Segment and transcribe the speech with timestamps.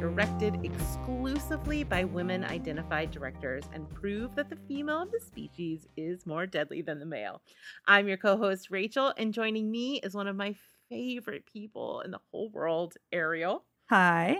[0.00, 6.24] directed exclusively by women identified directors and prove that the female of the species is
[6.24, 7.42] more deadly than the male.
[7.86, 10.54] I'm your co host, Rachel, and joining me is one of my
[10.88, 13.64] favorite people in the whole world, Ariel.
[13.90, 14.38] Hi.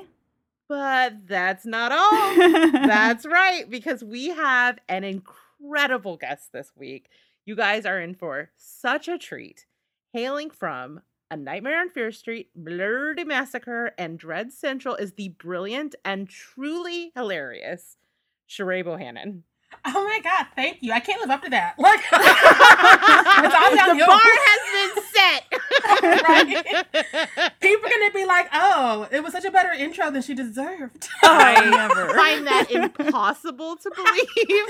[0.67, 2.37] But that's not all.
[2.73, 7.11] that's right, because we have an incredible guest this week.
[7.45, 9.67] You guys are in for such a treat.
[10.15, 15.95] Hailing from A Nightmare on Fierce Street, Blerdy Massacre, and Dread Central is the brilliant
[16.05, 17.99] and truly hilarious
[18.49, 19.43] Sharai Bohannon.
[19.85, 20.93] Oh my god, thank you.
[20.93, 21.75] I can't live up to that.
[21.79, 25.45] Like it's all down the bar has been set.
[26.29, 26.49] right?
[27.61, 31.09] People are gonna be like, "Oh, it was such a better intro than she deserved."
[31.23, 34.67] I never find that impossible to believe.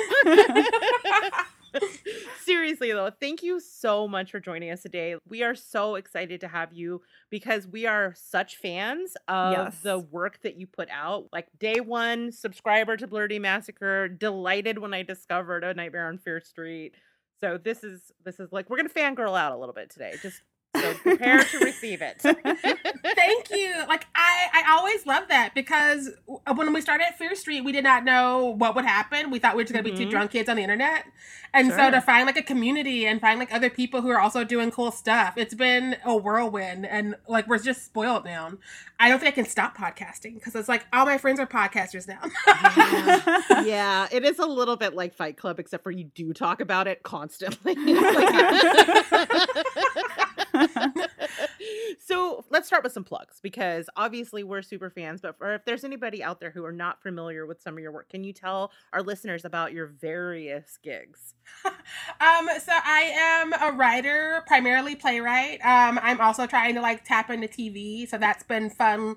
[2.44, 5.16] Seriously, though, thank you so much for joining us today.
[5.28, 9.80] We are so excited to have you because we are such fans of yes.
[9.82, 11.28] the work that you put out.
[11.32, 16.48] Like day one subscriber to Blerdy Massacre, delighted when I discovered A Nightmare on Fierce
[16.48, 16.94] Street.
[17.41, 20.14] So this is this is like we're gonna fangirl out a little bit today.
[20.20, 20.42] Just
[20.76, 22.20] so prepare to receive it.
[22.22, 23.74] Thank you.
[23.88, 27.84] Like I, I always love that because when we started at Fierce Street, we did
[27.84, 29.30] not know what would happen.
[29.30, 29.96] We thought we were just gonna mm-hmm.
[29.96, 30.10] be two mm-hmm.
[30.10, 31.06] drunk kids on the internet,
[31.52, 31.76] and sure.
[31.76, 34.70] so to find like a community and find like other people who are also doing
[34.70, 36.86] cool stuff, it's been a whirlwind.
[36.86, 38.52] And like we're just spoiled now.
[39.00, 42.06] I don't think I can stop podcasting because it's like all my friends are podcasters
[42.06, 42.20] now.
[42.46, 43.62] yeah.
[43.70, 46.86] yeah, it is a little bit like Fight Club, except for you do talk about
[46.86, 47.74] it constantly.
[52.00, 55.84] so let's start with some plugs because obviously we're super fans, but for, if there's
[55.84, 58.70] anybody out there who are not familiar with some of your work, can you tell
[58.92, 61.34] our listeners about your various gigs?
[61.65, 65.65] um, so I am a writer, primarily playwright.
[65.65, 69.16] Um, I'm also trying to like tap into TV, so that's been fun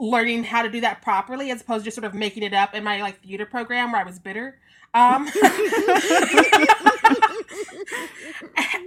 [0.00, 2.74] learning how to do that properly as opposed to just sort of making it up
[2.74, 4.58] in my like theater program where I was bitter.
[4.94, 5.26] Um,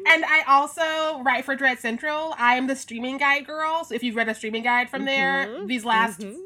[0.07, 2.33] and I also write for Dread Central.
[2.37, 3.83] I am the streaming guide girl.
[3.83, 5.67] So if you've read a streaming guide from there, mm-hmm.
[5.67, 6.39] these last mm-hmm.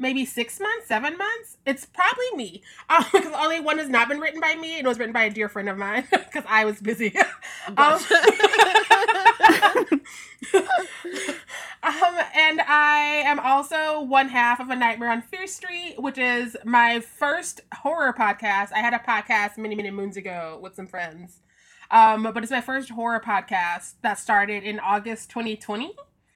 [0.00, 2.62] Maybe six months, seven months, it's probably me.
[2.90, 4.78] Um, because only one has not been written by me.
[4.78, 7.14] It was written by a dear friend of mine because I was busy.
[7.76, 7.98] um,
[11.82, 16.56] um, and I am also one half of A Nightmare on Fierce Street, which is
[16.64, 18.72] my first horror podcast.
[18.72, 21.40] I had a podcast many, many moons ago with some friends.
[21.90, 25.94] Um, but it's my first horror podcast that started in August 2020.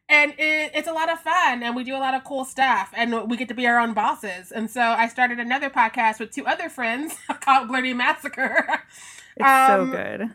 [0.09, 2.91] And it, it's a lot of fun, and we do a lot of cool stuff,
[2.95, 4.53] and we get to be our own bosses.
[4.53, 8.67] And so I started another podcast with two other friends called Blerdy Massacre.
[9.37, 10.31] It's um, so good.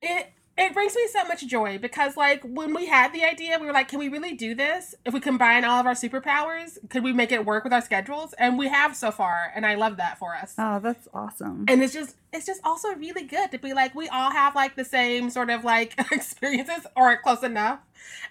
[0.00, 3.66] It it brings me so much joy because like when we had the idea we
[3.66, 7.04] were like can we really do this if we combine all of our superpowers could
[7.04, 9.96] we make it work with our schedules and we have so far and i love
[9.96, 13.58] that for us oh that's awesome and it's just it's just also really good to
[13.58, 17.80] be like we all have like the same sort of like experiences or close enough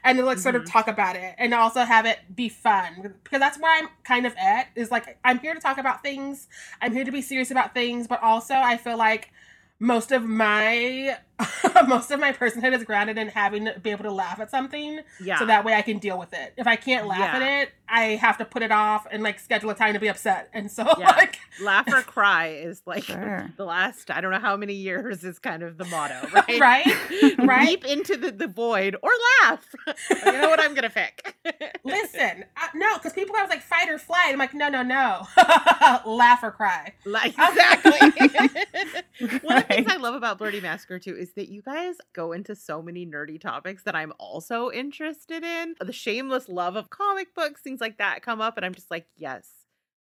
[0.03, 0.43] and to like mm-hmm.
[0.43, 0.71] sort of mm-hmm.
[0.71, 4.35] talk about it and also have it be fun because that's where i'm kind of
[4.37, 6.47] at is like i'm here to talk about things
[6.81, 9.31] i'm here to be serious about things but also i feel like
[9.79, 11.17] most of my
[11.87, 15.01] most of my personhood is grounded in having to be able to laugh at something
[15.21, 15.37] yeah.
[15.37, 16.53] so that way i can deal with it.
[16.57, 17.35] If i can't laugh yeah.
[17.35, 20.07] at it i have to put it off and like schedule a time to be
[20.07, 20.49] upset.
[20.53, 21.11] And so yeah.
[21.17, 23.51] like laugh or cry is like sure.
[23.57, 26.59] the last i don't know how many years is kind of the motto right?
[26.59, 27.37] Right?
[27.37, 27.67] Right?
[27.67, 29.09] leap into the, the void or
[29.43, 29.65] laugh.
[30.25, 31.35] You know what i'm gonna pick.
[31.83, 34.29] Listen uh, no because people are like fight or flight.
[34.29, 35.27] I'm like no no no.
[36.05, 36.93] Laugh or cry.
[37.05, 37.91] Like exactly.
[39.41, 41.95] One of the things i love about Blerdy massacre too is is that you guys
[42.13, 45.73] go into so many nerdy topics that I'm also interested in.
[45.81, 49.07] The shameless love of comic books, things like that come up, and I'm just like,
[49.17, 49.49] yes,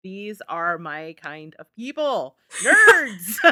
[0.03, 2.35] these are my kind of people.
[2.65, 3.39] Nerds.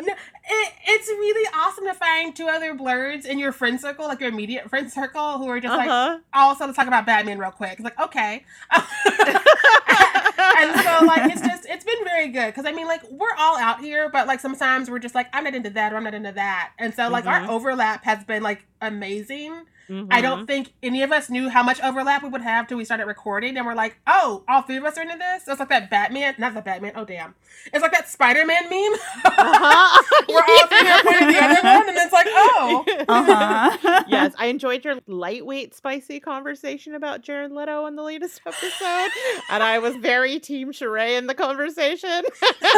[0.00, 0.14] no,
[0.50, 4.30] it, it's really awesome to find two other blerds in your friend circle, like your
[4.30, 6.12] immediate friend circle, who are just uh-huh.
[6.14, 7.72] like, also let's talk about Batman real quick.
[7.72, 8.46] It's like, okay.
[10.58, 13.58] and so like it's just it's been very good because I mean like we're all
[13.58, 16.14] out here, but like sometimes we're just like I'm not into that or I'm not
[16.14, 17.44] into that, and so like mm-hmm.
[17.44, 19.66] our overlap has been like amazing.
[19.90, 20.06] Mm-hmm.
[20.12, 22.84] I don't think any of us knew how much overlap we would have till we
[22.84, 25.44] started recording, and we're like, oh, all three of us are into this.
[25.44, 26.92] So it's like that Batman, not the Batman.
[26.94, 27.34] Oh damn,
[27.72, 29.00] it's like that Spider Man meme.
[29.24, 30.02] Uh-huh.
[30.28, 34.04] we're all three are pointing the other one, and it's like, oh, uh-huh.
[34.08, 39.10] yes, I enjoyed your lightweight, spicy conversation about Jared Leto in the latest episode,
[39.50, 42.08] and I was very Team Sharai in the conversation.
[42.62, 42.68] you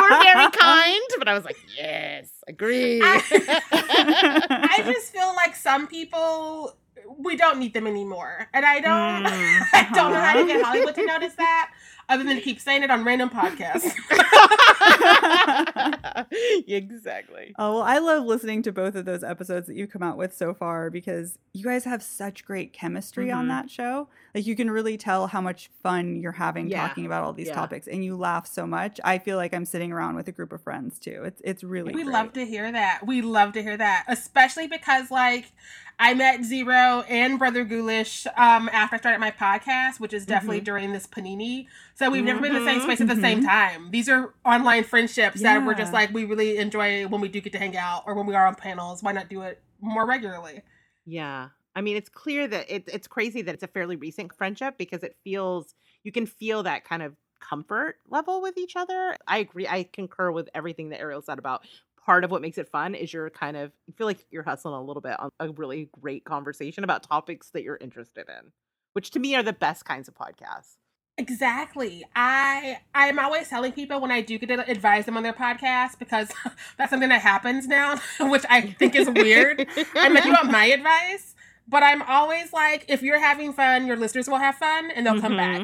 [0.00, 3.00] were very kind, but I was like, yes, agree.
[3.02, 3.22] I,
[4.78, 6.76] I just feel like some people
[7.18, 8.48] we don't need them anymore.
[8.52, 10.72] And I don't mm, I don't know how to get uh-huh.
[10.72, 11.70] Hollywood to notice that
[12.08, 13.92] other than to keep saying it on random podcasts.
[16.68, 17.54] exactly.
[17.58, 20.34] Oh, well, I love listening to both of those episodes that you've come out with
[20.36, 23.38] so far because you guys have such great chemistry mm-hmm.
[23.38, 24.08] on that show.
[24.36, 26.86] Like you can really tell how much fun you're having yeah.
[26.86, 27.54] talking about all these yeah.
[27.54, 29.00] topics and you laugh so much.
[29.02, 31.22] I feel like I'm sitting around with a group of friends too.
[31.24, 32.12] It's it's really We great.
[32.12, 33.06] love to hear that.
[33.06, 35.46] We love to hear that, especially because like
[35.98, 40.58] I met Zero and Brother Ghoulish um, after I started my podcast, which is definitely
[40.58, 40.64] mm-hmm.
[40.64, 41.68] during this panini.
[41.94, 42.26] So we've mm-hmm.
[42.26, 43.48] never been in the same space at the same mm-hmm.
[43.48, 43.90] time.
[43.90, 45.54] These are online friendships yeah.
[45.58, 48.14] that we're just like we really enjoy when we do get to hang out or
[48.14, 49.02] when we are on panels.
[49.02, 50.60] Why not do it more regularly?
[51.06, 51.48] Yeah.
[51.76, 55.02] I mean, it's clear that it, it's crazy that it's a fairly recent friendship because
[55.02, 59.14] it feels you can feel that kind of comfort level with each other.
[59.28, 59.68] I agree.
[59.68, 61.66] I concur with everything that Ariel said about
[62.02, 64.74] part of what makes it fun is you're kind of you feel like you're hustling
[64.74, 68.52] a little bit on a really great conversation about topics that you're interested in,
[68.94, 70.76] which to me are the best kinds of podcasts.
[71.18, 72.04] Exactly.
[72.14, 75.98] I I'm always telling people when I do get to advise them on their podcast
[75.98, 76.30] because
[76.78, 79.66] that's something that happens now, which I think is weird.
[79.94, 81.35] I'm like, you want my advice?
[81.68, 85.14] But I'm always like, if you're having fun, your listeners will have fun and they'll
[85.14, 85.22] mm-hmm.
[85.22, 85.60] come back.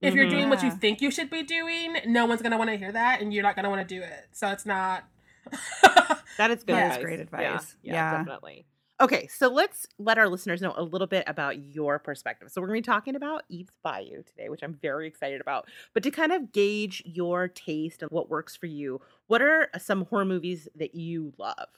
[0.00, 0.16] If mm-hmm.
[0.16, 2.92] you're doing what you think you should be doing, no one's gonna want to hear
[2.92, 4.26] that, and you're not gonna want to do it.
[4.32, 5.04] So it's not
[5.82, 6.74] that is good.
[6.74, 6.98] That advice.
[6.98, 7.76] is great advice.
[7.82, 8.66] Yeah, yeah, yeah, definitely.
[9.00, 12.50] Okay, so let's let our listeners know a little bit about your perspective.
[12.50, 15.66] So we're going to be talking about Eve's Bayou today, which I'm very excited about.
[15.94, 20.04] But to kind of gauge your taste and what works for you, what are some
[20.06, 21.68] horror movies that you love?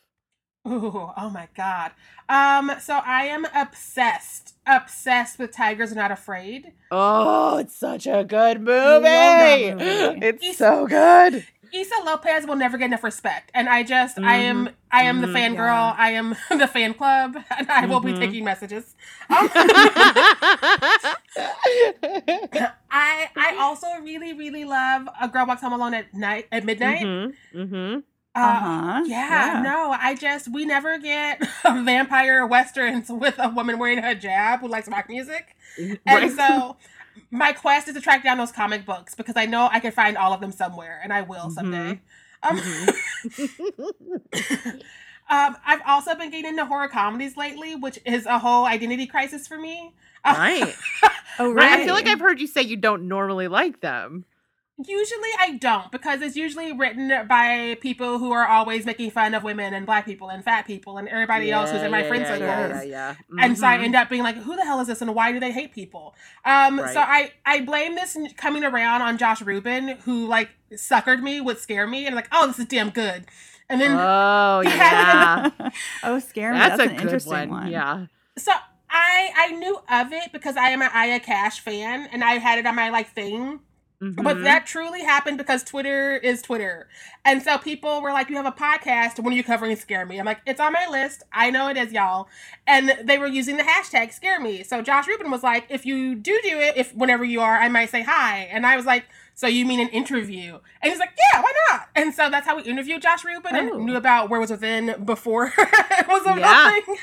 [0.66, 1.92] Ooh, oh my god.
[2.28, 6.72] Um, so I am obsessed, obsessed with Tigers Are Not Afraid.
[6.90, 9.74] Oh, it's such a good movie.
[9.74, 10.26] movie.
[10.26, 11.46] It's so good.
[11.72, 14.28] Issa Lopez will never get enough respect, and I just, mm-hmm.
[14.28, 15.56] I am, I am mm-hmm, the fangirl.
[15.56, 15.94] Yeah.
[15.98, 17.90] I am the fan club, and I mm-hmm.
[17.90, 18.20] will be mm-hmm.
[18.20, 18.94] taking messages.
[19.28, 19.50] Um,
[22.90, 27.34] I, I also really, really love a girl walks home alone at night at midnight.
[28.36, 28.66] Mm-hmm.
[28.66, 28.76] mm-hmm.
[28.76, 29.02] Uh, uh-huh.
[29.06, 34.02] Yeah, yeah, no, I just we never get vampire westerns with a woman wearing a
[34.02, 36.00] hijab who likes rock music, right.
[36.06, 36.76] and so
[37.30, 40.16] my quest is to track down those comic books because I know I can find
[40.16, 42.00] all of them somewhere, and I will someday.
[42.44, 42.48] Mm-hmm.
[42.48, 42.58] Um,
[43.28, 44.68] mm-hmm.
[45.30, 49.48] um, I've also been getting into horror comedies lately, which is a whole identity crisis
[49.48, 49.94] for me.
[50.24, 50.74] Right.
[51.38, 51.80] oh, right.
[51.80, 54.24] I feel like I've heard you say you don't normally like them.
[54.84, 59.42] Usually I don't because it's usually written by people who are always making fun of
[59.42, 62.08] women and black people and fat people and everybody yeah, else who's in my yeah,
[62.08, 62.40] friend circles.
[62.40, 63.38] Yeah, yeah, mm-hmm.
[63.40, 63.84] And so I mm-hmm.
[63.84, 66.14] end up being like, who the hell is this and why do they hate people?
[66.44, 66.92] Um, right.
[66.92, 71.56] so I I blame this coming around on Josh Ruben who like suckered me would
[71.56, 73.24] scare me and like, oh, this is damn good.
[73.70, 75.50] And then oh yeah,
[76.02, 76.58] oh scare me.
[76.58, 77.48] That's, That's an interesting one.
[77.48, 77.72] one.
[77.72, 78.06] Yeah.
[78.36, 78.52] So
[78.90, 82.58] I I knew of it because I am an Aya Cash fan and I had
[82.58, 83.60] it on my like thing
[84.02, 84.22] Mm-hmm.
[84.22, 86.88] But that truly happened because Twitter is Twitter.
[87.24, 89.18] And so people were like, You have a podcast.
[89.18, 90.18] When are you covering Scare Me?
[90.18, 91.22] I'm like, It's on my list.
[91.32, 92.28] I know it is, y'all.
[92.66, 94.62] And they were using the hashtag Scare Me.
[94.62, 97.68] So Josh Ruben was like, If you do do it, if whenever you are, I
[97.68, 98.48] might say hi.
[98.52, 100.58] And I was like, So you mean an interview?
[100.82, 101.88] And he's like, Yeah, why not?
[101.94, 103.58] And so that's how we interviewed Josh Ruben oh.
[103.58, 106.70] and knew about Werewolves Within before it was a yeah.
[106.70, 106.96] thing.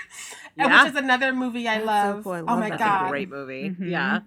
[0.55, 0.83] Yeah.
[0.83, 2.17] Which is another movie I love.
[2.17, 2.31] So cool.
[2.33, 2.57] I oh love.
[2.57, 3.09] oh my That's god.
[3.09, 3.69] great movie.
[3.71, 3.89] Mm-hmm.
[3.89, 4.19] Yeah.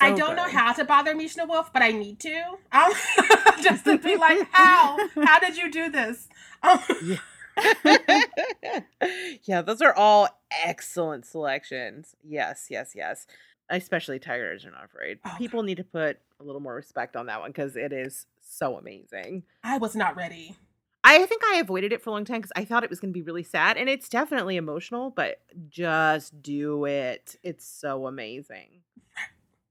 [0.00, 0.36] I don't good.
[0.36, 2.42] know how to bother Mishna Wolff, but I need to.
[2.72, 2.92] Um,
[3.62, 4.98] just to be like, how?
[5.24, 6.28] How did you do this?
[6.62, 7.16] Um, yeah.
[9.44, 10.28] yeah, those are all
[10.64, 12.14] excellent selections.
[12.22, 13.26] Yes, yes, yes.
[13.70, 15.18] Especially Tigers Are Not Afraid.
[15.24, 18.26] Oh, People need to put a little more respect on that one because it is
[18.40, 19.42] so amazing.
[19.62, 20.56] I was not ready.
[21.04, 23.12] I think I avoided it for a long time because I thought it was going
[23.12, 25.10] to be really sad, and it's definitely emotional.
[25.10, 28.80] But just do it; it's so amazing.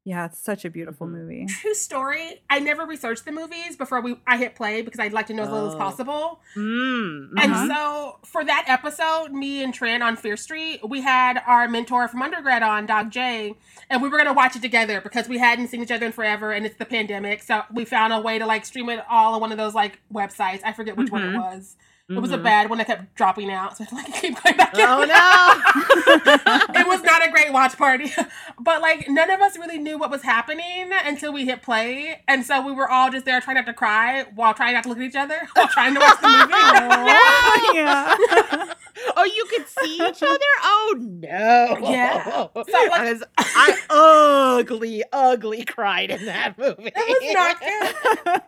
[0.08, 1.18] Yeah, it's such a beautiful mm-hmm.
[1.18, 1.46] movie.
[1.48, 2.42] True story.
[2.50, 5.44] I never researched the movies before we I hit play because I'd like to know
[5.44, 5.78] as little as oh.
[5.78, 6.40] possible.
[6.56, 7.44] Mm, uh-huh.
[7.44, 12.08] And so for that episode, me and Tran on Fierce Street, we had our mentor
[12.08, 13.56] from undergrad on, Doc J,
[13.90, 16.54] and we were gonna watch it together because we hadn't seen each other in forever
[16.54, 17.44] and it's the pandemic.
[17.44, 20.00] So we found a way to like stream it all on one of those like
[20.14, 20.62] websites.
[20.64, 21.16] I forget which mm-hmm.
[21.16, 21.56] one it mm-hmm.
[21.58, 21.76] was.
[22.10, 22.20] Mm-hmm.
[22.20, 22.44] It was a mm-hmm.
[22.44, 24.72] bad one that kept dropping out, so I like keep going back.
[24.76, 26.74] Oh no!
[26.80, 28.14] it was not a great watch party.
[28.62, 32.22] but like none of us really knew what was happening until we hit play.
[32.26, 34.90] And so we were all just there trying not to cry while trying not to
[34.90, 36.54] look at each other while trying to watch the movie.
[36.54, 38.74] oh, yeah.
[39.16, 40.40] Oh, you could see each other?
[40.64, 41.78] Oh no.
[41.90, 42.48] Yeah.
[42.68, 46.92] So, like, I ugly, ugly cried in that movie.
[46.96, 47.96] It was not good.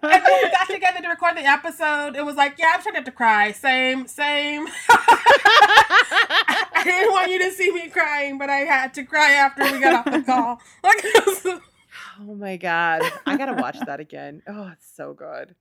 [0.12, 2.96] and when we got together to record the episode, it was like, yeah, I'm trying
[2.96, 3.52] not to cry.
[3.52, 4.68] Same, same.
[4.90, 9.80] I didn't want you to see me crying, but I had to cry after we
[9.80, 10.60] got off the call.
[10.84, 11.06] Like,
[12.20, 14.42] oh my god, I gotta watch that again.
[14.48, 15.56] Oh, it's so good.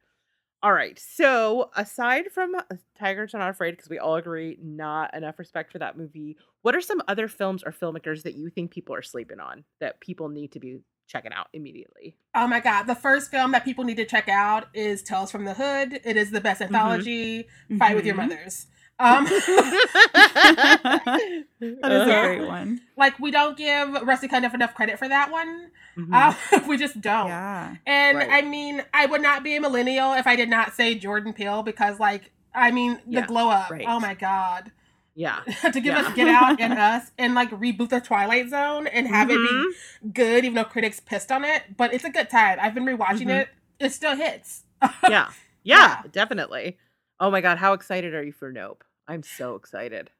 [0.62, 0.98] All right.
[0.98, 2.62] So, aside from uh,
[2.98, 6.74] Tigers Are Not Afraid, because we all agree not enough respect for that movie, what
[6.74, 10.28] are some other films or filmmakers that you think people are sleeping on that people
[10.28, 12.16] need to be checking out immediately?
[12.34, 12.84] Oh my God.
[12.84, 16.00] The first film that people need to check out is Tales from the Hood.
[16.04, 16.74] It is the best mm-hmm.
[16.74, 17.42] anthology.
[17.44, 17.78] Mm-hmm.
[17.78, 18.28] Fight with your mm-hmm.
[18.28, 18.66] mothers.
[19.00, 21.20] Um, that
[21.60, 22.80] is a great one.
[22.96, 25.70] Like we don't give Rusty Cundiff enough credit for that one.
[25.96, 26.14] Mm-hmm.
[26.14, 26.34] Uh,
[26.68, 27.28] we just don't.
[27.28, 27.76] Yeah.
[27.86, 28.28] And right.
[28.30, 31.62] I mean, I would not be a millennial if I did not say Jordan Peele
[31.62, 33.26] because, like, I mean, the yeah.
[33.26, 33.70] glow up.
[33.70, 33.84] Right.
[33.86, 34.72] Oh my god.
[35.14, 35.40] Yeah.
[35.62, 36.00] to give yeah.
[36.00, 39.44] us Get Out and Us and like reboot the Twilight Zone and have mm-hmm.
[39.44, 40.08] it be mm-hmm.
[40.10, 41.76] good, even though critics pissed on it.
[41.76, 42.58] But it's a good time.
[42.60, 43.30] I've been rewatching mm-hmm.
[43.30, 43.48] it.
[43.78, 44.64] It still hits.
[44.82, 44.90] yeah.
[45.08, 45.30] yeah.
[45.64, 46.78] Yeah, definitely.
[47.20, 48.84] Oh my god, how excited are you for Nope?
[49.08, 50.10] I'm so excited.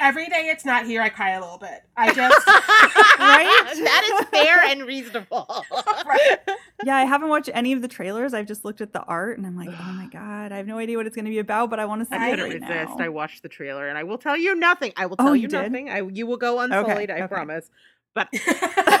[0.00, 1.82] Every day it's not here, I cry a little bit.
[1.96, 3.74] I just right.
[3.74, 5.46] that is fair and reasonable.
[6.06, 6.38] right.
[6.84, 8.32] Yeah, I haven't watched any of the trailers.
[8.32, 10.78] I've just looked at the art, and I'm like, oh my god, I have no
[10.78, 12.20] idea what it's going to be about, but I want to see it.
[12.20, 12.98] I it right resist.
[12.98, 13.04] now.
[13.04, 14.92] I watched the trailer, and I will tell you nothing.
[14.96, 15.90] I will oh, tell oh, you, you nothing.
[15.90, 17.10] I you will go unsullied.
[17.10, 17.34] Okay, I okay.
[17.34, 17.68] promise.
[18.18, 18.34] But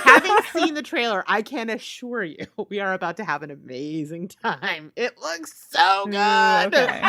[0.04, 2.36] having seen the trailer, I can assure you
[2.68, 4.92] we are about to have an amazing time.
[4.94, 6.14] It looks so good.
[6.72, 7.02] Okay.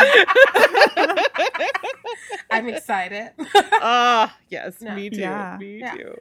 [2.49, 3.29] I'm excited.
[3.37, 4.95] Oh, uh, yes, no.
[4.95, 5.19] me too.
[5.19, 5.57] Yeah.
[5.59, 5.93] Me yeah.
[5.93, 6.15] too.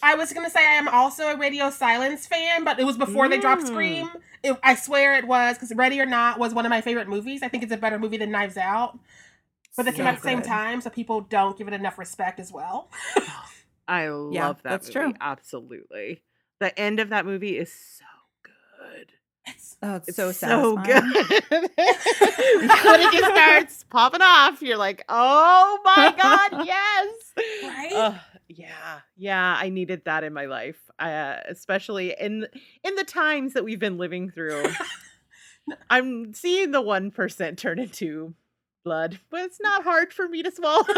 [0.00, 2.96] I was going to say I am also a Radio Silence fan, but it was
[2.96, 3.30] before mm.
[3.30, 3.66] they dropped mm.
[3.66, 4.10] Scream.
[4.44, 7.42] It, I swear it was because Ready or Not was one of my favorite movies.
[7.42, 8.96] I think it's a better movie than Knives Out.
[9.76, 12.38] But they so came at the same time, so people don't give it enough respect
[12.38, 12.90] as well.
[13.88, 15.10] I love yeah, that that's movie.
[15.10, 15.14] True.
[15.20, 16.22] Absolutely.
[16.60, 18.04] The end of that movie is so
[18.42, 19.12] good.
[19.46, 21.02] It's, oh, it's, it's so so good.
[21.50, 27.32] when it just starts popping off, you're like, "Oh my god, yes!"
[27.64, 27.92] Right?
[27.92, 28.14] Uh,
[28.48, 29.56] yeah, yeah.
[29.58, 32.46] I needed that in my life, uh, especially in
[32.84, 34.64] in the times that we've been living through.
[35.90, 38.34] I'm seeing the one percent turn into
[38.84, 40.84] blood, but it's not hard for me to swallow.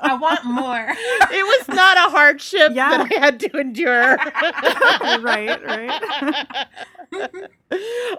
[0.00, 0.86] I want more.
[1.30, 2.98] It was not a hardship yeah.
[2.98, 4.16] that I had to endure.
[5.22, 6.66] right, right.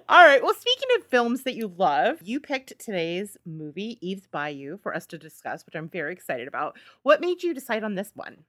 [0.09, 0.43] All right.
[0.43, 5.05] Well, speaking of films that you love, you picked today's movie, Eve's Bayou, for us
[5.07, 6.77] to discuss, which I'm very excited about.
[7.03, 8.45] What made you decide on this one?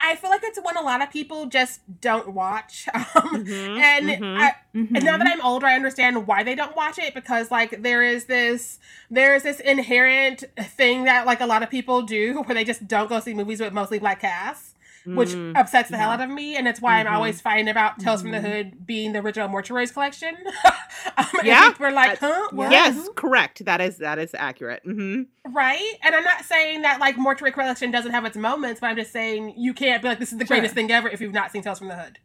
[0.00, 2.86] I feel like it's one a lot of people just don't watch.
[3.16, 4.96] Um, mm-hmm, and mm-hmm, I, mm-hmm.
[4.96, 8.02] and now that I'm older, I understand why they don't watch it because like there
[8.02, 8.78] is this
[9.10, 13.08] there's this inherent thing that like a lot of people do where they just don't
[13.08, 14.74] go see movies with mostly black casts
[15.14, 16.02] which mm, upsets the yeah.
[16.02, 16.56] hell out of me.
[16.56, 17.08] And it's why mm-hmm.
[17.08, 18.32] I'm always fighting about Tales mm-hmm.
[18.32, 18.56] from the mm-hmm.
[18.56, 20.36] Hood being the original Mortuaries collection.
[21.16, 22.48] um, yeah, we're like, huh?
[22.50, 22.70] What?
[22.70, 23.64] Yes, correct.
[23.64, 24.82] That is that is accurate.
[24.84, 25.54] Mm-hmm.
[25.54, 25.92] Right.
[26.02, 29.12] And I'm not saying that like Mortuary collection doesn't have its moments, but I'm just
[29.12, 30.56] saying you can't be like, this is the sure.
[30.56, 32.18] greatest thing ever if you've not seen Tales from the Hood.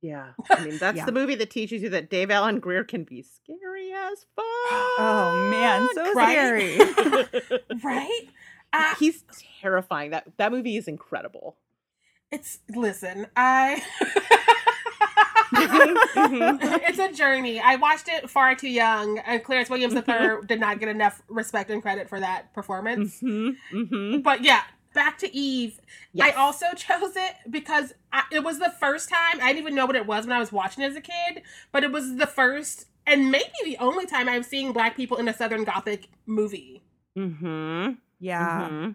[0.00, 1.04] Yeah, I mean that's yeah.
[1.04, 4.44] the movie that teaches you that David Alan Grier can be scary as fuck.
[4.98, 6.32] Oh man, so right?
[6.32, 7.60] scary.
[7.84, 8.28] right?
[8.72, 9.24] Uh, He's
[9.60, 10.10] terrifying.
[10.10, 11.56] That that movie is incredible.
[12.30, 13.82] It's listen, I
[15.52, 17.60] it's a journey.
[17.60, 20.46] I watched it far too young, and Clarence Williams III mm-hmm.
[20.46, 23.20] did not get enough respect and credit for that performance.
[23.22, 23.78] Mm-hmm.
[23.78, 24.20] Mm-hmm.
[24.20, 24.62] But yeah,
[24.94, 25.80] back to Eve.
[26.12, 26.34] Yes.
[26.34, 29.86] I also chose it because I, it was the first time I didn't even know
[29.86, 31.42] what it was when I was watching as a kid,
[31.72, 35.28] but it was the first and maybe the only time I've seen black people in
[35.28, 36.82] a Southern Gothic movie.
[37.16, 37.92] Mm-hmm.
[38.20, 38.68] Yeah.
[38.68, 38.90] Mm-hmm.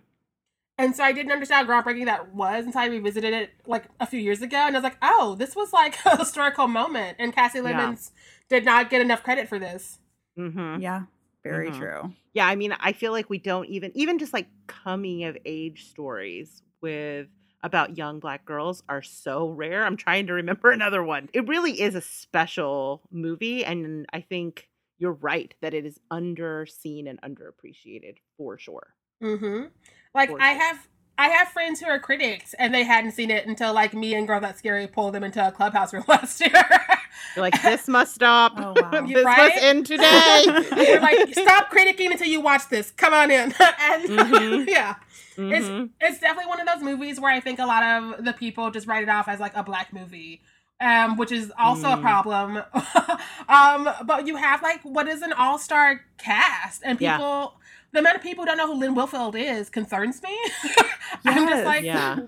[0.78, 4.08] And so I didn't understand how groundbreaking that was until I revisited it like a
[4.08, 7.34] few years ago, and I was like, "Oh, this was like a historical moment." And
[7.34, 8.58] Kasi Lemmons yeah.
[8.58, 10.00] did not get enough credit for this.
[10.38, 10.82] Mm-hmm.
[10.82, 11.04] Yeah,
[11.44, 11.80] very mm-hmm.
[11.80, 12.14] true.
[12.34, 15.90] Yeah, I mean, I feel like we don't even even just like coming of age
[15.90, 17.28] stories with
[17.62, 19.86] about young black girls are so rare.
[19.86, 21.30] I'm trying to remember another one.
[21.34, 27.10] It really is a special movie, and I think you're right that it is underseen
[27.10, 28.96] and underappreciated for sure.
[29.22, 29.66] Mm-hmm.
[30.14, 33.74] Like I have I have friends who are critics and they hadn't seen it until
[33.74, 36.52] like me and Girl That's Scary pulled them into a clubhouse room last year.
[37.36, 38.54] You're like, this must stop.
[38.58, 39.02] Oh, wow.
[39.08, 39.38] this right?
[39.38, 40.44] must end today.
[40.88, 42.92] You're like, stop critiquing until you watch this.
[42.92, 43.54] Come on in.
[43.60, 44.68] and mm-hmm.
[44.68, 44.96] yeah.
[45.36, 45.52] Mm-hmm.
[45.52, 48.72] It's it's definitely one of those movies where I think a lot of the people
[48.72, 50.42] just write it off as like a black movie.
[50.82, 51.98] Um, which is also mm.
[51.98, 52.58] a problem.
[53.48, 57.63] um, but you have like what is an all-star cast and people yeah.
[57.94, 60.38] The amount of people who don't know who Lynn Whitfield is concerns me.
[61.26, 62.20] I'm just like yeah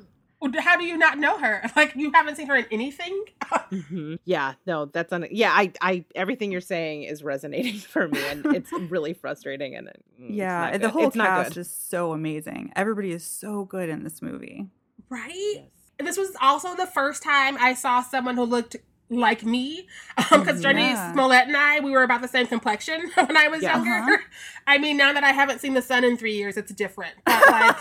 [0.60, 1.64] how do you not know her?
[1.76, 3.26] Like you haven't seen her in anything?
[3.44, 4.16] mm-hmm.
[4.24, 5.52] Yeah, no, that's un- yeah.
[5.52, 9.76] I, I, everything you're saying is resonating for me, and it's really frustrating.
[9.76, 12.72] And mm, yeah, the whole it's cast is so amazing.
[12.78, 14.68] Everybody is so good in this movie,
[15.10, 15.34] right?
[15.34, 15.66] Yes.
[16.00, 18.78] This was also the first time I saw someone who looked
[19.10, 21.14] like me because um, Jurnee yeah.
[21.14, 23.76] Smollett and I we were about the same complexion when I was yeah.
[23.76, 24.14] younger.
[24.16, 24.18] Uh-huh.
[24.68, 27.14] I mean, now that I haven't seen the sun in three years, it's different.
[27.24, 27.76] But like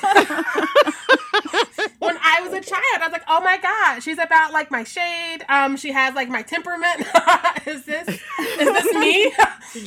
[1.99, 4.85] when I was a child, I was like, oh my god, she's about like my
[4.85, 5.39] shade.
[5.49, 7.07] Um, she has like my temperament.
[7.67, 8.19] is this is
[8.59, 9.33] this me?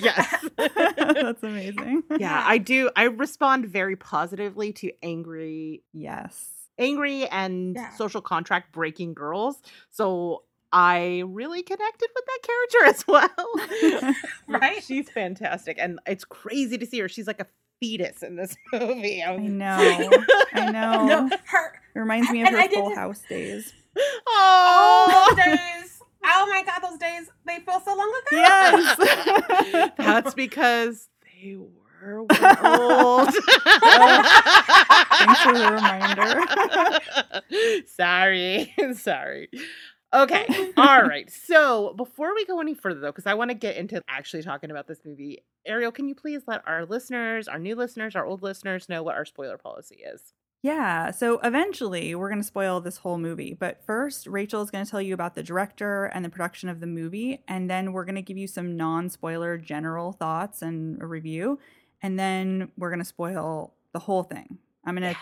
[0.01, 2.03] yes, that's amazing.
[2.17, 2.89] Yeah, I do.
[2.95, 5.83] I respond very positively to angry.
[5.93, 7.93] Yes angry and yeah.
[7.95, 9.61] social contract breaking girls.
[9.89, 14.13] So I really connected with that character as well.
[14.47, 14.83] right?
[14.83, 15.77] She's fantastic.
[15.79, 17.09] And it's crazy to see her.
[17.09, 17.47] She's like a
[17.79, 19.23] fetus in this movie.
[19.23, 20.09] I, know.
[20.53, 21.05] I know.
[21.05, 23.73] No, her it reminds me of her Full House days.
[23.97, 25.07] Oh.
[25.09, 26.01] oh, those days.
[26.23, 28.37] Oh my god, those days they feel so long ago.
[28.37, 29.91] Yes.
[29.97, 32.29] That's because they were old.
[35.17, 36.41] Thanks for the reminder.
[37.87, 38.73] sorry.
[38.93, 39.49] sorry.
[40.13, 40.45] Okay.
[40.77, 41.29] All right.
[41.29, 44.71] So before we go any further, though, because I want to get into actually talking
[44.71, 48.41] about this movie, Ariel, can you please let our listeners, our new listeners, our old
[48.41, 50.33] listeners know what our spoiler policy is?
[50.63, 51.11] Yeah.
[51.11, 53.53] So eventually we're going to spoil this whole movie.
[53.53, 56.79] But first, Rachel is going to tell you about the director and the production of
[56.79, 57.43] the movie.
[57.47, 61.59] And then we're going to give you some non spoiler general thoughts and a review.
[62.01, 64.57] And then we're going to spoil the whole thing.
[64.85, 65.19] I'm going to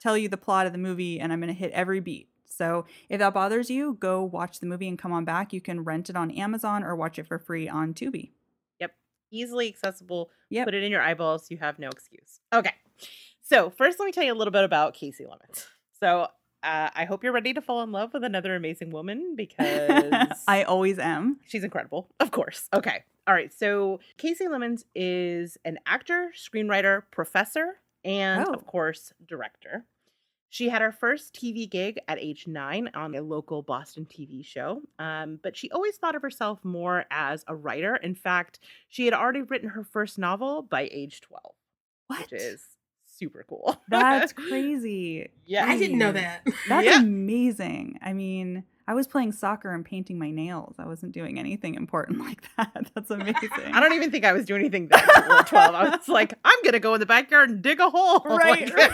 [0.00, 2.28] tell you the plot of the movie and I'm going to hit every beat.
[2.48, 5.52] So if that bothers you, go watch the movie and come on back.
[5.52, 8.30] You can rent it on Amazon or watch it for free on Tubi.
[8.80, 8.94] Yep.
[9.30, 10.30] Easily accessible.
[10.50, 10.66] Yep.
[10.66, 11.50] Put it in your eyeballs.
[11.50, 12.40] You have no excuse.
[12.52, 12.72] Okay.
[13.42, 15.66] So first, let me tell you a little bit about Kasi Lemmons.
[16.00, 16.28] So
[16.62, 20.64] uh, I hope you're ready to fall in love with another amazing woman because I
[20.64, 21.38] always am.
[21.46, 22.68] She's incredible, of course.
[22.74, 23.04] Okay.
[23.26, 23.52] All right.
[23.52, 28.52] So Kasi Lemmons is an actor, screenwriter, professor, and oh.
[28.52, 29.84] of course, director.
[30.50, 34.80] She had her first TV gig at age nine on a local Boston TV show,
[34.98, 37.96] um, but she always thought of herself more as a writer.
[37.96, 41.42] In fact, she had already written her first novel by age 12,
[42.06, 42.20] what?
[42.20, 42.62] which is
[43.04, 43.80] super cool.
[43.88, 45.28] That's crazy.
[45.44, 45.66] Yeah.
[45.66, 46.46] I didn't know that.
[46.68, 47.00] That's yeah.
[47.00, 47.98] amazing.
[48.02, 50.76] I mean, I was playing soccer and painting my nails.
[50.78, 52.90] I wasn't doing anything important like that.
[52.94, 53.50] That's amazing.
[53.74, 55.74] I don't even think I was doing anything that cool at 12.
[55.74, 58.20] I was like, I'm going to go in the backyard and dig a hole.
[58.24, 58.72] Right.
[58.72, 58.90] Right.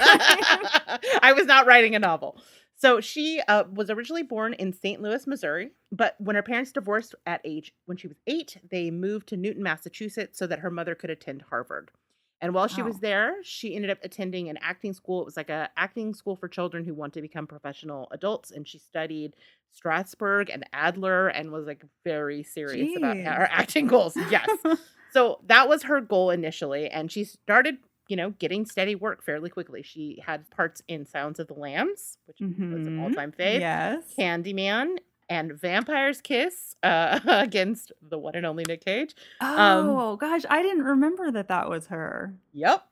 [1.23, 2.37] I was not writing a novel.
[2.77, 5.01] So she uh, was originally born in St.
[5.01, 9.29] Louis, Missouri, but when her parents divorced at age when she was eight, they moved
[9.29, 11.93] to Newton, Massachusetts, so that her mother could attend Harvard.
[12.41, 15.23] And while she was there, she ended up attending an acting school.
[15.23, 18.51] It was like a acting school for children who want to become professional adults.
[18.51, 19.35] And she studied
[19.75, 22.97] Strasberg and Adler and was like very serious Jeez.
[22.97, 24.17] about her acting goals.
[24.31, 24.49] Yes.
[25.13, 26.89] so that was her goal initially.
[26.89, 29.83] And she started, you know, getting steady work fairly quickly.
[29.83, 32.73] She had parts in Silence of the Lambs, which mm-hmm.
[32.73, 33.61] was an all time fave.
[33.61, 34.05] Yes.
[34.19, 39.15] Candyman and Vampire's Kiss uh, against the one and only Nick Cage.
[39.41, 42.35] Um, oh um, gosh, I didn't remember that that was her.
[42.53, 42.85] Yep.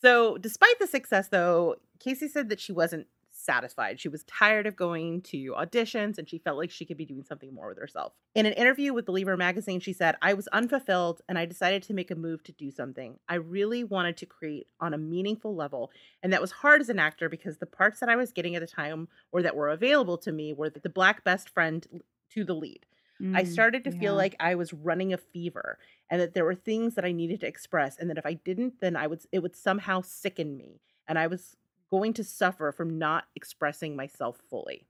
[0.00, 3.06] So, despite the success, though, Kasi said that she wasn't
[3.44, 4.00] satisfied.
[4.00, 7.24] She was tired of going to auditions and she felt like she could be doing
[7.24, 8.12] something more with herself.
[8.34, 11.82] In an interview with *The Believer magazine, she said, I was unfulfilled and I decided
[11.84, 13.18] to make a move to do something.
[13.28, 15.90] I really wanted to create on a meaningful level.
[16.22, 18.60] And that was hard as an actor because the parts that I was getting at
[18.60, 22.54] the time or that were available to me were the black best friend to the
[22.54, 22.86] lead.
[23.22, 24.00] Mm, I started to yeah.
[24.00, 25.78] feel like I was running a fever
[26.10, 28.80] and that there were things that I needed to express and that if I didn't
[28.80, 31.56] then I would it would somehow sicken me and I was
[31.90, 34.86] going to suffer from not expressing myself fully.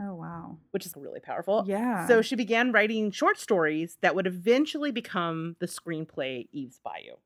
[0.00, 0.58] Oh, wow.
[0.72, 1.64] Which is really powerful.
[1.66, 2.08] Yeah.
[2.08, 7.16] So she began writing short stories that would eventually become the screenplay Eve's Bayou.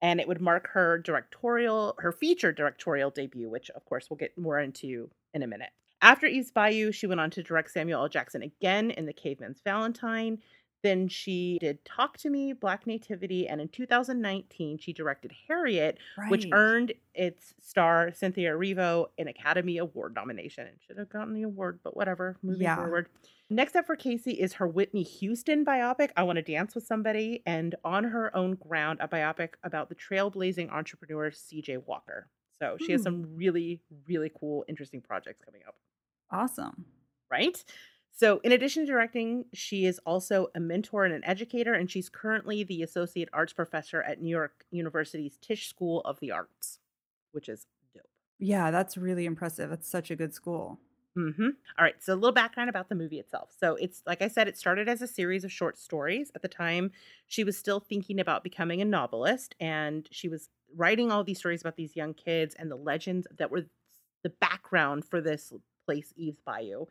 [0.00, 4.36] And it would mark her directorial, her feature directorial debut, which of course we'll get
[4.38, 5.70] more into in a minute.
[6.00, 8.08] After Eve's Bayou, she went on to direct Samuel L.
[8.08, 10.38] Jackson again in The Caveman's Valentine,
[10.82, 16.30] then she did Talk to Me, Black Nativity, and in 2019 she directed Harriet, right.
[16.30, 20.66] which earned its star Cynthia Erivo an Academy Award nomination.
[20.66, 22.36] And should have gotten the award, but whatever.
[22.42, 22.76] Moving yeah.
[22.76, 23.08] forward.
[23.50, 27.42] Next up for Kasi is her Whitney Houston biopic, I Want to Dance with Somebody,
[27.44, 32.28] and On Her Own Ground, a biopic about the trailblazing entrepreneur CJ Walker.
[32.58, 33.04] So she has hmm.
[33.04, 35.74] some really, really cool, interesting projects coming up.
[36.30, 36.86] Awesome.
[37.30, 37.62] Right?
[38.14, 42.08] So, in addition to directing, she is also a mentor and an educator, and she's
[42.08, 46.78] currently the associate arts professor at New York University's Tisch School of the Arts,
[47.32, 48.04] which is dope.
[48.38, 49.72] Yeah, that's really impressive.
[49.72, 50.78] It's such a good school.
[51.16, 51.48] Mm-hmm.
[51.78, 53.50] All right, so a little background about the movie itself.
[53.58, 56.30] So, it's like I said, it started as a series of short stories.
[56.34, 56.92] At the time,
[57.28, 61.62] she was still thinking about becoming a novelist, and she was writing all these stories
[61.62, 63.64] about these young kids and the legends that were
[64.22, 65.50] the background for this
[65.86, 66.86] place, Eve's Bayou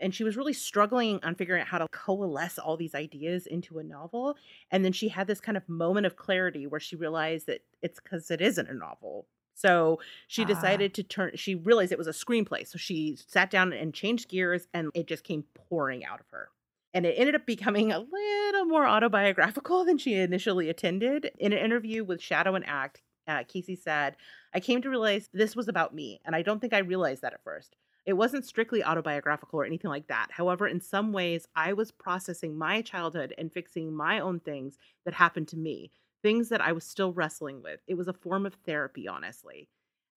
[0.00, 3.78] and she was really struggling on figuring out how to coalesce all these ideas into
[3.78, 4.36] a novel
[4.70, 8.00] and then she had this kind of moment of clarity where she realized that it's
[8.00, 9.26] because it isn't a novel.
[9.54, 10.46] So she ah.
[10.46, 14.28] decided to turn she realized it was a screenplay so she sat down and changed
[14.28, 16.50] gears and it just came pouring out of her.
[16.94, 21.58] And it ended up becoming a little more autobiographical than she initially intended in an
[21.58, 24.16] interview with shadow and act uh, Kasi said
[24.54, 27.32] i came to realize this was about me and i don't think i realized that
[27.32, 30.28] at first it wasn't strictly autobiographical or anything like that.
[30.30, 35.14] However, in some ways, I was processing my childhood and fixing my own things that
[35.14, 35.90] happened to me,
[36.22, 37.80] things that I was still wrestling with.
[37.88, 39.68] It was a form of therapy, honestly.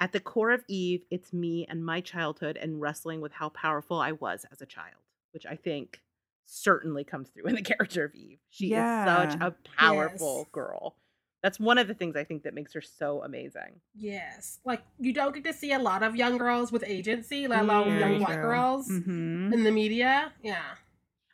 [0.00, 3.98] At the core of Eve, it's me and my childhood and wrestling with how powerful
[3.98, 6.00] I was as a child, which I think
[6.44, 8.38] certainly comes through in the character of Eve.
[8.50, 9.26] She yeah.
[9.26, 10.48] is such a powerful yes.
[10.52, 10.96] girl.
[11.42, 13.80] That's one of the things I think that makes her so amazing.
[13.94, 14.58] Yes.
[14.64, 17.88] Like you don't get to see a lot of young girls with agency, let alone
[17.88, 19.52] mm, young black girls mm-hmm.
[19.52, 20.32] in the media.
[20.42, 20.62] Yeah.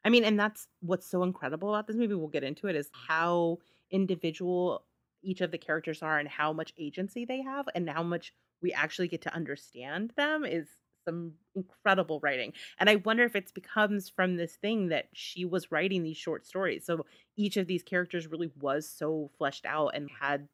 [0.05, 2.15] I mean, and that's what's so incredible about this movie.
[2.15, 3.59] We'll get into it is how
[3.91, 4.85] individual
[5.23, 8.73] each of the characters are and how much agency they have and how much we
[8.73, 10.69] actually get to understand them is
[11.05, 12.53] some incredible writing.
[12.79, 16.47] And I wonder if it's becomes from this thing that she was writing these short
[16.47, 16.85] stories.
[16.87, 20.49] So each of these characters really was so fleshed out and had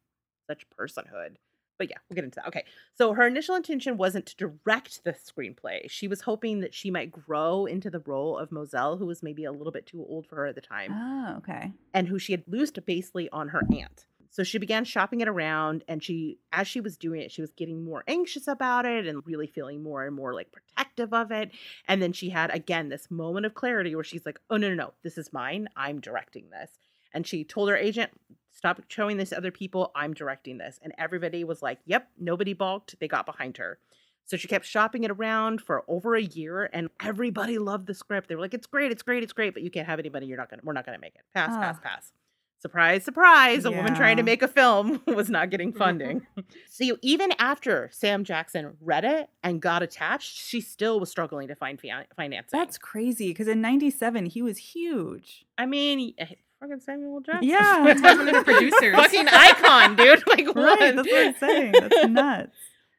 [0.49, 1.37] such personhood.
[1.79, 2.49] But yeah, we'll get into that.
[2.49, 2.65] Okay.
[2.95, 5.89] So her initial intention wasn't to direct the screenplay.
[5.89, 9.45] She was hoping that she might grow into the role of Mozelle, who was maybe
[9.45, 10.93] a little bit too old for her at the time.
[10.93, 11.73] Oh, okay.
[11.95, 14.05] And who she had loosed basically on her aunt.
[14.31, 17.51] So she began shopping it around and she as she was doing it, she was
[17.51, 21.51] getting more anxious about it and really feeling more and more like protective of it.
[21.89, 24.75] And then she had again this moment of clarity where she's like, "Oh no, no,
[24.75, 24.93] no.
[25.03, 25.69] This is mine.
[25.77, 26.71] I'm directing this."
[27.13, 28.13] And she told her agent,
[28.53, 29.91] "Stop showing this to other people.
[29.97, 32.99] I'm directing this." And everybody was like, "Yep, nobody balked.
[33.01, 33.81] They got behind her."
[34.27, 38.29] So she kept shopping it around for over a year, and everybody loved the script.
[38.29, 40.27] They were like, "It's great, it's great, it's great," but you can't have anybody.
[40.27, 40.63] You're not gonna.
[40.65, 41.23] We're not gonna make it.
[41.35, 42.13] Pass, pass, pass
[42.61, 43.77] surprise, surprise, a yeah.
[43.77, 46.27] woman trying to make a film was not getting funding.
[46.71, 51.55] so even after Sam Jackson read it and got attached, she still was struggling to
[51.55, 52.59] find fi- financing.
[52.59, 55.47] That's crazy because in 97 he was huge.
[55.59, 56.27] I mean, eh,
[56.61, 57.49] fucking Samuel Jackson.
[57.49, 57.83] Yeah.
[57.85, 58.95] That's one of the producers.
[58.95, 60.23] fucking icon, dude.
[60.27, 60.57] Like what?
[60.57, 61.73] Right, that's what I'm saying.
[61.73, 62.57] That's nuts.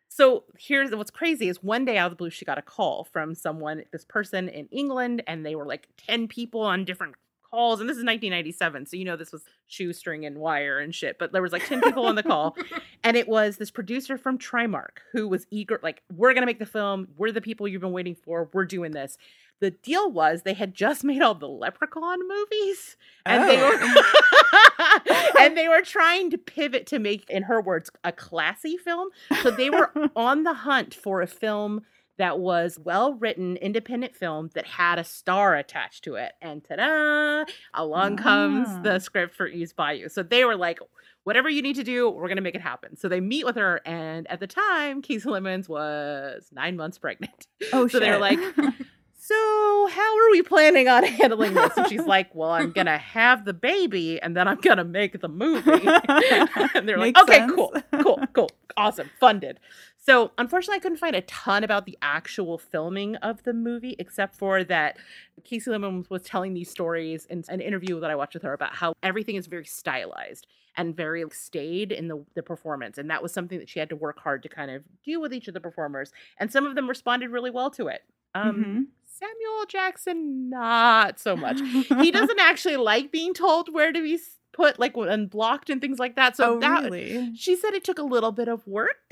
[0.09, 3.05] So here's what's crazy is one day out of the blue, she got a call
[3.05, 7.15] from someone, this person in England, and they were like 10 people on different
[7.51, 11.17] calls, and this is 1997, so you know this was shoestring and wire and shit.
[11.19, 12.55] But there was like 10 people on the call,
[13.03, 16.65] and it was this producer from Trimark who was eager, like, we're gonna make the
[16.65, 17.09] film.
[17.17, 18.49] We're the people you've been waiting for.
[18.53, 19.17] We're doing this.
[19.59, 23.47] The deal was they had just made all the Leprechaun movies, and oh.
[23.47, 25.33] they were oh.
[25.39, 29.09] and they were trying to pivot to make, in her words, a classy film.
[29.43, 31.81] So they were on the hunt for a film
[32.17, 36.33] that was well written independent film that had a star attached to it.
[36.41, 37.45] And ta-da!
[37.73, 38.23] Along ah.
[38.23, 40.09] comes the script for Eve's Bayou.
[40.09, 40.79] So they were like,
[41.23, 42.95] whatever you need to do, we're gonna make it happen.
[42.97, 47.47] So they meet with her, and at the time, Kasi Lemmons was nine months pregnant.
[47.73, 48.39] Oh, so they're like.
[49.23, 51.77] So, how are we planning on handling this?
[51.77, 54.83] And she's like, Well, I'm going to have the baby and then I'm going to
[54.83, 55.87] make the movie.
[56.73, 57.51] and they're Makes like, Okay, sense.
[57.53, 59.59] cool, cool, cool, awesome, funded.
[60.03, 64.35] So, unfortunately, I couldn't find a ton about the actual filming of the movie, except
[64.35, 64.97] for that
[65.47, 68.73] Kasi Lemmons was telling these stories in an interview that I watched with her about
[68.73, 72.97] how everything is very stylized and very stayed in the, the performance.
[72.97, 75.35] And that was something that she had to work hard to kind of do with
[75.35, 76.11] each of the performers.
[76.39, 78.01] And some of them responded really well to it.
[78.33, 78.81] Um, mm-hmm.
[79.05, 81.59] Samuel Jackson, not so much.
[81.99, 84.17] he doesn't actually like being told where to be
[84.53, 86.35] put like unblocked and things like that.
[86.35, 87.33] So oh, that really?
[87.35, 88.95] she said it took a little bit of work.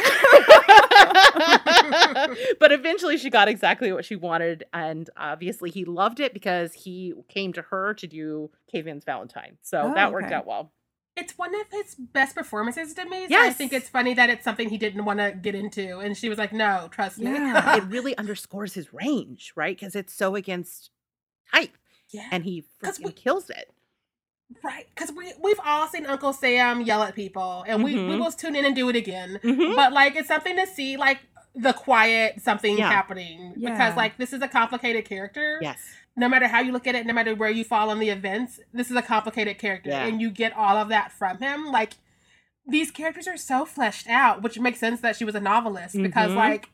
[2.59, 7.13] but eventually she got exactly what she wanted and obviously he loved it because he
[7.27, 9.57] came to her to do Caveman's Valentine.
[9.61, 10.35] So oh, that worked okay.
[10.35, 10.71] out well.
[11.15, 13.23] It's one of his best performances to me.
[13.23, 13.49] So yes.
[13.49, 15.99] I think it's funny that it's something he didn't want to get into.
[15.99, 17.25] And she was like, no, trust me.
[17.25, 17.77] Yeah.
[17.77, 19.77] it really underscores his range, right?
[19.77, 20.91] Because it's so against
[21.53, 21.75] type.
[22.09, 22.27] Yeah.
[22.31, 23.71] And he freaking kills it.
[24.63, 28.09] Right, because we we've all seen Uncle Sam yell at people, and we mm-hmm.
[28.09, 29.39] we will tune in and do it again.
[29.43, 29.75] Mm-hmm.
[29.75, 31.19] But like, it's something to see like
[31.55, 32.89] the quiet something yeah.
[32.89, 33.71] happening yeah.
[33.71, 35.59] because like this is a complicated character.
[35.61, 35.77] Yes.
[36.15, 38.59] No matter how you look at it, no matter where you fall in the events,
[38.73, 40.05] this is a complicated character, yeah.
[40.05, 41.67] and you get all of that from him.
[41.71, 41.93] Like
[42.67, 46.05] these characters are so fleshed out, which makes sense that she was a novelist mm-hmm.
[46.05, 46.69] because like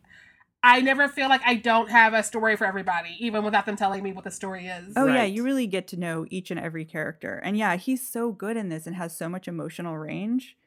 [0.66, 4.02] I never feel like I don't have a story for everybody, even without them telling
[4.02, 4.94] me what the story is.
[4.96, 5.16] Oh, right.
[5.16, 5.24] yeah.
[5.24, 7.40] You really get to know each and every character.
[7.44, 10.58] And yeah, he's so good in this and has so much emotional range.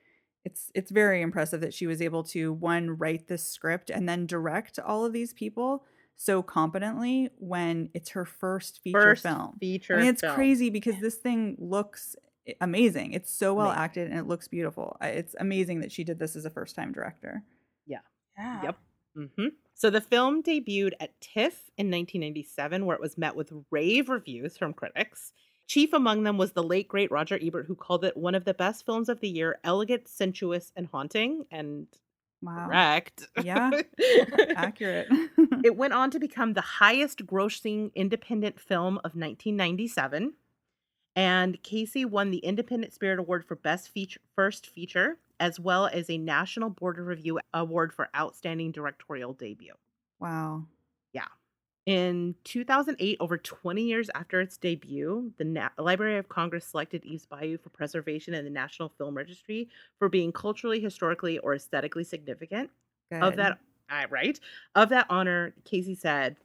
[0.45, 4.25] It's it's very impressive that she was able to one write this script and then
[4.25, 5.85] direct all of these people
[6.15, 9.57] so competently when it's her first feature first film.
[9.59, 10.37] Feature I mean, it's film.
[10.37, 12.15] crazy because this thing looks
[12.61, 13.15] amazing.
[13.15, 13.83] It's so well amazing.
[13.83, 14.97] acted and it looks beautiful.
[15.03, 17.43] It's amazing that she did this as a first time director.
[17.85, 17.99] Yeah.
[18.39, 18.63] Yeah.
[18.63, 18.79] Yep.
[19.17, 19.47] Mm-hmm.
[19.79, 24.59] So the film debuted at TIFF in 1997, where it was met with rave reviews
[24.59, 25.33] from critics.
[25.69, 28.55] Chief among them was the late great Roger Ebert, who called it one of the
[28.55, 31.45] best films of the year, elegant, sensuous, and haunting.
[31.53, 31.87] And
[32.43, 32.67] wow.
[32.67, 33.29] correct.
[33.45, 33.71] Yeah,
[34.57, 35.07] accurate.
[35.63, 40.33] it went on to become the highest grossing independent film of 1997.
[41.15, 46.11] And Kasi won the Independent Spirit Award for Best Feature, First Feature as well as
[46.11, 49.75] a National Board of Review Award for Outstanding Directorial Debut.
[50.21, 50.65] Wow.
[51.13, 51.27] Yeah.
[51.87, 57.25] In 2008, over 20 years after its debut, the Na- Library of Congress selected Eve's
[57.25, 62.71] Bayou for preservation in the National Film Registry for being culturally, historically, or aesthetically significant.
[63.11, 63.23] Good.
[63.23, 63.59] Of that,
[64.11, 64.39] right?
[64.75, 66.37] Of that honor, Kasi said,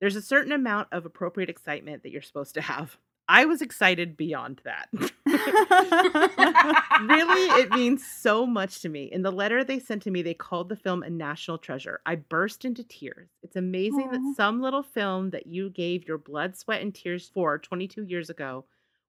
[0.00, 2.98] "There's a certain amount of appropriate excitement that you're supposed to have.
[3.28, 4.88] I was excited beyond that.
[7.02, 9.04] really, it means so much to me.
[9.04, 12.00] In the letter they sent to me, they called the film a national treasure.
[12.06, 13.28] I burst into tears.
[13.42, 14.12] It's amazing Aww.
[14.12, 18.30] that some little film that you gave your blood, sweat, and tears for 22 years
[18.30, 18.64] ago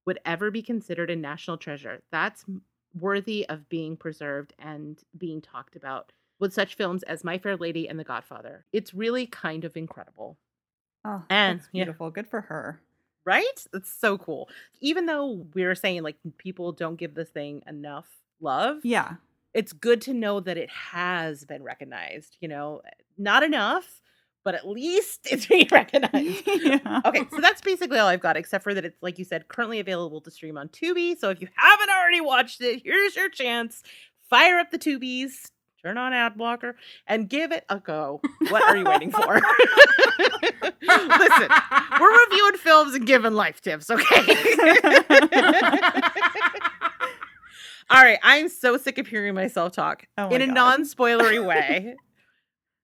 [0.06, 2.02] would ever be considered a national treasure.
[2.12, 2.46] That's
[3.00, 7.88] worthy of being preserved and being talked about with such films as My Fair Lady
[7.88, 8.66] and The Godfather.
[8.74, 10.38] It's really kind of incredible.
[11.06, 12.08] Oh, and beautiful.
[12.08, 12.14] Yeah.
[12.14, 12.82] Good for her
[13.26, 13.66] right?
[13.74, 14.50] It's so cool.
[14.82, 18.08] Even though we are saying like people don't give this thing enough
[18.42, 18.78] love.
[18.84, 19.14] Yeah.
[19.54, 24.02] It's good to know that it has been recognized, you know, eh, not enough,
[24.44, 26.44] but at least it's being recognized.
[26.48, 27.02] yeah.
[27.06, 29.80] Okay, so that's basically all I've got, except for that it's like you said, currently
[29.80, 31.18] available to stream on Tubi.
[31.18, 33.84] So if you haven't already watched it, here's your chance.
[34.30, 35.46] Fire up the Tubies,
[35.84, 36.76] turn on ad blocker,
[37.08, 38.22] and give it a go.
[38.50, 39.22] What are you waiting for?
[40.82, 41.50] Listen,
[42.00, 44.04] we're reviewing films and giving life tips, okay?
[47.90, 50.54] All right, I'm so sick of hearing myself talk oh my in a God.
[50.56, 51.96] non-spoilery way.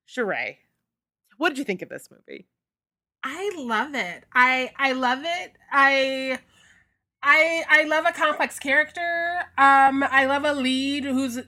[0.07, 0.57] Sharai,
[1.37, 2.47] what did you think of this movie?
[3.23, 4.23] I love it.
[4.33, 5.53] I I love it.
[5.71, 6.39] I
[7.23, 9.43] I I love a complex character.
[9.57, 11.39] Um I love a lead who's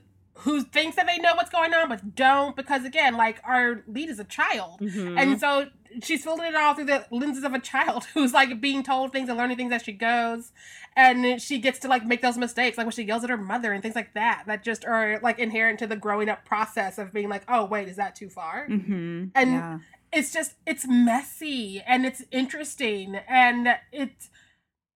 [0.42, 4.08] who thinks that they know what's going on but don't because again like our lead
[4.08, 5.16] is a child mm-hmm.
[5.16, 5.68] and so
[6.02, 9.28] she's filtering it all through the lenses of a child who's like being told things
[9.28, 10.52] and learning things as she goes
[10.96, 13.72] and she gets to like make those mistakes like when she yells at her mother
[13.72, 17.12] and things like that that just are like inherent to the growing up process of
[17.12, 19.26] being like oh wait is that too far mm-hmm.
[19.34, 19.78] and yeah.
[20.12, 24.30] it's just it's messy and it's interesting and it's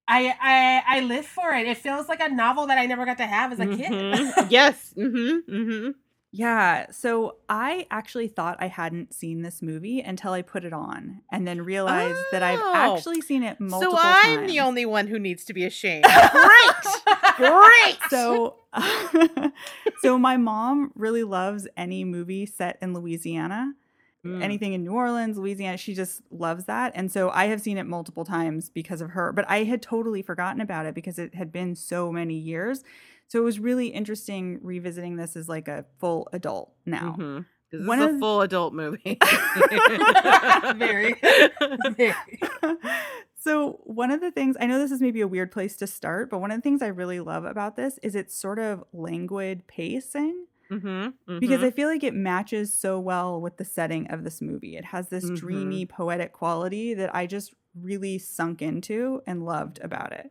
[0.09, 1.67] I, I I live for it.
[1.67, 4.35] It feels like a novel that I never got to have as a mm-hmm.
[4.37, 4.51] kid.
[4.51, 4.95] yes.
[4.97, 5.53] Mm-hmm.
[5.53, 5.91] Mm-hmm.
[6.33, 6.91] Yeah.
[6.91, 11.49] So I actually thought I hadn't seen this movie until I put it on and
[11.49, 12.29] then realized oh.
[12.33, 12.73] that I've oh.
[12.75, 14.25] actually seen it multiple times.
[14.25, 16.05] So I'm the only one who needs to be ashamed.
[16.33, 17.37] Great.
[17.37, 17.99] Great.
[18.11, 18.57] So
[20.03, 23.73] so my mom really loves any movie set in Louisiana
[24.27, 24.43] mm.
[24.43, 25.77] anything in New Orleans, Louisiana.
[25.77, 26.93] She just loves that.
[26.95, 30.23] And so I have seen it multiple times because of her, but I had totally
[30.23, 32.85] forgotten about it because it had been so many years.
[33.29, 37.17] So it was really interesting revisiting this as like a full adult now.
[37.19, 37.41] Mm-hmm.
[37.73, 39.19] This is a full adult movie.
[40.77, 41.15] very,
[41.91, 42.15] very.
[43.47, 46.31] So, one of the things I know this is maybe a weird place to start,
[46.31, 49.69] but one of the things I really love about this is its sort of languid
[49.69, 50.47] pacing.
[50.71, 51.39] Mm-hmm, mm-hmm.
[51.39, 54.77] Because I feel like it matches so well with the setting of this movie.
[54.77, 55.35] It has this mm-hmm.
[55.35, 60.31] dreamy, poetic quality that I just really sunk into and loved about it.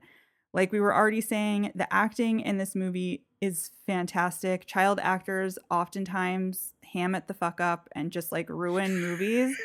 [0.54, 4.66] Like we were already saying, the acting in this movie is fantastic.
[4.66, 9.56] Child actors oftentimes ham it the fuck up and just like ruin movies.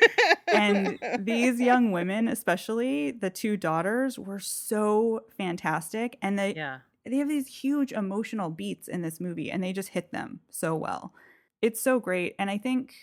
[0.53, 6.17] and these young women, especially the two daughters, were so fantastic.
[6.21, 9.89] And they yeah they have these huge emotional beats in this movie and they just
[9.89, 11.13] hit them so well.
[11.61, 12.35] It's so great.
[12.37, 12.93] And I think,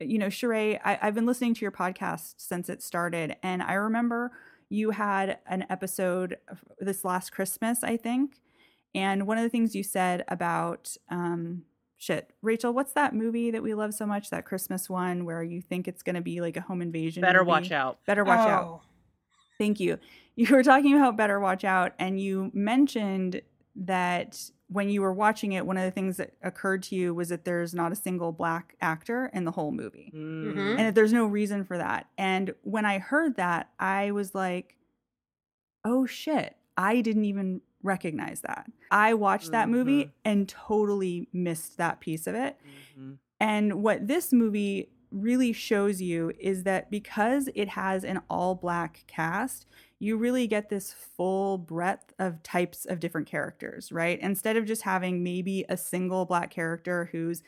[0.00, 3.36] you know, Sharai, I, I've been listening to your podcast since it started.
[3.42, 4.32] And I remember
[4.68, 6.36] you had an episode
[6.78, 8.36] this last Christmas, I think.
[8.94, 11.62] And one of the things you said about um,
[11.96, 14.30] shit, Rachel, what's that movie that we love so much?
[14.30, 17.20] That Christmas one where you think it's going to be like a home invasion.
[17.20, 17.48] Better movie?
[17.48, 17.98] watch out.
[18.06, 18.50] Better watch oh.
[18.50, 18.80] out.
[19.58, 19.98] Thank you.
[20.48, 23.42] You were talking about Better Watch Out, and you mentioned
[23.74, 27.30] that when you were watching it, one of the things that occurred to you was
[27.30, 30.12] that there's not a single black actor in the whole movie.
[30.14, 30.58] Mm-hmm.
[30.58, 32.06] And that there's no reason for that.
[32.16, 34.76] And when I heard that, I was like,
[35.84, 38.66] oh shit, I didn't even recognize that.
[38.92, 39.52] I watched mm-hmm.
[39.52, 40.10] that movie mm-hmm.
[40.24, 42.58] and totally missed that piece of it.
[42.96, 43.14] Mm-hmm.
[43.40, 49.04] And what this movie really shows you is that because it has an all black
[49.06, 49.66] cast,
[50.00, 54.18] you really get this full breadth of types of different characters, right?
[54.20, 57.42] Instead of just having maybe a single black character who's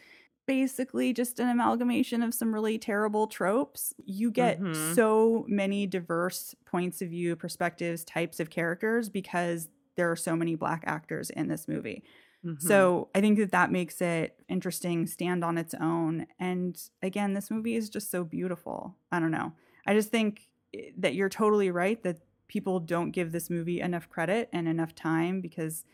[0.47, 4.95] basically just an amalgamation of some really terrible tropes, you get mm-hmm.
[4.95, 10.57] so many diverse points of view, perspectives, types of characters because there are so many
[10.57, 12.03] black actors in this movie.
[12.45, 12.67] Mm-hmm.
[12.67, 16.27] So I think that that makes it interesting, stand on its own.
[16.39, 18.97] And again, this movie is just so beautiful.
[19.13, 19.53] I don't know.
[19.87, 22.19] I just think eh, that you're totally right that
[22.51, 25.85] people don't give this movie enough credit and enough time because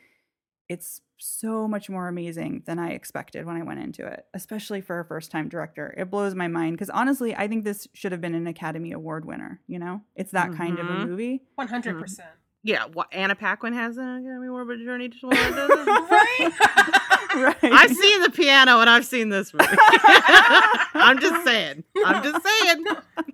[0.71, 4.99] it's so much more amazing than I expected when I went into it, especially for
[4.99, 5.95] a first time director.
[5.99, 9.27] It blows my mind because honestly, I think this should have been an Academy Award
[9.27, 9.61] winner.
[9.69, 10.57] You know, it's that mm-hmm.
[10.57, 11.11] kind of a mm-hmm.
[11.11, 11.43] movie.
[11.59, 12.21] 100%.
[12.63, 16.51] Yeah, what Anna Paquin has an Academy Award for Journey to right?
[17.43, 17.57] right.
[17.63, 19.67] I've seen the piano and I've seen this movie.
[20.95, 21.85] I'm just saying.
[22.05, 22.85] I'm just saying.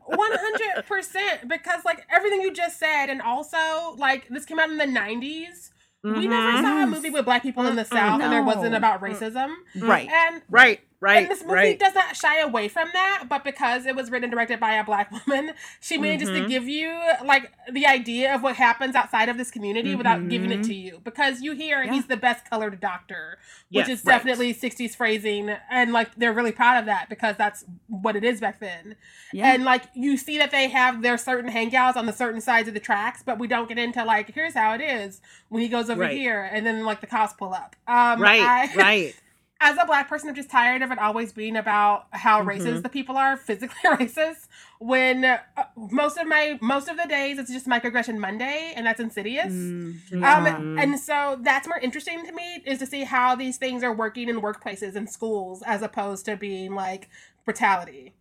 [0.07, 1.49] One hundred percent.
[1.49, 5.71] Because like everything you just said, and also like this came out in the '90s.
[6.05, 6.19] Mm-hmm.
[6.19, 6.91] We never saw a mm-hmm.
[6.91, 8.25] movie with black people in the South, no.
[8.25, 9.55] and there wasn't about racism.
[9.77, 10.09] Right.
[10.09, 10.81] And right.
[11.03, 11.23] Right.
[11.23, 11.79] And this movie right.
[11.81, 14.85] does not shy away from that, but because it was written and directed by a
[14.85, 16.45] black woman, she manages mm-hmm.
[16.45, 19.99] to give you like the idea of what happens outside of this community mm-hmm.
[19.99, 21.01] without giving it to you.
[21.03, 21.93] Because you hear yeah.
[21.93, 23.39] he's the best colored doctor,
[23.71, 24.15] which yes, is right.
[24.15, 25.51] definitely 60s phrasing.
[25.69, 28.95] And like they're really proud of that because that's what it is back then.
[29.33, 29.53] Yeah.
[29.53, 32.75] And like you see that they have their certain hangouts on the certain sides of
[32.75, 35.91] the tracks, but we don't get into like, here's how it is when he goes
[35.91, 36.17] over right.
[36.17, 37.75] here and then like the cops pull up.
[37.89, 38.41] Um, right.
[38.41, 39.17] I, right
[39.63, 42.49] as a black person, I'm just tired of it always being about how mm-hmm.
[42.49, 44.49] racist the people are, physically racist.
[44.81, 45.39] When uh,
[45.77, 49.53] most of my most of the days it's just microaggression Monday, and that's insidious.
[49.53, 50.25] Mm-hmm.
[50.25, 53.93] Um, and so that's more interesting to me is to see how these things are
[53.93, 57.09] working in workplaces and schools as opposed to being like
[57.45, 58.15] brutality.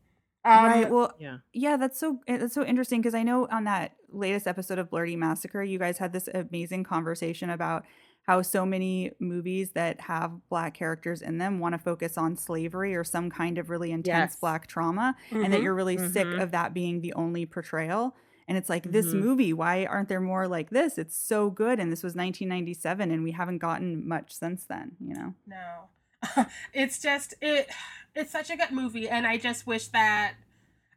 [0.44, 0.90] Um, right.
[0.90, 1.78] Well, yeah, yeah.
[1.78, 5.18] That's so eh, that's so interesting because I know on that latest episode of Blerdy
[5.18, 7.86] Massacre, you guys had this amazing conversation about
[8.28, 12.96] how so many movies that have black characters in them want to focus on slavery
[12.96, 14.40] or some kind of really intense yes.
[14.40, 15.44] black trauma mm-hmm.
[15.44, 15.66] and that mm-hmm.
[15.66, 16.12] you're really mm-hmm.
[16.12, 18.16] sick of that being the only portrayal
[18.48, 18.94] and it's like mm-hmm.
[18.94, 23.12] this movie why aren't there more like this it's so good and this was 1997
[23.12, 27.70] and we haven't gotten much since then you know no it's just it
[28.16, 30.36] it's such a good movie and i just wish that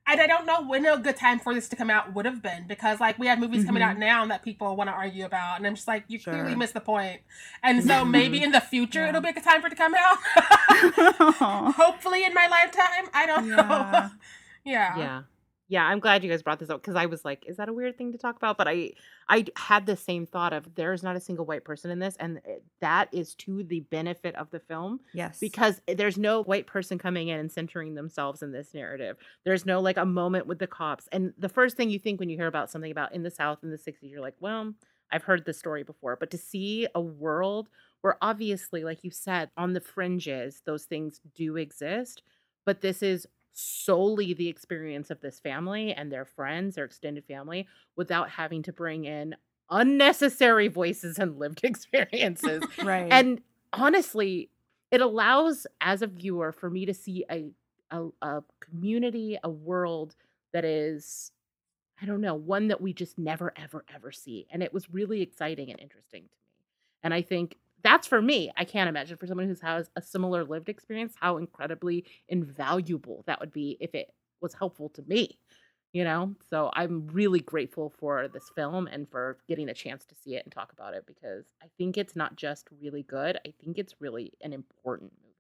[0.07, 2.43] and I don't know when a good time for this to come out would have
[2.43, 3.69] been because like we have movies mm-hmm.
[3.69, 4.01] coming out mm-hmm.
[4.01, 6.35] now that people want to argue about, and I'm just like, you sure.
[6.35, 7.23] clearly missed the point.
[7.63, 9.09] And so maybe in the future yeah.
[9.09, 10.19] it'll be a good time for it to come out.
[11.75, 13.09] Hopefully in my lifetime.
[13.15, 13.57] I don't yeah.
[13.57, 14.11] know.
[14.65, 14.99] yeah.
[14.99, 15.23] Yeah
[15.69, 17.73] yeah, I'm glad you guys brought this up because I was like, is that a
[17.73, 18.59] weird thing to talk about?
[18.59, 18.93] But I
[19.29, 22.39] I had the same thought of there's not a single white person in this, and
[22.47, 25.01] eh, that is to the benefit of the film.
[25.15, 29.17] Yes, because there's no white person coming in and centering themselves in this narrative.
[29.45, 32.29] There's no like a moment with the cops, and the first thing you think when
[32.29, 34.75] you hear about something about in the South in the '60s, you're like, well,
[35.11, 37.69] I've heard this story before, but to see a world
[38.03, 42.23] where obviously, like you said, on the fringes, those things do exist,
[42.67, 47.67] but this is solely the experience of this family and their friends, their extended family,
[47.97, 49.35] without having to bring in
[49.71, 52.63] unnecessary voices and lived experiences.
[52.83, 53.09] right.
[53.11, 53.41] And
[53.73, 54.51] honestly,
[54.91, 57.51] it allows as a viewer for me to see a,
[57.91, 60.15] a, a community, a world
[60.53, 61.33] that is
[62.03, 64.47] I don't know, one that we just never, ever, ever see.
[64.51, 66.53] And it was really exciting and interesting to me.
[67.03, 68.51] And I think that's for me.
[68.57, 73.39] I can't imagine for someone who has a similar lived experience how incredibly invaluable that
[73.41, 75.39] would be if it was helpful to me.
[75.93, 80.17] You know, so I'm really grateful for this film and for getting a chance to
[80.17, 83.55] see it and talk about it because I think it's not just really good, I
[83.63, 85.35] think it's really an important movie.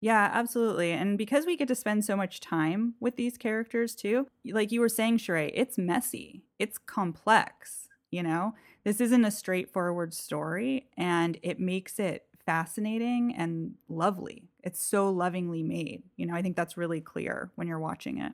[0.00, 0.92] Yeah, absolutely.
[0.92, 4.80] And because we get to spend so much time with these characters too, like you
[4.80, 8.54] were saying, Sharai, it's messy, it's complex, you know?
[8.88, 14.44] this isn't a straightforward story and it makes it fascinating and lovely.
[14.64, 16.04] It's so lovingly made.
[16.16, 18.32] You know, I think that's really clear when you're watching it.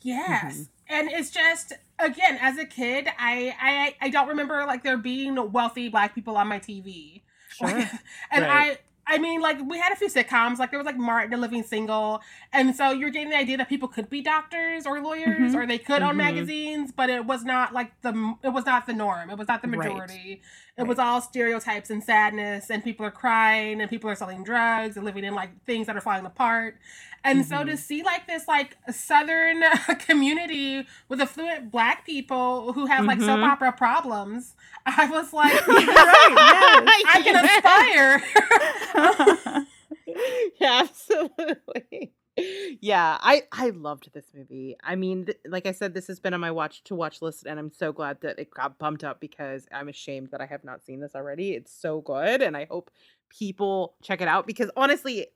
[0.00, 0.54] Yes.
[0.54, 0.62] Mm-hmm.
[0.88, 5.52] And it's just again, as a kid, I, I I don't remember like there being
[5.52, 7.22] wealthy black people on my TV.
[7.54, 7.68] Sure.
[7.68, 8.72] and right.
[8.72, 11.36] I I mean, like we had a few sitcoms, like there was like Martin the
[11.36, 15.52] Living Single, and so you're getting the idea that people could be doctors or lawyers
[15.52, 15.56] mm-hmm.
[15.56, 16.10] or they could mm-hmm.
[16.10, 19.30] own magazines, but it was not like the it was not the norm.
[19.30, 20.14] It was not the majority.
[20.14, 20.73] Right.
[20.76, 20.88] It right.
[20.88, 25.04] was all stereotypes and sadness, and people are crying, and people are selling drugs and
[25.04, 26.78] living in like things that are falling apart.
[27.24, 27.48] And mm-hmm.
[27.48, 27.76] so to mm-hmm.
[27.76, 29.62] see like this like southern
[30.00, 33.44] community with affluent black people who have like soap mm-hmm.
[33.44, 34.54] opera problems,
[34.84, 37.02] I was like, right.
[37.08, 37.36] I can
[39.54, 39.66] aspire.
[40.60, 42.12] yeah, absolutely.
[42.36, 44.76] Yeah, I I loved this movie.
[44.82, 47.46] I mean, th- like I said, this has been on my watch to watch list,
[47.46, 50.64] and I'm so glad that it got bumped up because I'm ashamed that I have
[50.64, 51.52] not seen this already.
[51.52, 52.90] It's so good, and I hope
[53.28, 55.28] people check it out because honestly,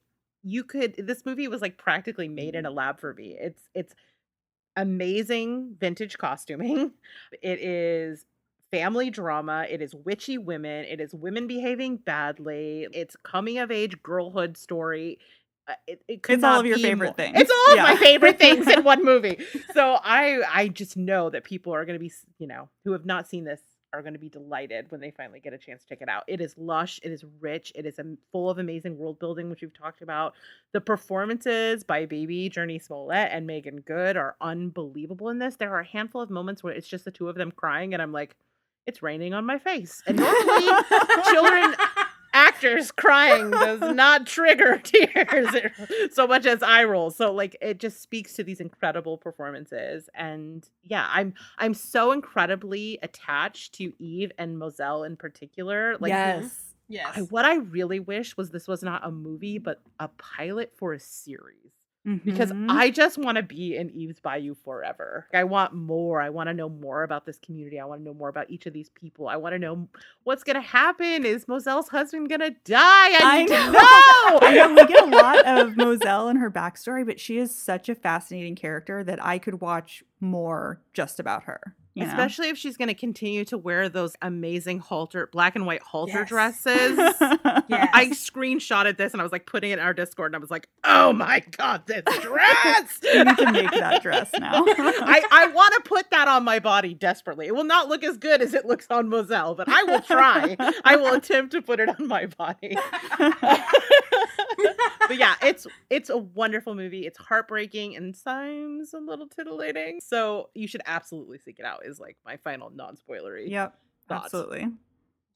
[0.42, 2.78] you could this movie was like practically made in a mm-hmm.
[2.78, 3.36] lab for me.
[3.38, 3.94] It's it's
[4.76, 6.92] amazing vintage costuming.
[7.42, 8.26] It is
[8.70, 9.66] family drama.
[9.68, 10.84] It is witchy women.
[10.84, 12.86] It is women behaving badly.
[12.92, 15.18] It's coming of age girlhood story.
[15.86, 17.14] It, it it's all of your favorite more.
[17.14, 17.38] things.
[17.38, 17.82] It's all yeah.
[17.82, 19.38] of my favorite things in one movie.
[19.74, 23.04] So I I just know that people are going to be you know who have
[23.04, 23.60] not seen this
[23.92, 26.24] are going to be delighted when they finally get a chance to check it out.
[26.26, 27.98] It is lush, it is rich, it is
[28.32, 30.34] full of amazing world building, which we've talked about.
[30.72, 35.56] The performances by Baby Jurnee Smollett and Meagan Good are unbelievable in this.
[35.56, 38.02] There are a handful of moments where it's just the two of them crying, and
[38.02, 38.36] I'm like,
[38.86, 40.02] it's raining on my face.
[40.06, 40.66] And normally,
[41.30, 41.74] children
[42.58, 45.48] actors crying does not trigger tears
[46.12, 47.16] so much as eye rolls.
[47.16, 50.08] So like it just speaks to these incredible performances.
[50.14, 55.96] And yeah, I'm I'm so incredibly attached to Eve and Mozelle in particular.
[55.98, 56.64] Like yes.
[56.90, 57.18] Yes.
[57.18, 60.94] I, what I really wish was this was not a movie, but a pilot for
[60.94, 61.68] a series
[62.08, 62.30] mm-hmm.
[62.30, 65.26] because I just want to be in Eve's Bayou forever.
[65.34, 66.20] I want more.
[66.20, 67.78] I want to know more about this community.
[67.78, 69.28] I want to know more about each of these people.
[69.28, 69.88] I want to know
[70.24, 71.24] what's going to happen.
[71.24, 72.78] Is Mozelle's husband going to die?
[72.80, 73.70] I, I know.
[73.70, 74.38] know.
[74.42, 74.74] I know.
[74.74, 78.56] We get a lot of Mozelle and her backstory, but she is such a fascinating
[78.56, 81.76] character that I could watch more just about her.
[81.98, 82.10] You know?
[82.10, 86.20] Especially if she's going to continue to wear those amazing halter, black and white halter
[86.20, 86.28] yes.
[86.28, 86.96] dresses.
[87.20, 87.90] yes.
[87.92, 90.50] I screenshotted this and I was like putting it in our Discord and I was
[90.50, 93.00] like, oh my God, this dress.
[93.02, 94.62] you need to make that dress now.
[94.66, 97.48] I, I want to put that on my body desperately.
[97.48, 100.56] It will not look as good as it looks on Mozelle, but I will try.
[100.84, 102.76] I will attempt to put it on my body.
[105.06, 107.06] But yeah, it's it's a wonderful movie.
[107.06, 110.00] It's heartbreaking and sometimes a little titillating.
[110.00, 113.50] So you should absolutely seek it out is like my final non-spoilery.
[113.50, 113.74] Yep.
[114.08, 114.24] Thoughts.
[114.26, 114.68] Absolutely.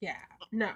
[0.00, 0.16] Yeah.
[0.50, 0.70] No.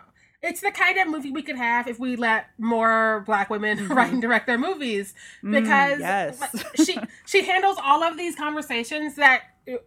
[0.47, 3.93] It's the kind of movie we could have if we let more black women mm-hmm.
[3.97, 6.65] write and direct their movies mm, because mm, yes.
[6.85, 9.43] she she handles all of these conversations that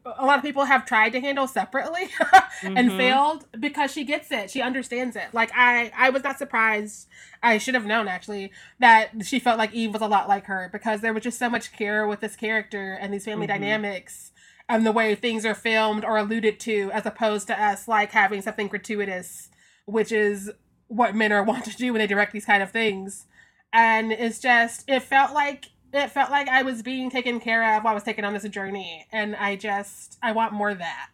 [0.05, 2.09] a lot of people have tried to handle separately
[2.63, 2.97] and mm-hmm.
[2.97, 7.07] failed because she gets it she understands it like i i was not surprised
[7.41, 10.69] i should have known actually that she felt like eve was a lot like her
[10.73, 13.61] because there was just so much care with this character and these family mm-hmm.
[13.61, 14.31] dynamics
[14.67, 18.41] and the way things are filmed or alluded to as opposed to us like having
[18.41, 19.49] something gratuitous
[19.89, 20.51] which is
[20.87, 23.25] what men are want to do when they direct these kind of things
[23.73, 27.83] and it's just it felt like it felt like I was being taken care of
[27.83, 31.09] while I was taken on this journey, and I just I want more of that.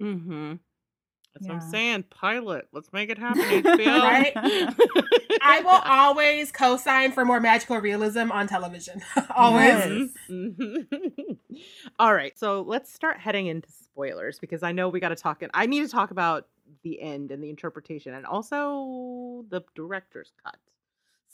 [0.00, 0.54] Mm-hmm.
[1.34, 1.52] That's yeah.
[1.54, 2.04] what I'm saying.
[2.10, 2.68] Pilot.
[2.72, 4.02] Let's make it happen, HBO.
[4.02, 4.32] right?
[5.42, 9.00] I will always co-sign for more magical realism on television.
[9.34, 10.12] always.
[10.30, 11.32] Mm-hmm.
[11.98, 12.38] All right.
[12.38, 15.40] So let's start heading into spoilers because I know we got to talk.
[15.40, 16.48] And I need to talk about
[16.82, 20.56] the end and the interpretation, and also the director's cut.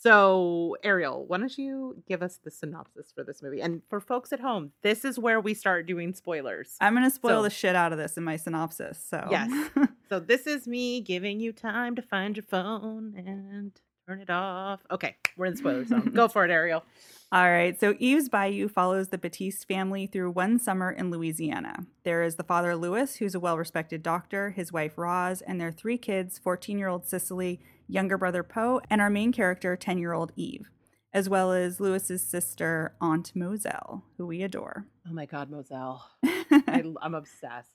[0.01, 3.61] So, Ariel, why don't you give us the synopsis for this movie?
[3.61, 6.77] And for folks at home, this is where we start doing spoilers.
[6.79, 9.03] I'm going to spoil so, the shit out of this in my synopsis.
[9.05, 9.71] So, yes.
[10.09, 13.73] so, this is me giving you time to find your phone and
[14.07, 14.79] turn it off.
[14.89, 16.11] Okay, we're in the spoiler zone.
[16.13, 16.85] Go for it, Ariel.
[17.31, 17.79] All right.
[17.79, 21.85] So, Eve's Bayou follows the Batiste family through one summer in Louisiana.
[22.03, 25.71] There is the father, Louis, who's a well respected doctor, his wife, Roz, and their
[25.71, 30.13] three kids 14 year old Cicely younger brother Poe, and our main character, 10 year
[30.13, 30.69] old Eve,
[31.13, 34.85] as well as Louis's sister, Aunt Mozelle, who we adore.
[35.07, 36.01] Oh my God, Mozelle.
[36.23, 37.69] I, I'm obsessed.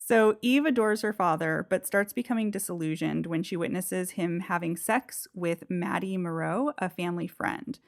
[0.00, 5.28] So Eve adores her father, but starts becoming disillusioned when she witnesses him having sex
[5.34, 7.78] with Maddie Moreau, a family friend.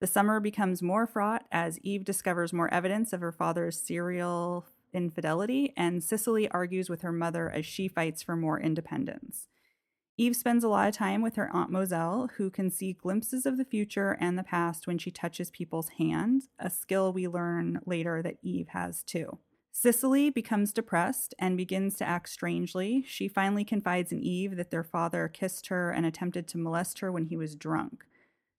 [0.00, 5.72] The summer becomes more fraught as Eve discovers more evidence of her father's serial infidelity,
[5.76, 9.48] and Cicely argues with her mother as she fights for more independence.
[10.18, 13.58] Eve spends a lot of time with her Aunt Moselle, who can see glimpses of
[13.58, 18.22] the future and the past when she touches people's hands, a skill we learn later
[18.22, 19.38] that Eve has too.
[19.72, 23.04] Cicely becomes depressed and begins to act strangely.
[23.06, 27.12] She finally confides in Eve that their father kissed her and attempted to molest her
[27.12, 28.06] when he was drunk.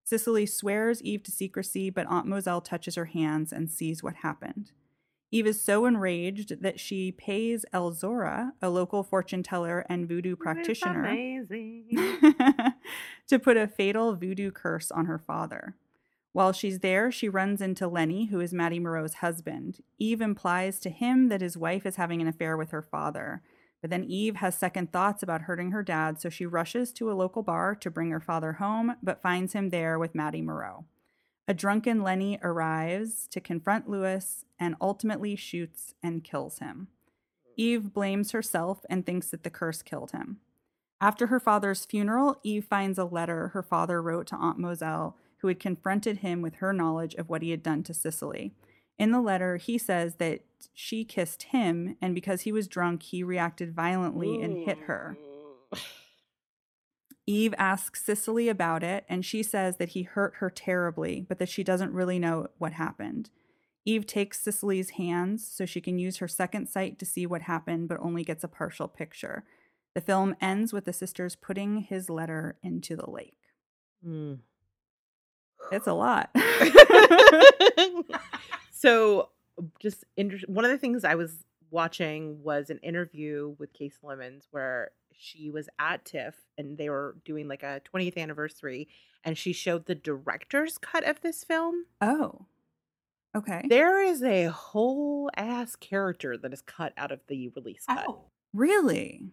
[0.07, 4.71] Cicely swears Eve to secrecy, but Aunt Mozelle touches her hands and sees what happened.
[5.31, 11.01] Eve is so enraged that she pays Elzora, a local fortune teller and voodoo practitioner,
[13.27, 15.75] to put a fatal voodoo curse on her father.
[16.31, 19.83] While she's there, she runs into Lenny, who is Maddie Moreau's husband.
[19.99, 23.41] Eve implies to him that his wife is having an affair with her father.
[23.81, 27.13] But then Eve has second thoughts about hurting her dad, so she rushes to a
[27.13, 30.85] local bar to bring her father home, but finds him there with Maddie Moreau.
[31.47, 36.87] A drunken Lenny arrives to confront Louis and ultimately shoots and kills him.
[37.55, 40.39] Eve blames herself and thinks that the curse killed him.
[40.99, 45.47] After her father's funeral, Eve finds a letter her father wrote to Aunt Mozelle, who
[45.47, 48.53] had confronted him with her knowledge of what he had done to Cicely.
[48.99, 50.41] In the letter, he says that
[50.73, 55.17] she kissed him, and because he was drunk, he reacted violently and hit her.
[57.27, 61.49] Eve asks Cicely about it, and she says that he hurt her terribly, but that
[61.49, 63.29] she doesn't really know what happened.
[63.85, 67.87] Eve takes Cicely's hands so she can use her second sight to see what happened,
[67.87, 69.43] but only gets a partial picture.
[69.93, 73.37] The film ends with the sisters putting his letter into the lake.
[74.05, 74.39] Mm.
[75.71, 76.29] It's a lot.
[78.77, 79.29] so,
[79.79, 84.47] just inter- one of the things I was watching was an interview with Kasi Lemmons
[84.51, 88.87] where she was at TIFF and they were doing like a 20th anniversary
[89.23, 91.85] and she showed the director's cut of this film.
[92.01, 92.45] Oh.
[93.35, 93.63] Okay.
[93.67, 98.05] There is a whole ass character that is cut out of the release cut.
[98.07, 98.25] Oh.
[98.53, 99.23] Really?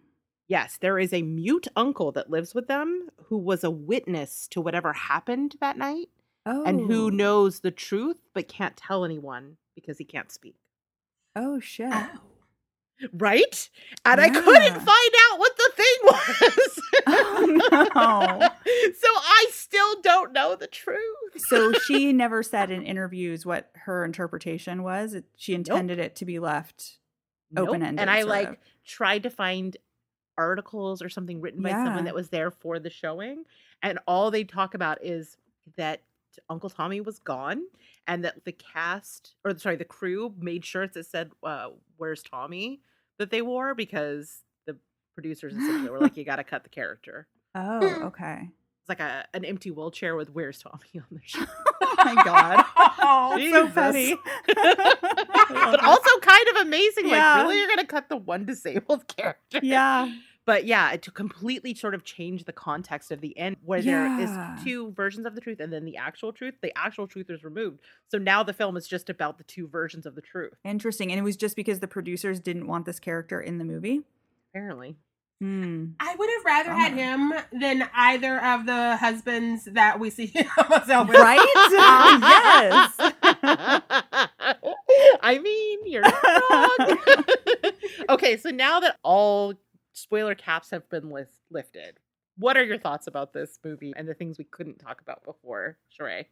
[0.47, 4.61] Yes, there is a mute uncle that lives with them who was a witness to
[4.61, 6.09] whatever happened that night
[6.45, 6.63] oh.
[6.63, 7.09] and who oh.
[7.09, 10.55] knows the truth but can't tell anyone because he can't speak.
[11.35, 11.91] Oh shit.
[11.91, 12.19] Oh.
[13.11, 13.69] Right?
[14.05, 14.25] And yeah.
[14.25, 16.79] I couldn't find out what the thing was.
[17.07, 18.49] Oh, no.
[18.93, 20.99] so I still don't know the truth.
[21.37, 25.15] so she never said in interviews what her interpretation was.
[25.35, 26.05] She intended nope.
[26.05, 26.99] it to be left
[27.51, 27.69] nope.
[27.69, 27.99] open ended.
[27.99, 28.57] And I like of.
[28.85, 29.75] tried to find
[30.37, 31.85] articles or something written by yeah.
[31.85, 33.43] someone that was there for the showing.
[33.81, 35.37] And all they talk about is
[35.77, 36.01] that
[36.49, 37.63] Uncle Tommy was gone
[38.07, 42.81] and that the cast or sorry, the crew made shirts that said uh, "Where's Tommy"
[43.19, 44.77] that they wore because the
[45.13, 48.49] producers essentially were like, "You got to cut the character." Oh, okay.
[48.81, 51.49] It's like a an empty wheelchair with "Where's Tommy" on the shirt.
[51.81, 54.15] oh my god, oh, so funny,
[54.47, 57.07] but also kind of amazing.
[57.07, 57.35] Yeah.
[57.35, 59.59] Like, really, you're gonna cut the one disabled character?
[59.63, 60.13] Yeah.
[60.45, 64.17] But yeah, to completely sort of change the context of the end, where yeah.
[64.17, 67.29] there is two versions of the truth and then the actual truth, the actual truth
[67.29, 67.79] is removed.
[68.09, 70.53] So now the film is just about the two versions of the truth.
[70.63, 71.11] Interesting.
[71.11, 74.01] And it was just because the producers didn't want this character in the movie?
[74.51, 74.95] Apparently.
[75.41, 75.87] Hmm.
[75.99, 80.31] I would have rather had him than either of the husbands that we see
[80.87, 81.39] Right?
[82.21, 82.93] yes.
[85.21, 87.73] I mean, you're wrong.
[88.09, 89.55] okay, so now that all
[89.95, 91.99] spoiler caps have been list- lifted.
[92.37, 95.77] What are your thoughts about this movie and the things we couldn't talk about before,
[95.97, 96.25] Sharai?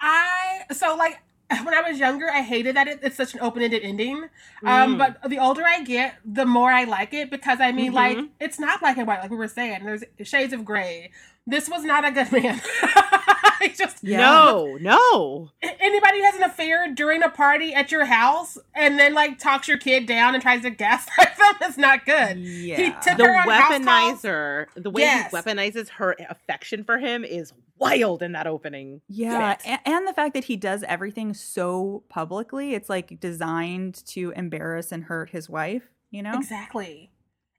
[0.00, 1.18] I so like
[1.64, 4.24] when I was younger, I hated that it, it's such an open-ended ending.
[4.64, 4.98] Um, mm.
[4.98, 8.18] But the older I get, the more I like it because I mean, mm-hmm.
[8.18, 9.84] like, it's not black and white, like we were saying.
[9.84, 11.10] There's shades of gray.
[11.46, 12.60] This was not a good man.
[13.76, 14.18] just yeah.
[14.18, 15.50] no, no.
[15.62, 19.68] Anybody who has an affair during a party at your house and then like talks
[19.68, 22.38] your kid down and tries to gaslight them is not good.
[22.38, 25.30] Yeah, he took the weaponizer, the way yes.
[25.30, 29.00] he weaponizes her affection for him is wild in that opening.
[29.08, 34.32] Yeah, and, and the fact that he does everything so publicly, it's like designed to
[34.36, 35.90] embarrass and hurt his wife.
[36.10, 37.11] You know exactly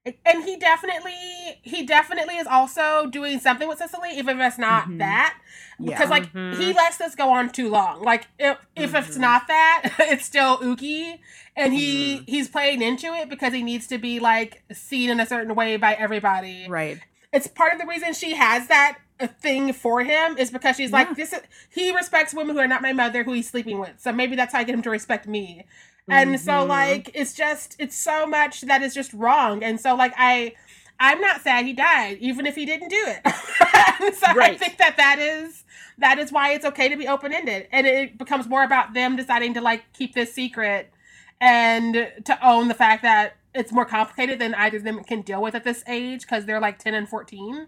[0.05, 1.13] and he definitely
[1.61, 4.97] he definitely is also doing something with Cicely, even if it's not mm-hmm.
[4.97, 5.39] that.
[5.79, 6.09] Because yeah.
[6.09, 6.59] like mm-hmm.
[6.59, 8.01] he lets this go on too long.
[8.01, 8.97] Like if if mm-hmm.
[8.97, 11.19] it's not that, it's still ooky.
[11.55, 12.23] And he mm-hmm.
[12.27, 15.77] he's playing into it because he needs to be like seen in a certain way
[15.77, 16.67] by everybody.
[16.67, 16.99] Right.
[17.31, 18.99] It's part of the reason she has that
[19.41, 20.97] thing for him is because she's yeah.
[20.97, 23.93] like this is he respects women who are not my mother who he's sleeping with.
[23.99, 25.65] So maybe that's how I get him to respect me.
[26.09, 26.43] And mm-hmm.
[26.43, 29.63] so like it's just it's so much that is just wrong.
[29.63, 30.53] And so like I
[30.99, 34.15] I'm not sad he died, even if he didn't do it.
[34.15, 34.53] so right.
[34.53, 35.63] I think that that is
[35.97, 39.15] that is why it's okay to be open ended, and it becomes more about them
[39.15, 40.91] deciding to like keep this secret
[41.39, 45.41] and to own the fact that it's more complicated than either of them can deal
[45.41, 47.67] with at this age because they're like 10 and 14.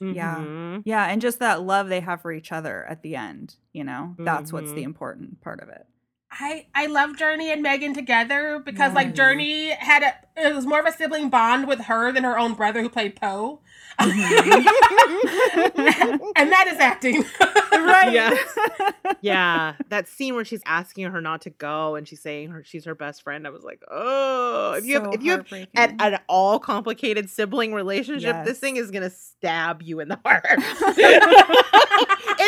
[0.00, 0.14] Mm-hmm.
[0.14, 0.78] Yeah.
[0.84, 1.10] Yeah.
[1.10, 4.48] And just that love they have for each other at the end, you know, that's
[4.48, 4.56] mm-hmm.
[4.56, 4.84] what's the mm-hmm.
[4.84, 5.86] important part of it.
[6.38, 10.80] I I love Jurnee and Meagan together because like Jurnee had a it was more
[10.80, 13.60] of a sibling bond with her than her own brother who played Poe.
[13.98, 14.66] Mm-hmm.
[16.36, 17.24] and that is acting.
[17.72, 18.12] right.
[18.12, 18.34] Yeah.
[19.22, 19.74] yeah.
[19.88, 22.94] That scene where she's asking her not to go and she's saying her she's her
[22.94, 23.46] best friend.
[23.46, 27.30] I was like, oh if you so have if you have an, an all complicated
[27.30, 28.46] sibling relationship, yes.
[28.46, 30.44] this thing is gonna stab you in the heart.
[30.50, 30.62] in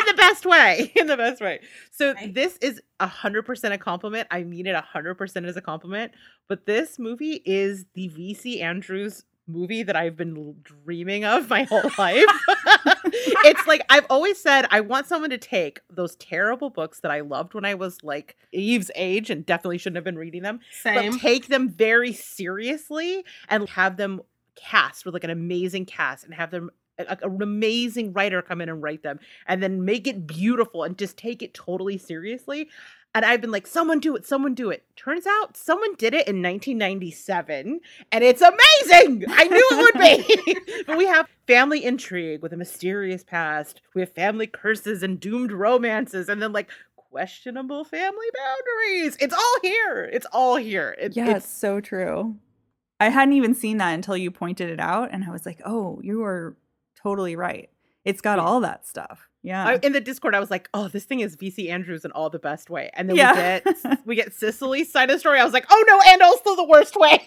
[0.05, 0.93] the best way.
[0.95, 1.61] In the best way.
[1.91, 2.34] So right.
[2.34, 4.28] this is a hundred percent a compliment.
[4.30, 6.12] I mean it a hundred percent as a compliment.
[6.49, 11.90] But this movie is the VC Andrews movie that I've been dreaming of my whole
[11.99, 12.24] life.
[13.44, 17.20] it's like I've always said I want someone to take those terrible books that I
[17.20, 21.12] loved when I was like Eve's age and definitely shouldn't have been reading them, Same.
[21.12, 24.20] but take them very seriously and have them
[24.55, 28.68] cast with like an amazing cast and have them a, an amazing writer come in
[28.68, 32.68] and write them and then make it beautiful and just take it totally seriously.
[33.14, 34.84] And I've been like, someone do it, someone do it.
[34.94, 37.80] Turns out someone did it in 1997,
[38.12, 39.24] and it's amazing.
[39.28, 40.82] I knew it would be.
[40.86, 43.80] but we have family intrigue with a mysterious past.
[43.94, 49.16] We have family curses and doomed romances, and then like questionable family boundaries.
[49.20, 50.05] It's all here.
[50.12, 50.94] It's all here.
[51.01, 52.36] It, yeah, it's, so true.
[53.01, 56.01] I hadn't even seen that until you pointed it out, and I was like, oh,
[56.03, 56.57] you were
[57.03, 57.70] totally right.
[58.05, 59.28] It's got all that stuff.
[59.42, 59.66] Yeah.
[59.66, 62.30] I, in the Discord, I was like, "Oh, this thing is VC Andrews in all
[62.30, 63.61] the best way," and then yeah.
[63.64, 65.38] we get we get Cicely's side of the story.
[65.38, 67.18] I was like, "Oh no, and also the worst way."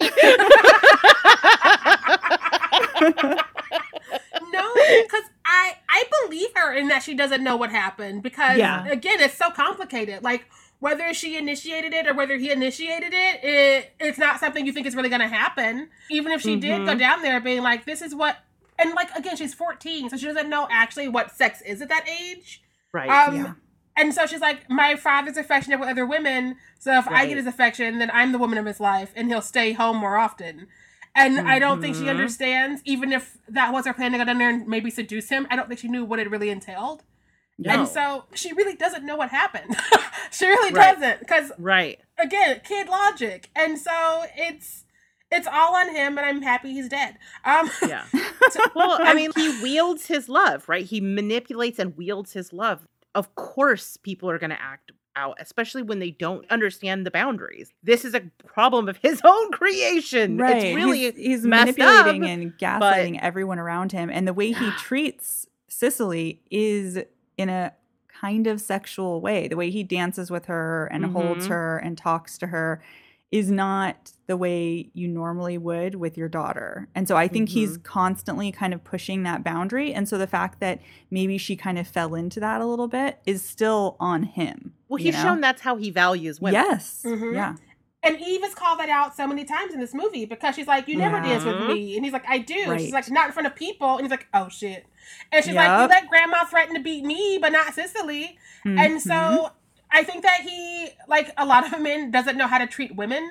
[4.52, 8.86] no, because I I believe her in that she doesn't know what happened because yeah.
[8.86, 10.22] again, it's so complicated.
[10.22, 10.46] Like
[10.80, 14.86] whether she initiated it or whether he initiated it, it it's not something you think
[14.86, 15.88] is really going to happen.
[16.10, 16.60] Even if she mm-hmm.
[16.60, 16.98] did go mm-hmm.
[16.98, 18.36] down there being like, "This is what
[18.82, 22.06] and like again, she's 14, so she doesn't know actually what sex is at that
[22.08, 22.62] age.
[22.92, 23.08] Right.
[23.08, 23.52] Um, yeah.
[23.96, 27.24] And so she's like, my father's affectionate with other women, so if right.
[27.24, 29.98] I get his affection, then I'm the woman of his life, and he'll stay home
[29.98, 30.66] more often.
[31.14, 31.46] And mm-hmm.
[31.46, 32.10] I don't think she mm-hmm.
[32.10, 35.46] understands, even if that was her plan to go down there and maybe seduce him.
[35.50, 37.04] I don't think she knew what it really entailed.
[37.58, 37.70] No.
[37.70, 39.76] And so she really doesn't know what happened.
[40.30, 40.94] she really right.
[40.94, 44.84] doesn't, because right again, kid logic, and so it's
[45.32, 47.16] it's all on him, and I'm happy he's dead.
[47.44, 48.04] Um, yeah.
[48.50, 50.84] So, well, I mean, he wields his love, right?
[50.84, 52.86] He manipulates and wields his love.
[53.14, 57.70] Of course, people are going to act out, especially when they don't understand the boundaries.
[57.82, 60.38] This is a problem of his own creation.
[60.38, 60.56] Right.
[60.56, 63.24] It's really he's, he's manipulating up, and gaslighting but...
[63.24, 66.98] everyone around him, and the way he treats Cicely is
[67.38, 67.72] in a
[68.20, 69.48] kind of sexual way.
[69.48, 71.16] The way he dances with her and mm-hmm.
[71.16, 72.82] holds her and talks to her
[73.32, 76.86] is not the way you normally would with your daughter.
[76.94, 77.60] And so I think mm-hmm.
[77.60, 79.92] he's constantly kind of pushing that boundary.
[79.92, 80.80] And so the fact that
[81.10, 84.74] maybe she kind of fell into that a little bit is still on him.
[84.88, 85.22] Well, he's know?
[85.22, 86.62] shown that's how he values women.
[86.62, 87.02] Yes.
[87.06, 87.34] Mm-hmm.
[87.34, 87.56] Yeah.
[88.04, 90.88] And Eve has called that out so many times in this movie because she's like,
[90.88, 91.22] You never yeah.
[91.24, 91.96] dance with me.
[91.96, 92.66] And he's like, I do.
[92.68, 92.80] Right.
[92.80, 93.96] She's like, Not in front of people.
[93.96, 94.84] And he's like, Oh shit.
[95.30, 95.68] And she's yep.
[95.68, 98.38] like, You let grandma threaten to beat me, but not Cicely.
[98.66, 98.78] Mm-hmm.
[98.78, 99.52] And so
[99.92, 103.28] I think that he, like a lot of men, doesn't know how to treat women.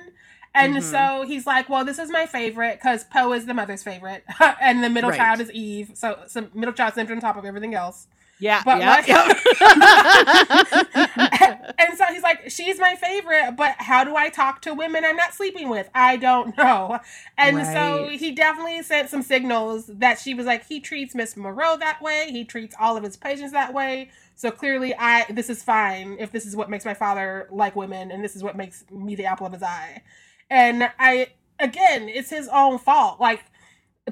[0.54, 0.82] And mm-hmm.
[0.82, 4.24] so he's like, well, this is my favorite because Poe is the mother's favorite,
[4.60, 5.16] and the middle right.
[5.16, 5.92] child is Eve.
[5.94, 8.06] So, so middle child syndrome on top of everything else.
[8.38, 8.90] Yeah, but yeah.
[8.90, 9.08] like,
[11.78, 15.14] and so he's like, she's my favorite, but how do I talk to women I'm
[15.14, 15.88] not sleeping with?
[15.94, 16.98] I don't know.
[17.38, 17.72] And right.
[17.72, 22.02] so he definitely sent some signals that she was like, he treats Miss Moreau that
[22.02, 22.30] way.
[22.32, 24.10] He treats all of his patients that way.
[24.42, 28.10] So clearly, I this is fine if this is what makes my father like women,
[28.10, 30.02] and this is what makes me the apple of his eye.
[30.50, 31.28] And I
[31.60, 33.20] again, it's his own fault.
[33.20, 33.44] Like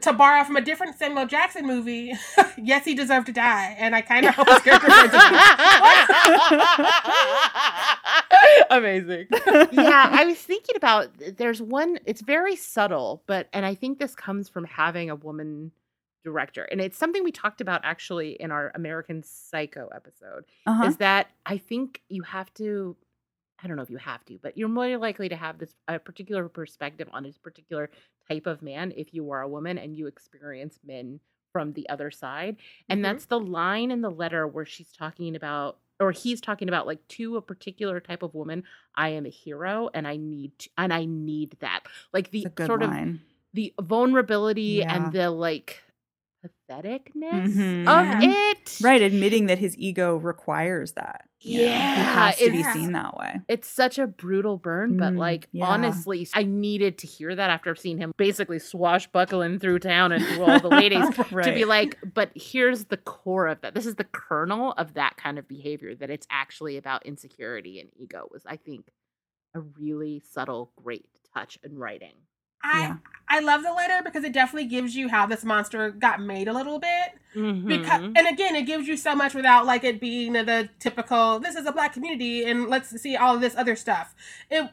[0.01, 2.15] to borrow from a different Samuel Jackson movie,
[2.57, 4.87] yes, he deserved to die, and I kind of hope his character
[8.71, 9.27] Amazing.
[9.73, 11.09] yeah, I was thinking about
[11.39, 11.99] there's one.
[12.07, 15.73] It's very subtle, but and I think this comes from having a woman
[16.25, 20.45] director, and it's something we talked about actually in our American Psycho episode.
[20.67, 20.85] Uh-huh.
[20.85, 22.97] Is that I think you have to
[23.63, 25.99] I don't know if you have to, but you're more likely to have this a
[25.99, 27.91] particular perspective on this particular
[28.29, 31.21] type of man if you are a woman and you experience men
[31.53, 32.57] from the other side.
[32.89, 33.03] And mm-hmm.
[33.03, 37.07] that's the line in the letter where she's talking about or he's talking about like
[37.09, 38.65] to a particular type of woman,
[38.95, 41.81] I am a hero and I need to, and I need that.
[42.13, 43.09] Like the sort line.
[43.09, 43.19] of
[43.53, 44.95] the vulnerability yeah.
[44.95, 45.83] and the like
[46.45, 47.89] patheticness mm-hmm.
[47.89, 48.79] of it.
[48.83, 51.25] Right, admitting that his ego requires that.
[51.41, 53.41] Yeah, he has to be seen that way.
[53.49, 55.67] It's such a brutal burn, but mm, like yeah.
[55.67, 60.45] honestly, I needed to hear that after seeing him basically swashbuckling through town and through
[60.45, 61.45] all the ladies right.
[61.45, 63.75] to be like, but here's the core of that.
[63.75, 67.89] This is the kernel of that kind of behavior that it's actually about insecurity and
[67.97, 68.91] ego was I think
[69.55, 72.15] a really subtle great touch in writing.
[72.63, 72.97] I yeah.
[73.33, 76.53] I love the letter because it definitely gives you how this monster got made a
[76.53, 77.13] little bit.
[77.37, 77.69] Mm-hmm.
[77.69, 81.55] Because and again, it gives you so much without like it being the typical this
[81.55, 84.17] is a black community and let's see all of this other stuff.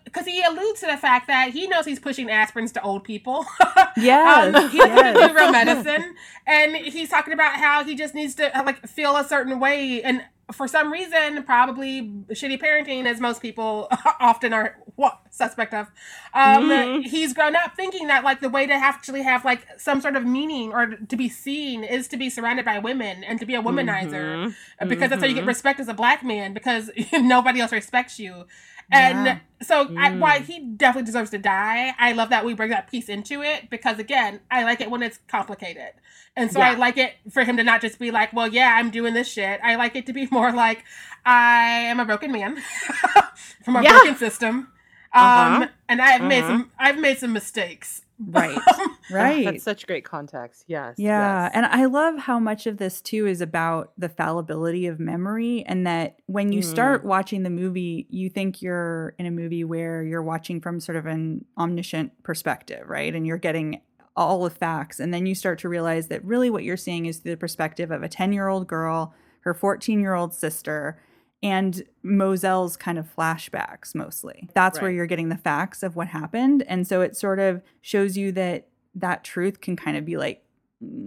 [0.04, 3.46] Because he alludes to the fact that he knows he's pushing aspirins to old people.
[4.00, 5.34] Yeah, um, he doesn't yes.
[5.34, 6.16] real medicine,
[6.46, 10.24] and he's talking about how he just needs to like feel a certain way and
[10.54, 13.90] for some reason, probably shitty parenting, as most people
[14.20, 15.88] often are what, suspect of.
[16.34, 17.02] Um, mm-hmm.
[17.02, 20.26] He's grown up thinking that like the way to actually have like some sort of
[20.26, 23.62] meaning or to be seen is to be surrounded by women and to be a
[23.62, 24.88] womanizer mm-hmm.
[24.88, 25.10] because mm-hmm.
[25.10, 25.50] that's how you get mm-hmm.
[25.50, 28.46] respect as a black man because nobody else respects you.
[28.92, 29.40] And yeah.
[29.62, 29.98] so, mm.
[29.98, 31.94] I, why he definitely deserves to die.
[32.00, 35.04] I love that we bring that piece into it because, again, I like it when
[35.04, 35.92] it's complicated.
[36.36, 36.72] And so, yeah.
[36.72, 39.28] I like it for him to not just be like, well, yeah, I'm doing this
[39.28, 39.60] shit.
[39.64, 40.84] I like it to be more like,
[41.26, 42.56] I am a broken man
[43.64, 43.92] from a yeah.
[43.92, 44.72] broken system.
[45.14, 45.68] Um, uh-huh.
[45.90, 46.30] and I've uh-huh.
[46.30, 48.04] made some, I've made some mistakes.
[48.20, 48.58] Right.
[49.12, 49.46] right.
[49.46, 50.66] That's such great context.
[50.68, 50.96] Yes.
[50.98, 51.46] Yeah.
[51.46, 51.52] Yes.
[51.54, 55.86] And I love how much of this too is about the fallibility of memory and
[55.86, 56.66] that when you mm.
[56.66, 60.96] start watching the movie, you think you're in a movie where you're watching from sort
[60.96, 63.14] of an omniscient perspective, right?
[63.14, 63.82] And you're getting
[64.16, 65.00] all the facts.
[65.00, 68.02] And then you start to realize that really what you're seeing is the perspective of
[68.02, 71.00] a 10 year old girl, her 14 year old sister,
[71.44, 74.50] and Mozelle's kind of flashbacks mostly.
[74.54, 74.84] That's right.
[74.84, 76.64] where you're getting the facts of what happened.
[76.68, 80.44] And so it sort of shows you that that truth can kind of be like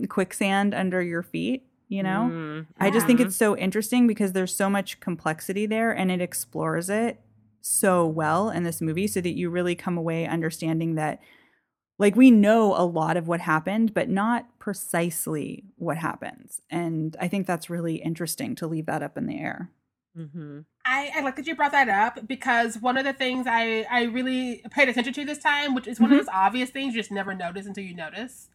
[0.08, 2.30] quicksand under your feet, you know?
[2.32, 6.20] Mm, I just think it's so interesting because there's so much complexity there and it
[6.20, 7.20] explores it
[7.60, 11.20] so well in this movie so that you really come away understanding that
[11.98, 17.28] like we know a lot of what happened but not precisely what happens and i
[17.28, 19.70] think that's really interesting to leave that up in the air
[20.18, 20.60] Mm-hmm.
[20.84, 24.04] I, I like that you brought that up because one of the things I, I
[24.04, 26.20] really paid attention to this time, which is one mm-hmm.
[26.20, 28.48] of those obvious things you just never notice until you notice,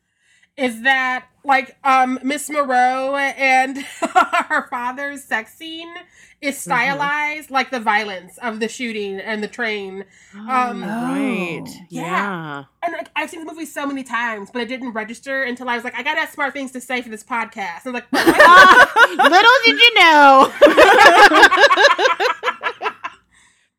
[0.58, 3.78] is that like um Miss Moreau and
[4.48, 5.94] her father's sex scene
[6.42, 6.62] is mm-hmm.
[6.62, 7.54] stylized mm-hmm.
[7.54, 10.06] like the violence of the shooting and the train.
[10.36, 11.66] Oh, um, right.
[11.90, 12.02] Yeah.
[12.02, 12.64] yeah.
[12.84, 15.76] And like, I've seen the movie so many times, but it didn't register until I
[15.76, 17.86] was like, I gotta have smart things to say for this podcast.
[17.86, 20.54] I'm like, little did you know.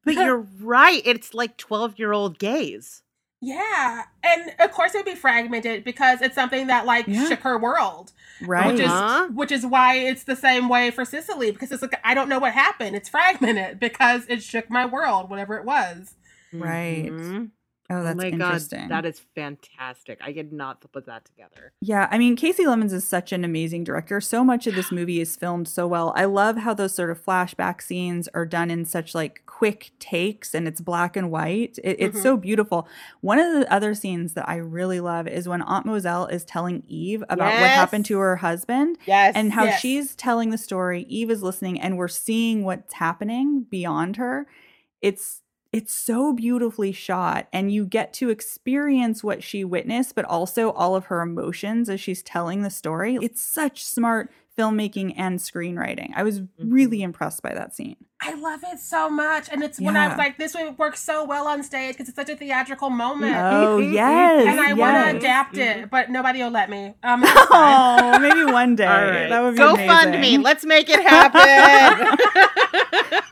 [0.05, 1.03] but you're right.
[1.05, 3.03] It's like 12 year old gaze.
[3.41, 4.05] Yeah.
[4.23, 7.29] And of course it would be fragmented because it's something that like yeah.
[7.29, 8.13] shook her world.
[8.43, 8.73] Right.
[8.73, 9.29] Which is uh-huh.
[9.33, 12.39] which is why it's the same way for Cicely, because it's like I don't know
[12.39, 12.97] what happened.
[12.97, 16.15] It's fragmented because it shook my world, whatever it was.
[16.53, 17.11] Right.
[17.11, 17.45] Mm-hmm.
[17.89, 18.89] Oh, that's oh my interesting.
[18.89, 20.19] God, that is fantastic.
[20.21, 21.73] I could not put that together.
[21.81, 24.21] Yeah, I mean, Kasi Lemmons is such an amazing director.
[24.21, 26.13] So much of this movie is filmed so well.
[26.17, 30.55] I love how those sort of flashback scenes are done in such like quick takes
[30.55, 31.79] and it's black and white.
[31.83, 32.23] It, it's mm-hmm.
[32.23, 32.89] so beautiful.
[33.21, 36.83] One of the other scenes that I really love is when Aunt Mozelle is telling
[36.89, 37.61] Eve about yes.
[37.61, 38.99] what happened to her husband.
[39.07, 39.33] Yes.
[39.35, 39.81] And how yes.
[39.81, 41.03] she's telling the story.
[41.09, 44.47] Eve is listening and we're seeing what's happening beyond her.
[45.01, 50.71] It's it's so beautifully shot and you get to experience what she witnessed but also
[50.73, 56.11] all of her emotions as she's telling the story it's such smart filmmaking and screenwriting
[56.15, 56.73] i was mm-hmm.
[56.73, 59.87] really impressed by that scene i love it so much and it's yeah.
[59.87, 62.37] when i was like this would work so well on stage because it's such a
[62.37, 64.79] theatrical moment oh yes and i yes.
[64.79, 65.89] want to adapt it mm-hmm.
[65.91, 69.29] but nobody will let me um, oh maybe one day right.
[69.29, 69.89] that would be go amazing.
[69.89, 72.17] fund me let's make it happen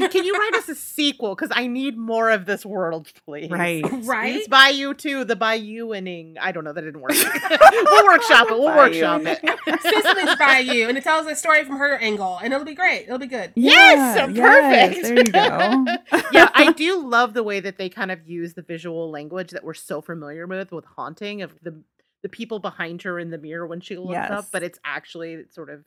[0.10, 1.34] Can you write us a sequel?
[1.34, 3.50] Because I need more of this world, please.
[3.50, 3.84] Right.
[4.04, 4.36] Right.
[4.36, 6.36] It's by you too, the by you Bayouing.
[6.40, 7.12] I don't know, that didn't work.
[7.12, 8.58] we'll workshop it.
[8.58, 8.76] We'll Bayou.
[8.76, 9.82] workshop it.
[9.82, 13.04] Cicely's Bayou, and it tells a story from her angle, and it'll be great.
[13.04, 13.52] It'll be good.
[13.54, 14.96] Yes, yeah, perfect.
[14.96, 16.22] Yes, there you go.
[16.32, 19.64] yeah, I do love the way that they kind of use the visual language that
[19.64, 21.82] we're so familiar with with haunting of the
[22.22, 24.30] the people behind her in the mirror when she looks yes.
[24.30, 25.84] up, but it's actually sort of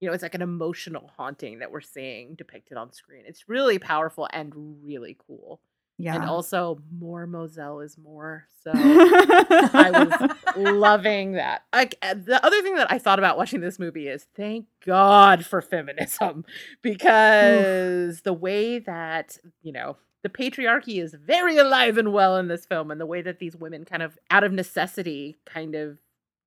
[0.00, 3.24] you know, it's like an emotional haunting that we're seeing depicted on screen.
[3.26, 5.60] It's really powerful and really cool.
[5.98, 6.14] Yeah.
[6.14, 8.46] And also more Mozelle is more.
[8.62, 11.62] So I was loving that.
[11.72, 15.46] Like uh, the other thing that I thought about watching this movie is thank God
[15.46, 16.44] for feminism
[16.82, 18.22] because Oof.
[18.22, 22.90] the way that, you know, the patriarchy is very alive and well in this film
[22.90, 25.96] and the way that these women kind of out of necessity kind of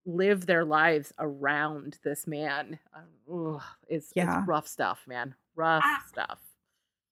[0.06, 2.80] live their lives around this man.
[2.95, 4.39] Uh, ugh, it's, yeah.
[4.39, 5.36] it's rough stuff, man.
[5.56, 6.39] Rough ah, stuff.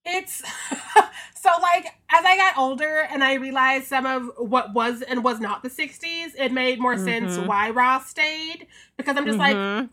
[0.04, 0.40] It's
[1.36, 5.40] so like as I got older and I realized some of what was and was
[5.40, 7.06] not the 60s, it made more mm-hmm.
[7.06, 8.68] sense why Roz stayed
[8.98, 9.80] because I'm just mm-hmm.
[9.82, 9.90] like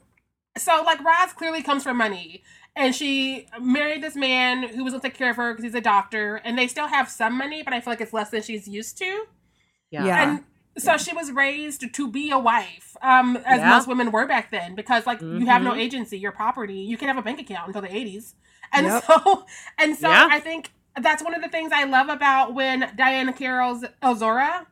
[0.57, 2.43] so like Roz clearly comes from money
[2.75, 5.75] and she married this man who was going to take care of her because he's
[5.75, 8.43] a doctor and they still have some money but I feel like it's less than
[8.43, 9.27] she's used to.
[9.91, 10.07] Yeah.
[10.07, 10.31] yeah.
[10.31, 10.45] And
[10.77, 13.71] so she was raised to be a wife, um, as yeah.
[13.71, 15.41] most women were back then, because like mm-hmm.
[15.41, 15.81] you have no mm-hmm.
[15.81, 16.75] agency, your property.
[16.75, 18.35] You can have a bank account until the eighties,
[18.73, 19.05] and yep.
[19.05, 19.45] so
[19.79, 20.29] and so yeah.
[20.31, 24.67] I think that's one of the things I love about when Diahann Carroll's Elzora.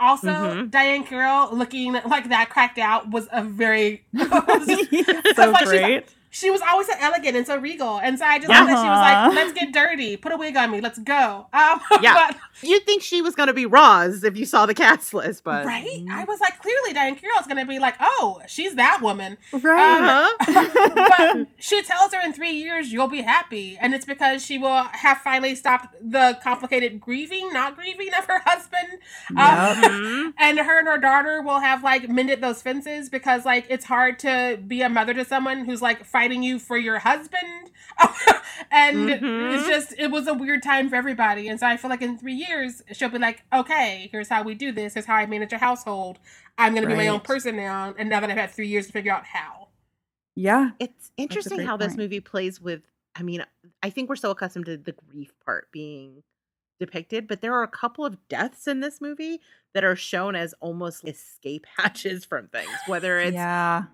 [0.00, 0.68] Also, mm-hmm.
[0.68, 4.66] Diahann Carroll looking like that cracked out was a very was,
[5.36, 7.98] so like great she was always so elegant and so regal.
[7.98, 8.64] And so I just uh-huh.
[8.64, 9.32] that she was like, uh-huh.
[9.34, 11.46] let's get dirty, put a wig on me, let's go.
[11.52, 12.30] Um, yeah.
[12.30, 15.44] But, You'd think she was going to be Roz if you saw the cast list,
[15.44, 15.66] but.
[15.66, 15.84] Right?
[15.86, 16.10] Mm-hmm.
[16.10, 19.36] I was like, clearly Diahann Carroll's going to be like, oh, she's that woman.
[19.52, 19.98] Right.
[19.98, 20.90] Um, uh-huh.
[21.44, 23.76] but she tells her in three years, you'll be happy.
[23.78, 28.40] And it's because she will have finally stopped the complicated grieving, not grieving of her
[28.46, 29.00] husband.
[29.36, 29.84] Yep.
[29.84, 33.84] Um, and her and her daughter will have like mended those fences because like it's
[33.84, 37.70] hard to be a mother to someone who's like fighting fighting you for your husband.
[38.70, 39.54] and mm-hmm.
[39.54, 41.48] it's just it was a weird time for everybody.
[41.48, 44.54] And so I feel like in three years she'll be like, okay, here's how we
[44.54, 44.94] do this.
[44.94, 46.18] Here's how I manage a household.
[46.58, 47.92] I'm gonna be my own person now.
[47.98, 49.68] And now that I've had three years to figure out how.
[50.36, 51.90] Yeah, it's interesting how point.
[51.90, 52.82] this movie plays with.
[53.14, 53.44] I mean,
[53.82, 56.22] I think we're so accustomed to the grief part being
[56.80, 59.40] depicted, but there are a couple of deaths in this movie
[59.74, 62.70] that are shown as almost escape hatches from things.
[62.86, 63.84] Whether it's yeah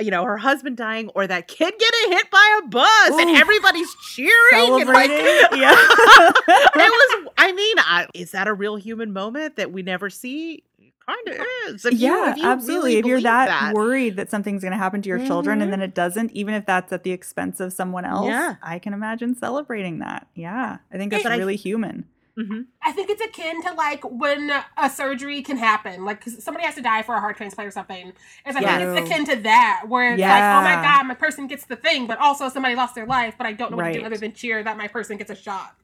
[0.00, 3.36] you know, her husband dying or that kid getting hit by a bus Ooh, and
[3.36, 4.32] everybody's cheering.
[4.50, 4.86] Celebrating.
[4.86, 5.10] And like,
[5.56, 5.74] yeah.
[5.74, 10.62] it was, I mean, I, is that a real human moment that we never see?
[11.06, 11.86] Kind of is.
[11.86, 12.90] If yeah, you, you absolutely.
[12.90, 15.26] Really if you're that, that, worried that something's going to happen to your mm-hmm.
[15.26, 15.84] children and then mm-hmm.
[15.84, 18.56] it doesn't, even if that's at the expense of someone else, yeah.
[18.62, 20.26] I can imagine celebrating that.
[20.34, 20.78] Yeah.
[20.92, 22.04] I think that's really I, human.
[22.38, 22.60] Mm-hmm.
[22.84, 26.82] I think it's akin to like when a surgery can happen, like somebody has to
[26.82, 28.12] die for a heart transplant or something.
[28.46, 30.34] It's I think it's akin to that, where it's yeah.
[30.34, 33.34] like, oh my god, my person gets the thing, but also somebody lost their life,
[33.36, 33.94] but I don't know what right.
[33.94, 35.74] to do other than cheer that my person gets a shot.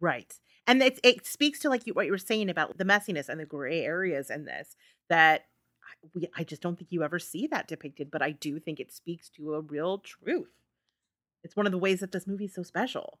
[0.00, 0.34] Right,
[0.66, 3.38] and it it speaks to like you, what you were saying about the messiness and
[3.38, 4.76] the gray areas in this
[5.10, 5.44] that
[6.14, 8.92] we, I just don't think you ever see that depicted, but I do think it
[8.92, 10.48] speaks to a real truth.
[11.44, 13.18] It's one of the ways that this movie is so special.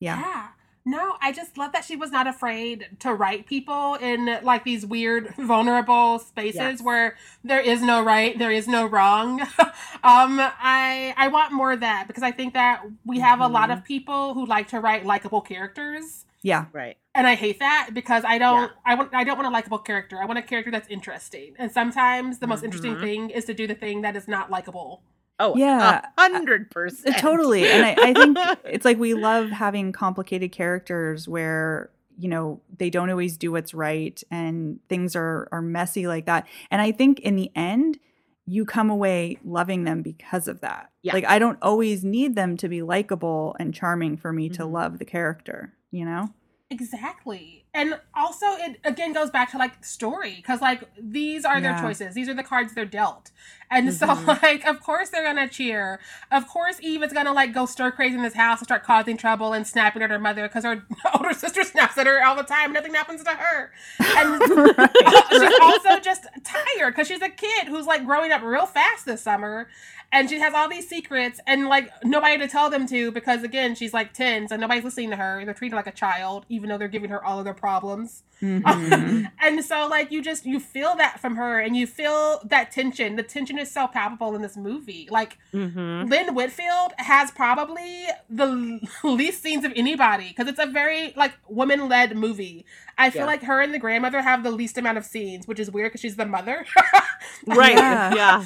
[0.00, 0.18] Yeah.
[0.20, 0.48] yeah.
[0.84, 4.84] No, I just love that she was not afraid to write people in like these
[4.84, 6.82] weird, vulnerable spaces yes.
[6.82, 9.40] where there is no right, there is no wrong.
[10.02, 13.50] um, I I want more of that because I think that we have mm-hmm.
[13.50, 13.86] a lot of mm-hmm.
[13.86, 16.24] people who like to write likable characters.
[16.42, 16.96] Yeah, right.
[17.14, 18.76] And I hate that because I don't yeah.
[18.84, 20.20] I want I don't want a likable character.
[20.20, 21.54] I want a character that's interesting.
[21.58, 22.64] And sometimes the most mm-hmm.
[22.66, 25.02] interesting thing is to do the thing that is not likable.
[25.38, 27.66] Oh, yeah, hundred percent, totally.
[27.66, 32.90] And I, I think it's like we love having complicated characters where you know they
[32.90, 36.46] don't always do what's right and things are are messy like that.
[36.70, 37.98] And I think in the end,
[38.46, 40.90] you come away loving them because of that.
[41.02, 41.14] Yeah.
[41.14, 44.62] Like I don't always need them to be likable and charming for me mm-hmm.
[44.62, 45.74] to love the character.
[45.90, 46.28] You know.
[46.70, 51.72] Exactly and also it again goes back to like story because like these are yeah.
[51.72, 53.30] their choices these are the cards they're dealt
[53.70, 54.24] and mm-hmm.
[54.26, 55.98] so like of course they're gonna cheer
[56.30, 59.16] of course eve is gonna like go stir crazy in this house and start causing
[59.16, 62.42] trouble and snapping at her mother because her older sister snaps at her all the
[62.42, 64.40] time nothing happens to her and
[64.78, 64.90] right.
[65.30, 69.22] she's also just tired because she's a kid who's like growing up real fast this
[69.22, 69.66] summer
[70.12, 73.74] and she has all these secrets and like nobody to tell them to because again
[73.74, 76.68] she's like 10 so nobody's listening to her they're treating her like a child even
[76.68, 79.24] though they're giving her all of their problems mm-hmm.
[79.40, 83.16] and so like you just you feel that from her and you feel that tension
[83.16, 86.08] the tension is so palpable in this movie like mm-hmm.
[86.08, 92.16] lynn whitfield has probably the least scenes of anybody because it's a very like woman-led
[92.16, 92.66] movie
[92.98, 93.26] i feel yeah.
[93.26, 96.00] like her and the grandmother have the least amount of scenes which is weird because
[96.00, 96.66] she's the mother
[97.46, 98.14] right yeah.
[98.14, 98.44] yeah.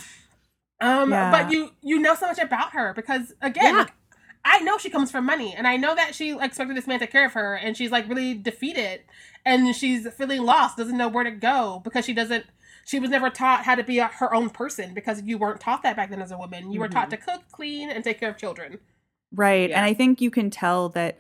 [0.81, 1.31] Um, yeah.
[1.31, 3.81] but you you know so much about her because again, yeah.
[3.81, 3.93] like,
[4.45, 7.07] I know she comes from money, and I know that she expected this man to
[7.07, 9.01] take care of her, and she's like really defeated,
[9.45, 12.47] and she's feeling lost, doesn't know where to go because she doesn't.
[12.85, 15.83] She was never taught how to be a, her own person because you weren't taught
[15.83, 16.65] that back then as a woman.
[16.65, 16.81] You mm-hmm.
[16.81, 17.23] were taught mm-hmm.
[17.23, 18.79] to cook, clean, and take care of children.
[19.33, 19.77] Right, yeah.
[19.77, 21.19] and I think you can tell that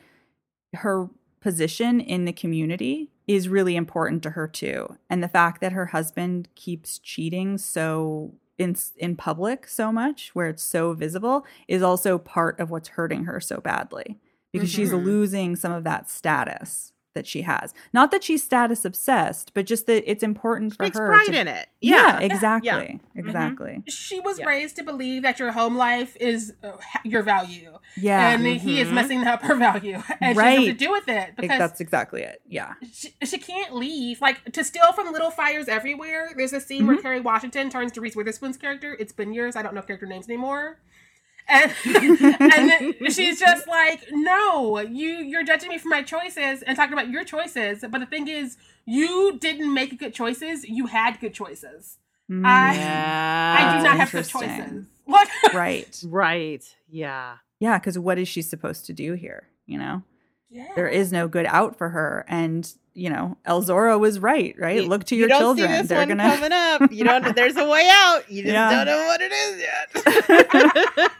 [0.74, 1.08] her
[1.40, 5.86] position in the community is really important to her too, and the fact that her
[5.86, 12.18] husband keeps cheating so in in public so much where it's so visible is also
[12.18, 14.18] part of what's hurting her so badly
[14.52, 14.76] because mm-hmm.
[14.76, 17.74] she's losing some of that status that she has.
[17.92, 21.08] Not that she's status obsessed, but just that it's important for Takes her.
[21.08, 21.68] pride to, in it.
[21.80, 22.20] Yeah, Yeah.
[22.20, 22.68] exactly.
[22.68, 22.80] Yeah.
[22.82, 23.18] Mm-hmm.
[23.18, 23.82] Exactly.
[23.88, 24.46] She was Yeah.
[24.46, 26.72] raised to believe that your home life is uh,
[27.04, 28.30] your value, Yeah.
[28.30, 30.66] and he is messing up her value, and she has Right.
[30.66, 32.40] to do with it because that's exactly it.
[32.46, 32.74] Yeah.
[32.92, 34.20] she, she can't leave.
[34.20, 36.30] Like to steal from little fires everywhere.
[36.36, 37.02] There's a scene where Mhm.
[37.02, 38.96] Kerry Washington turns to Reese Witherspoon's character.
[39.00, 39.56] It's been years.
[39.56, 40.78] I don't know character names anymore.
[41.48, 41.72] And
[42.40, 47.08] and she's just like, no, you you're judging me for my choices and talking about
[47.08, 47.84] your choices.
[47.88, 50.64] But the thing is, you didn't make good choices.
[50.64, 51.98] You had good choices.
[52.30, 54.58] Mm, I, I do not have good interesting.
[54.58, 54.86] choices.
[55.08, 56.02] Like, right.
[56.04, 56.64] Right.
[56.88, 57.36] Yeah.
[57.60, 59.46] Yeah, because what is she supposed to do here?
[59.64, 60.02] You know,
[60.50, 60.66] yeah.
[60.74, 64.54] there is no good out for her, and you know, Elzora was right.
[64.58, 66.22] Right, You- look to you your don't children; See this they're one gonna.
[66.36, 66.92] coming up.
[66.92, 67.36] You don't.
[67.36, 68.30] There's a way out.
[68.30, 68.70] You just Yeah.
[68.70, 71.10] don't know what it is yet.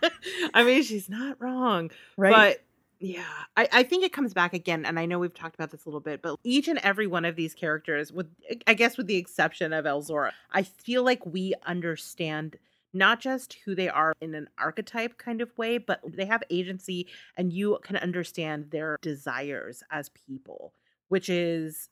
[0.55, 2.33] I mean, she's not wrong, right.
[2.35, 2.63] but
[2.99, 3.25] yeah,
[3.57, 5.89] I, I think it comes back again, and I know we've talked about this a
[5.89, 8.27] little bit, but each and every one of these characters, with
[8.67, 12.57] I guess with the exception of Elzora, I feel like we understand
[12.95, 17.07] not just who they are in an archetype kind of way, but they have agency,
[17.37, 20.73] and you can understand their desires as people,
[21.09, 21.89] which is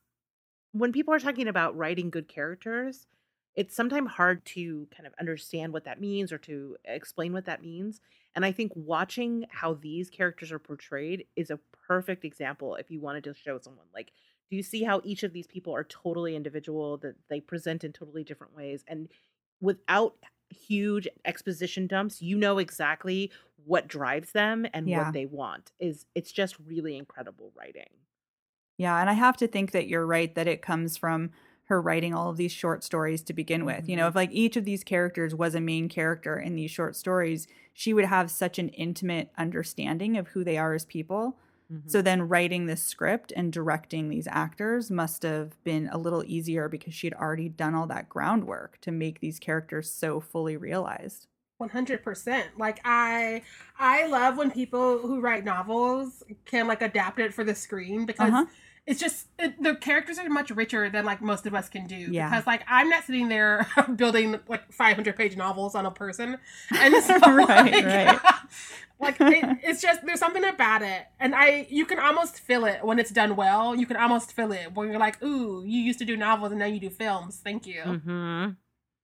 [0.73, 3.07] when people are talking about writing good characters,
[3.55, 7.63] it's sometimes hard to kind of understand what that means or to explain what that
[7.63, 8.01] means.
[8.35, 13.01] And I think watching how these characters are portrayed is a perfect example if you
[13.01, 14.11] wanted to show someone like
[14.51, 17.93] do you see how each of these people are totally individual that they present in
[17.93, 19.11] totally different ways and
[19.61, 20.17] without
[20.49, 24.95] huge exposition dumps you know exactly what drives them and Yeah.
[24.95, 27.91] what they want is it's just really incredible writing
[28.77, 31.31] Yeah, and I have to think that you're right that it comes from
[31.65, 33.89] her writing all of these short stories to begin with.
[33.89, 34.09] You know, Mhm.
[34.09, 37.95] if like each of these characters was a main character in these short stories, she
[37.95, 41.39] would have such an intimate understanding of who they are as people.
[41.73, 41.89] Mm-hmm.
[41.89, 46.69] So then writing this script and directing these actors must have been a little easier
[46.69, 51.27] because she'd already done all that groundwork to make these characters so fully realized.
[51.65, 52.59] One hundred percent.
[52.59, 53.43] Like I,
[53.79, 58.29] I love when people who write novels can like adapt it for the screen because
[58.33, 58.45] Uh-huh.
[58.87, 61.97] it's just it, the characters are much richer than like most of us can do.
[61.97, 62.29] Yeah.
[62.29, 66.37] Because like I'm not sitting there building like five hundred page novels on a person,
[66.71, 68.21] and so Right, like, right.
[69.01, 72.85] like it, it's just there's something about it, and I you can almost feel it
[72.85, 73.75] when it's done well.
[73.75, 76.59] You can almost feel it when you're like, ooh, you used to do novels and
[76.61, 77.41] now you do films.
[77.43, 77.81] Thank you.
[77.81, 78.51] Mm-hmm.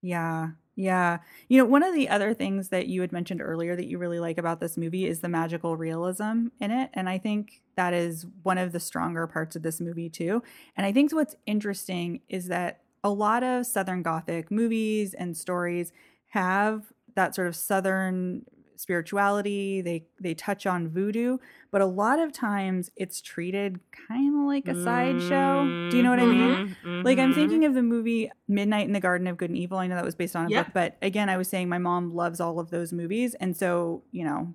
[0.03, 0.49] Yeah.
[0.77, 1.18] Yeah.
[1.49, 4.21] You know, one of the other things that you had mentioned earlier that you really
[4.21, 6.91] like about this movie is the magical realism in it.
[6.95, 10.43] And I think that is one of the stronger parts of this movie, too.
[10.77, 15.93] And I think what's interesting is that a lot of Southern Gothic movies and stories
[16.29, 18.45] have that sort of Southern
[18.81, 21.37] spirituality they they touch on voodoo
[21.70, 23.78] but a lot of times it's treated
[24.09, 27.03] kind of like a sideshow do you know what i mean Mm-hmm.
[27.03, 29.78] like I'm thinking of the movie Midnight in the Garden of Good and Evil.
[29.78, 30.62] I know that was based on a Yeah.
[30.64, 34.03] book, but again, I was saying my mom loves all of those movies, and so
[34.12, 34.55] you know,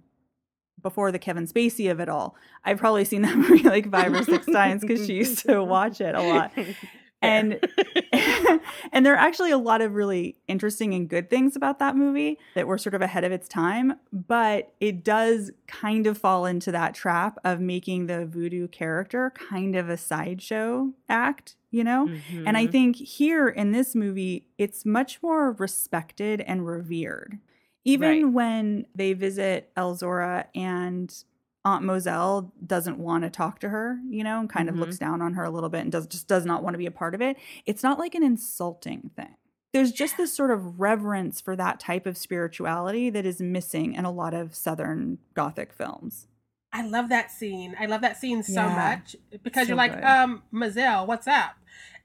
[0.81, 4.23] before the Kevin Spacey of it all, I've probably seen that movie like five or
[4.23, 6.51] six times because she used to watch it a lot.
[7.25, 7.59] And
[8.91, 12.39] and there are actually a lot of really interesting and good things about that movie
[12.53, 16.71] that were sort of ahead of its time, but it does kind of fall into
[16.71, 22.09] that trap of making the voodoo character kind of a sideshow act, you know?
[22.45, 22.71] And I Mhm.
[22.71, 27.39] think here in this movie, it's much more respected and revered.
[27.83, 28.33] Even Right.
[28.33, 31.13] when they visit Elzora and
[31.65, 34.73] Aunt Mozelle doesn't want to talk to her, you know, and kind Mhm.
[34.73, 36.77] of looks down on her a little bit and does just does not want to
[36.77, 37.37] be a part of it.
[37.65, 39.35] It's not like an insulting thing.
[39.73, 44.05] There's just this sort of reverence for that type of spirituality that is missing in
[44.05, 46.27] a lot of Southern Gothic films.
[46.71, 47.75] I love that scene.
[47.79, 48.75] I love that scene so Yeah.
[48.75, 50.03] much because So you're like, good.
[50.03, 51.55] um, Mazel, what's up?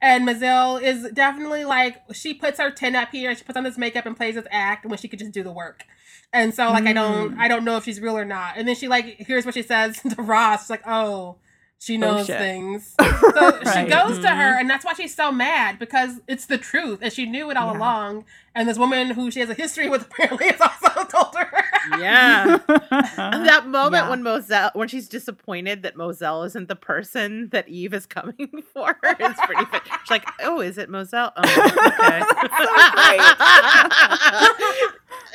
[0.00, 3.76] And Mazel is definitely like she puts her tin up here, she puts on this
[3.76, 5.84] makeup and plays this act when she could just do the work.
[6.32, 7.38] And so like I don't Mm.
[7.38, 8.54] I don't know if she's real or not.
[8.56, 10.60] And then she like hears what she says to Roz.
[10.60, 11.36] She's like, oh,
[11.78, 12.38] she knows shit.
[12.38, 12.94] things.
[13.34, 13.88] So she Right.
[13.88, 14.60] goes to her, Mhm.
[14.60, 17.72] and that's why she's so mad because it's the truth, and she knew it all
[17.72, 17.78] Yeah.
[17.78, 18.24] along.
[18.54, 21.64] And this woman who she has a history with apparently has also told her.
[21.98, 22.58] Yeah.
[22.68, 24.10] that moment Yeah.
[24.10, 28.90] when Mozelle, when she's disappointed that Mozelle isn't the person that Eve is coming for,
[29.18, 29.64] is pretty.
[29.66, 29.82] Fit.
[30.02, 31.32] She's like, "Oh, is it Mozelle?
[31.36, 32.20] Oh, okay."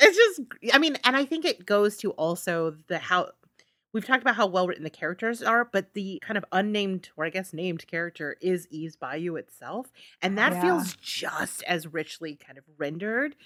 [0.00, 0.40] it's just,
[0.72, 3.30] I mean, and I think it goes to also the how
[3.92, 7.24] we've talked about how well written the characters are, but the kind of unnamed or
[7.24, 9.90] I guess named character is Eve's Bayou itself,
[10.20, 10.60] and that Yeah.
[10.62, 13.36] feels just as richly kind of rendered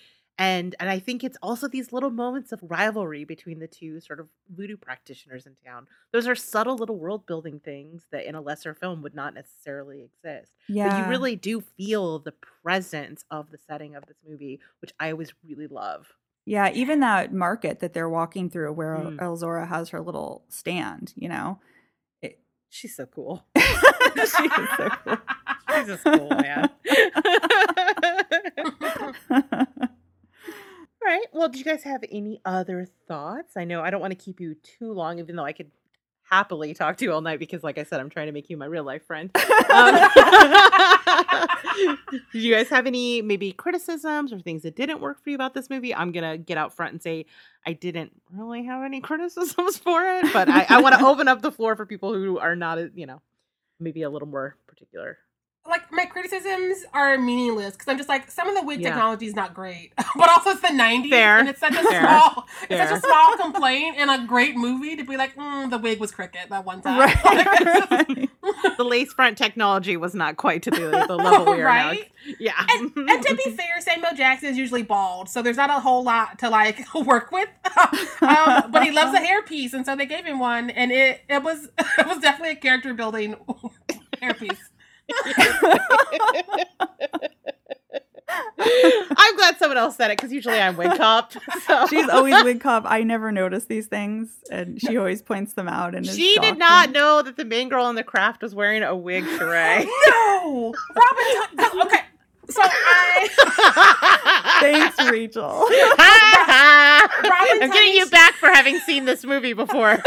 [0.40, 4.20] and and I think it's also these little moments of rivalry between the two sort
[4.20, 5.86] of voodoo practitioners in town.
[6.12, 10.02] Those are subtle little world building things that in a lesser film would not necessarily
[10.02, 10.52] exist.
[10.66, 14.92] Yeah, but you really do feel the presence of the setting of this movie, which
[14.98, 16.14] I always really love.
[16.46, 19.18] Yeah, even that market that they're walking through, where mm.
[19.18, 21.58] Elzora has her little stand, you know,
[22.22, 23.44] it, she's so cool.
[23.58, 23.62] she
[24.22, 25.16] is so cool.
[25.76, 26.68] She's just cool, man.
[31.02, 31.26] All right.
[31.32, 33.56] Well, do you guys have any other thoughts?
[33.56, 35.70] I know I don't want to keep you too long, even though I could
[36.30, 38.56] happily talk to you all night because, like I said, I'm trying to make you
[38.56, 39.30] my real life friend.
[39.36, 40.08] Um,
[42.32, 45.54] do you guys have any maybe criticisms or things that didn't work for you about
[45.54, 45.94] this movie?
[45.94, 47.26] I'm gonna get out front and say
[47.66, 51.42] I didn't really have any criticisms for it, but I, I want to open up
[51.42, 53.20] the floor for people who are not, you know,
[53.78, 55.18] maybe a little more particular
[55.68, 58.88] like my criticisms are meaningless because I'm just like some of the wig yeah.
[58.88, 61.38] technology is not great, but also it's the '90s Fair.
[61.38, 62.00] and it's such a Fair.
[62.00, 62.82] small, Fair.
[62.82, 66.00] it's such a small complaint in a great movie to be like, mm, the wig
[66.00, 66.98] was crooked that one time.
[66.98, 68.28] Right.
[68.76, 72.10] the lace front technology was not quite to the, the level we are right?
[72.26, 72.34] now.
[72.38, 75.80] Yeah, and, and, to be fair, Samuel Jackson is usually bald, so there's not a
[75.80, 77.48] whole lot to like work with.
[78.22, 81.42] um, but he loves a hairpiece, and so they gave him one, and it it
[81.42, 83.36] was it was definitely a character building
[84.22, 84.69] hairpiece.
[88.62, 91.32] I'm glad someone else said it because usually I'm wig cop.
[91.66, 91.86] So.
[91.86, 92.84] She's always wig cop.
[92.86, 95.94] I never notice these things, and she always points them out.
[95.94, 98.96] And she did not know that the main girl in the craft was wearing a
[98.96, 99.84] wig, Sharai.
[100.06, 101.80] no, Robin.
[101.86, 102.00] Okay,
[102.50, 103.28] so I
[104.60, 105.66] thanks, Rachel.
[107.62, 109.90] I'm getting you back for having seen this movie before.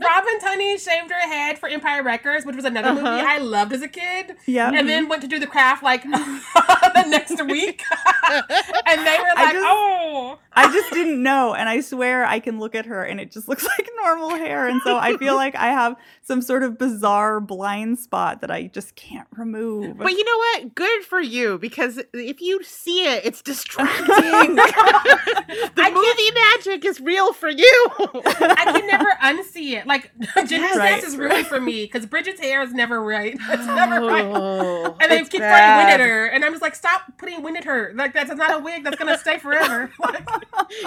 [0.00, 3.00] Robin Tunney shaved her head for Empire Records, which was another uh-huh.
[3.00, 4.36] movie I loved as a kid.
[4.46, 7.82] Yeah, and then went to do the craft like the next week,
[8.28, 12.58] and they were like, just, "Oh." I just didn't know, and I swear I can
[12.58, 15.54] look at her and it just looks like normal hair, and so I feel like
[15.54, 19.98] I have some sort of bizarre blind spot that I just can't remove.
[19.98, 20.74] But you know what?
[20.74, 24.06] Good for you because if you see it, it's distracting.
[24.56, 26.30] the I movie
[26.74, 27.88] magic is real for you.
[27.96, 29.86] I can never unsee it.
[29.86, 30.10] Like
[30.46, 31.46] Ginger's right, is ruined right.
[31.46, 33.36] for me because Bridget's hair is never right.
[33.50, 34.24] It's never oh, right.
[34.24, 37.56] Oh, and they keep throwing wind at her, and I'm just like, stop putting wind
[37.56, 37.92] at her.
[37.94, 39.90] Like that's not a wig that's gonna stay forever.
[39.98, 40.28] Like,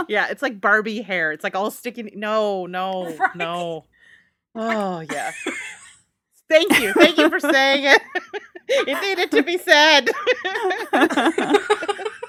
[0.08, 1.32] yeah, it's like Barbie hair.
[1.32, 2.12] It's like all sticking.
[2.16, 3.36] No, no, right.
[3.36, 3.86] no.
[4.56, 5.32] Oh yeah.
[6.52, 6.94] Thank you.
[6.94, 8.02] Thank you for saying it.
[8.68, 10.10] it needed to be said.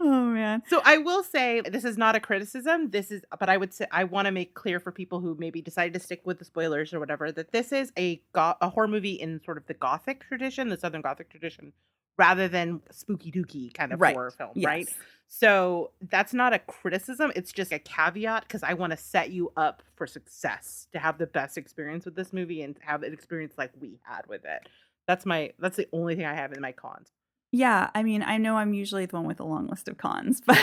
[0.00, 0.62] oh man.
[0.68, 2.90] So I will say this is not a criticism.
[2.90, 5.60] This is but I would say I want to make clear for people who maybe
[5.60, 8.88] decided to stick with the spoilers or whatever that this is a go- a horror
[8.88, 11.72] movie in sort of the gothic tradition, the southern gothic tradition
[12.20, 14.14] rather than spooky dooky kind of right.
[14.14, 14.66] horror film, yes.
[14.66, 14.88] right?
[15.26, 17.32] So that's not a criticism.
[17.34, 21.16] It's just a caveat because I want to set you up for success to have
[21.16, 24.68] the best experience with this movie and have an experience like we had with it.
[25.06, 27.10] That's my that's the only thing I have in my cons.
[27.52, 30.40] Yeah, I mean, I know I'm usually the one with a long list of cons,
[30.46, 30.56] but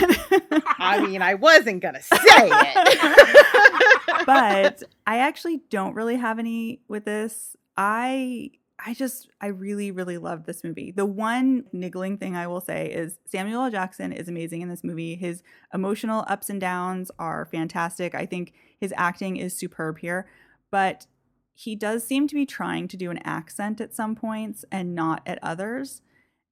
[0.80, 3.96] I mean, I wasn't gonna say it.
[4.26, 7.56] but I actually don't really have any with this.
[7.76, 8.52] I
[8.84, 10.92] I just, I really, really love this movie.
[10.92, 13.72] The one niggling thing I will say is Samuel L.
[13.72, 15.16] Jackson is amazing in this movie.
[15.16, 15.42] His
[15.74, 18.14] emotional ups and downs are fantastic.
[18.14, 20.28] I think his acting is superb here,
[20.70, 21.08] but
[21.56, 25.24] he does seem to be trying to do an accent at some points and not
[25.26, 26.04] at others.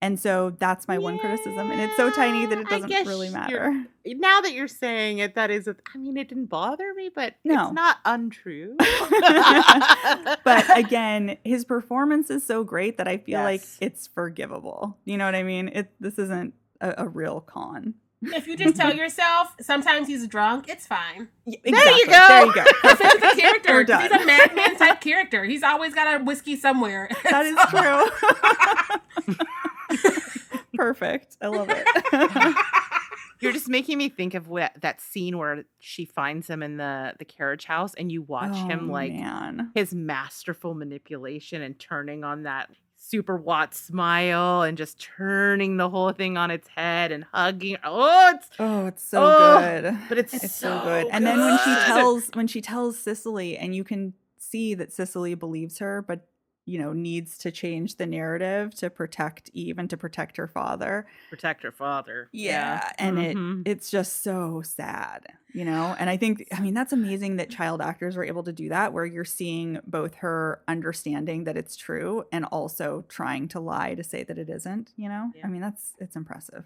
[0.02, 1.72] And so that's my yeah, one criticism.
[1.72, 3.86] And it's so tiny that it doesn't really matter.
[4.06, 7.36] Now that you're saying it, that is, a, I mean, it didn't bother me, but
[7.44, 7.64] no.
[7.64, 8.76] it's not untrue.
[10.44, 13.46] but again, his performance is so great that I feel yes.
[13.46, 14.98] like it's forgivable.
[15.06, 15.70] You know what I mean?
[15.70, 17.96] It This isn't a, a real con.
[18.22, 21.30] If you just tell yourself sometimes he's drunk, it's fine.
[21.46, 21.72] exactly.
[21.72, 22.26] There you go.
[22.28, 22.64] There you go.
[22.96, 23.84] Fits the character.
[23.84, 25.46] He's a madman type character.
[25.46, 27.10] He's always got a whiskey somewhere.
[27.24, 29.36] That is true.
[30.76, 31.38] Perfect.
[31.42, 31.88] I love it.
[33.42, 37.14] You're just making me think of what, that scene where she finds him in the
[37.20, 39.72] the carriage house, and you watch oh, him like man.
[39.76, 46.12] his masterful manipulation and turning on that super Watt smile and just turning the whole
[46.12, 47.78] thing on its head and hugging.
[47.84, 49.98] Oh, it's oh, it's so oh, good.
[50.10, 51.04] But it's, it's so, so good.
[51.04, 51.14] good.
[51.14, 55.36] And then when she tells when she tells Cicely, and you can see that Cicely
[55.36, 56.28] believes her, but
[56.66, 61.06] you know, needs to change the narrative to protect Eve and to protect her father.
[61.30, 62.30] Protect her father.
[62.32, 62.52] Yeah.
[62.52, 62.92] yeah.
[62.98, 63.62] And mm-hmm.
[63.66, 65.96] it it's just so sad, you know?
[66.00, 68.94] And I think I mean that's amazing that child actors were able to do that
[68.94, 74.04] where you're seeing both her understanding that it's true and also trying to lie to
[74.04, 75.32] say that it isn't, you know?
[75.36, 75.46] Yeah.
[75.46, 76.64] I mean that's it's impressive.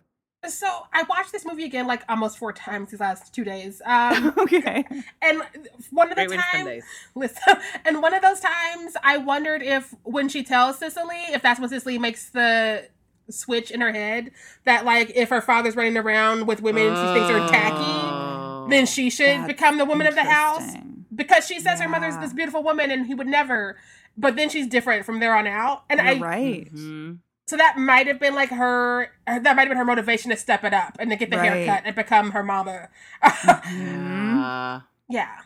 [0.48, 3.82] So I watched this movie again like almost four times these last two days.
[3.90, 4.86] Um, okay.
[5.22, 5.42] And
[5.90, 6.84] one of the times,
[7.16, 7.56] listen,
[7.86, 11.70] and one of those times, I wondered if when she tells Cicely, if that's when
[11.70, 12.88] Cicely makes the
[13.30, 14.32] switch in her head,
[14.66, 19.10] that like if her father's running around with women she thinks are tacky, then she
[19.10, 20.76] should become the woman of the house
[21.14, 21.86] because she says yeah.
[21.86, 23.78] her mother's this beautiful woman and he would never.
[24.16, 26.74] But then she's different from there on out, and You're I right.
[26.74, 27.16] Mm-hmm
[27.50, 29.10] so that might have been like her.
[29.26, 31.52] That might have been her motivation to step it up and to get the right.
[31.52, 32.90] haircut and become her mama.
[33.24, 34.38] Mm-hmm.
[34.38, 34.82] yeah.
[35.10, 35.38] yeah.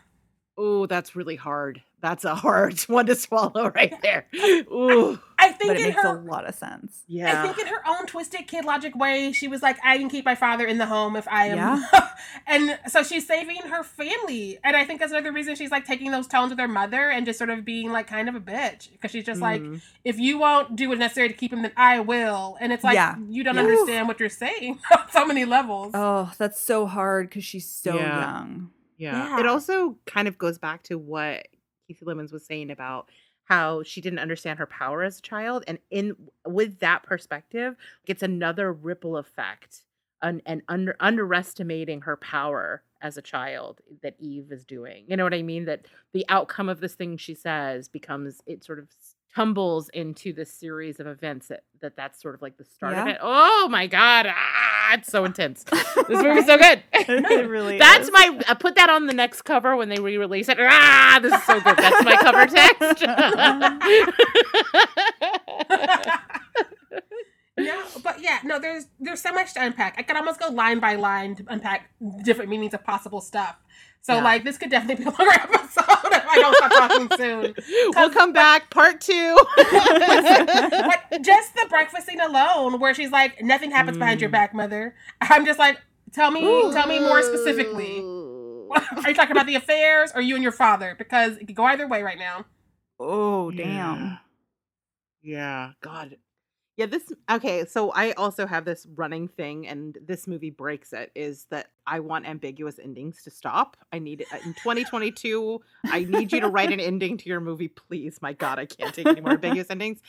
[0.58, 1.82] Oh, that's really hard.
[2.02, 4.26] That's a hard one to swallow right there.
[4.70, 5.18] Ooh.
[5.54, 7.02] I think but it makes her, a lot of sense.
[7.06, 7.40] Yeah.
[7.40, 10.24] I think in her own twisted kid logic way, she was like, I can keep
[10.24, 11.58] my father in the home if I am.
[11.58, 12.08] Yeah.
[12.46, 14.58] and so she's saving her family.
[14.64, 17.24] And I think that's another reason she's like taking those tones with her mother and
[17.24, 18.90] just sort of being like kind of a bitch.
[18.90, 19.72] Because she's just mm-hmm.
[19.72, 22.56] like, if you won't do what's necessary to keep him, then I will.
[22.60, 23.14] And it's like, yeah.
[23.28, 23.62] you don't yeah.
[23.62, 25.92] understand what you're saying on so many levels.
[25.94, 28.20] Oh, that's so hard because she's so yeah.
[28.20, 28.70] young.
[28.96, 29.28] Yeah.
[29.28, 29.40] yeah.
[29.40, 31.46] It also kind of goes back to what
[31.88, 33.08] Kasi Lemmons was saying about
[33.44, 36.16] how she didn't understand her power as a child and in
[36.46, 37.76] with that perspective
[38.06, 39.82] it's another ripple effect
[40.24, 45.04] and, and under underestimating her power as a child that eve is doing.
[45.06, 45.66] You know what i mean?
[45.66, 48.88] That the outcome of this thing she says becomes it sort of
[49.34, 53.02] tumbles into this series of events that, that that's sort of like the start yeah.
[53.02, 53.18] of it.
[53.20, 55.64] Oh my god, ah, it's so intense.
[55.64, 56.82] this movie's so good.
[56.92, 58.12] it really That's is.
[58.12, 60.58] my uh, put that on the next cover when they re-release it.
[60.60, 61.76] Ah, this is so good.
[61.76, 63.02] That's my cover text.
[67.58, 69.94] yeah, but yeah, no, there's there's so much to unpack.
[69.98, 71.90] I could almost go line by line to unpack
[72.22, 73.56] different meanings of possible stuff.
[74.04, 74.22] So yeah.
[74.22, 77.54] like this could definitely be a longer episode if I don't stop talking soon.
[77.96, 79.38] We'll come back, part two.
[79.56, 84.00] but just the breakfast scene alone, where she's like, "Nothing happens mm.
[84.00, 84.34] behind your mm.
[84.34, 85.80] back, mother." I'm just like,
[86.12, 86.72] tell me, Ooh.
[86.72, 88.00] tell me more specifically.
[88.00, 90.94] Are you talking about the affairs, or you and your father?
[90.98, 92.44] Because it could go either way right now.
[93.00, 93.96] Oh damn.
[93.96, 94.16] Yeah,
[95.22, 95.70] yeah.
[95.80, 96.16] God,
[96.76, 101.12] yeah, this okay, so I also have this running thing and this movie breaks it
[101.14, 103.76] is that I want ambiguous endings to stop.
[103.92, 105.60] I need it in 2022.
[105.86, 108.18] I need you to write an ending to your movie, please.
[108.20, 110.00] My god, I can't take any more ambiguous endings.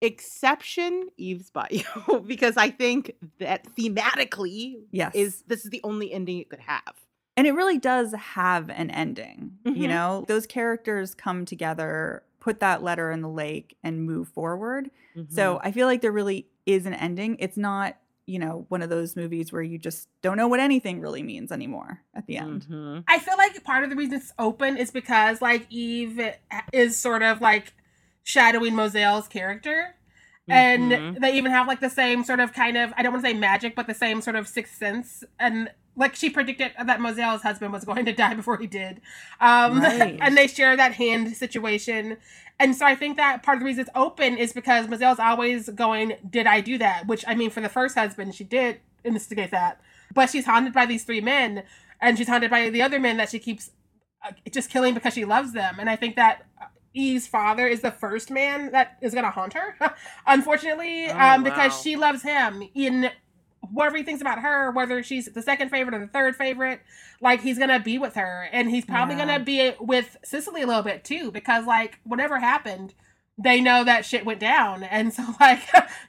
[0.00, 5.12] Exception Eve's Bayou because I think that thematically yes.
[5.14, 6.94] is this is the only ending it could have.
[7.36, 9.58] And it really does have an ending.
[9.64, 9.82] Mm-hmm.
[9.82, 14.88] You know, those characters come together put that letter in the lake and move forward.
[15.16, 15.34] Mm-hmm.
[15.34, 17.36] So I feel like there really is an ending.
[17.40, 21.00] It's not, you know, one of those movies where you just don't know what anything
[21.00, 22.62] really means anymore at the end.
[22.70, 23.00] Mm-hmm.
[23.08, 26.20] I feel like part of the reason it's open is because like Eve
[26.72, 27.74] is sort of like
[28.22, 29.96] shadowing Mozelle's character.
[30.48, 31.20] And mm-hmm.
[31.20, 33.36] they even have like the same sort of kind of I don't want to say
[33.36, 37.72] magic, but the same sort of sixth sense and like she predicted that Mozelle's husband
[37.72, 39.00] was going to die before he did.
[39.40, 40.18] Um, right.
[40.20, 42.18] and they share that hand situation.
[42.58, 45.68] And so I think that part of the reason it's open is because Mozelle's always
[45.70, 47.06] going, Did I do that?
[47.06, 49.80] Which I mean, for the first husband, she did instigate that.
[50.14, 51.64] But she's haunted by these three men,
[52.00, 53.70] and she's haunted by the other men that she keeps
[54.24, 55.76] uh, just killing because she loves them.
[55.78, 56.46] And I think that
[56.94, 59.76] Eve's father is the first man that is going to haunt her,
[60.26, 61.80] unfortunately, oh, um, because wow.
[61.82, 63.10] she loves him in
[63.72, 66.80] whatever he thinks about her, whether she's the second favorite or the third favorite,
[67.20, 69.26] like he's gonna be with her, and he's probably yeah.
[69.26, 72.94] gonna be with Cicely a little bit too, because like whatever happened,
[73.38, 75.60] they know that shit went down, and so like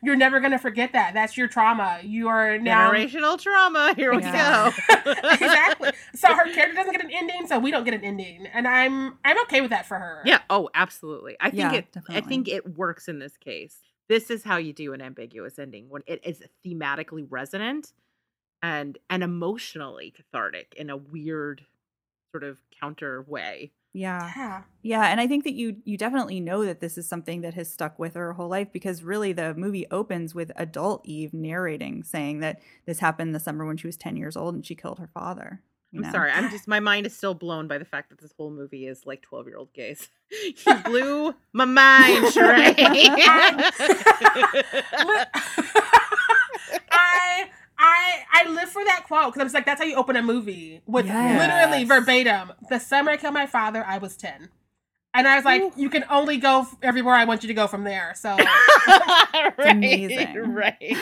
[0.01, 1.13] you're never gonna forget that.
[1.13, 1.99] That's your trauma.
[2.03, 3.93] You are now generational trauma.
[3.95, 4.71] Here we yeah.
[4.71, 4.95] go.
[5.31, 5.91] exactly.
[6.15, 9.17] So her character doesn't get an ending, so we don't get an ending, and I'm
[9.25, 10.21] I'm okay with that for her.
[10.25, 10.39] Yeah.
[10.49, 11.35] Oh, absolutely.
[11.39, 11.91] I think yeah, it.
[11.91, 12.15] Definitely.
[12.15, 15.89] I think it works in this case this is how you do an ambiguous ending
[15.89, 17.93] when it is thematically resonant
[18.61, 21.65] and and emotionally cathartic in a weird
[22.31, 23.71] sort of counter way.
[23.93, 24.31] Yeah.
[24.35, 24.63] yeah.
[24.83, 27.71] Yeah, and I think that you you definitely know that this is something that has
[27.71, 32.39] stuck with her whole life because really the movie opens with adult Eve narrating saying
[32.41, 35.09] that this happened the summer when she was 10 years old and she killed her
[35.13, 35.61] father.
[35.97, 36.11] I'm know?
[36.11, 36.31] sorry.
[36.31, 39.05] I'm just my mind is still blown by the fact that this whole movie is
[39.05, 40.09] like 12 year old gaze.
[40.29, 42.75] he blew my mind, Sharai.
[46.91, 47.49] I
[47.79, 50.21] I I live for that quote because I'm just like that's how you open a
[50.21, 51.39] movie with yes.
[51.39, 52.53] literally verbatim.
[52.69, 54.49] The summer I killed my father, I was 10.
[55.13, 55.71] And I was like, Ooh.
[55.75, 58.13] you can only go everywhere I want you to go from there.
[58.15, 60.53] So right, amazing.
[60.53, 60.95] Right.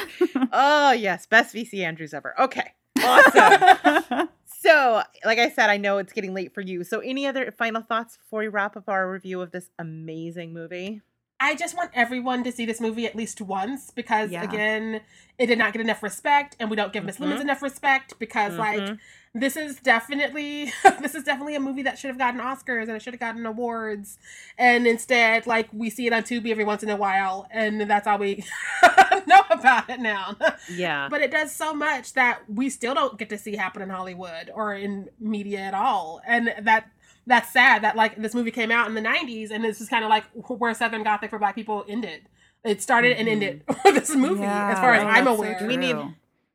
[0.54, 2.34] oh yes, best VC Andrews ever.
[2.40, 2.72] Okay.
[3.04, 4.30] Awesome.
[4.66, 6.84] So, like I said, I know it's getting late for you.
[6.84, 11.02] So, any other final thoughts before we wrap up our review of this amazing movie?
[11.40, 14.44] I just want everyone to see this movie at least once because yeah.
[14.44, 15.02] again,
[15.38, 17.26] it did not get enough respect, and we don't give Miss mm-hmm.
[17.26, 18.86] Lemmons enough respect because mm-hmm.
[18.86, 18.98] like
[19.34, 20.72] this is definitely
[21.02, 23.46] this is definitely a movie that should have gotten Oscars and it should have gotten
[23.46, 24.18] awards,
[24.58, 28.08] and instead like we see it on Tubi every once in a while, and that's
[28.08, 28.46] all we
[29.28, 30.36] know about it now.
[30.70, 33.90] Yeah, but it does so much that we still don't get to see happen in
[33.90, 36.90] Hollywood or in media at all, and that
[37.28, 40.04] that's sad that like this movie came out in the 90s and this is kind
[40.04, 42.28] of like where southern gothic for black people ended.
[42.64, 43.20] It started mm-hmm.
[43.20, 45.60] and ended with this movie yeah, as far as i'm aware.
[45.60, 45.96] so we need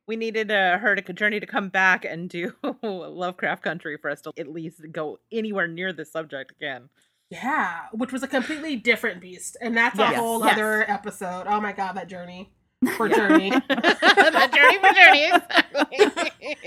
[0.07, 2.53] we needed uh, her to Jurnee to come back and do
[2.83, 6.89] lovecraft country for us to at least go anywhere near the subject again.
[7.29, 10.13] Yeah which was a completely different beast and that's yes.
[10.13, 10.53] a whole yes.
[10.53, 11.45] other episode.
[11.47, 12.51] Oh my god that journey
[12.95, 13.49] for journey.
[13.69, 15.31] the journey for journey.
[15.91, 16.57] exactly.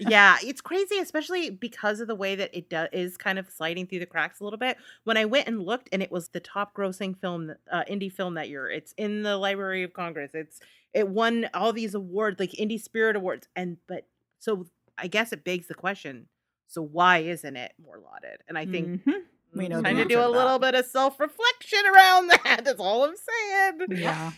[0.10, 3.86] yeah, it's crazy, especially because of the way that it do- is kind of sliding
[3.86, 4.76] through the cracks a little bit.
[5.04, 8.34] When I went and looked, and it was the top grossing film, uh, indie film
[8.34, 8.70] that year.
[8.70, 10.32] It's in the Library of Congress.
[10.34, 10.60] It's
[10.94, 14.06] it won all these awards, like Indie Spirit Awards, and but
[14.38, 14.66] so
[14.96, 16.26] I guess it begs the question:
[16.66, 18.40] so why isn't it more lauded?
[18.48, 18.88] And I think.
[18.88, 19.10] Mm-hmm.
[19.54, 22.60] We know trying to do a little bit of self reflection around that.
[22.66, 24.02] That's all I'm saying.
[24.02, 24.32] Yeah.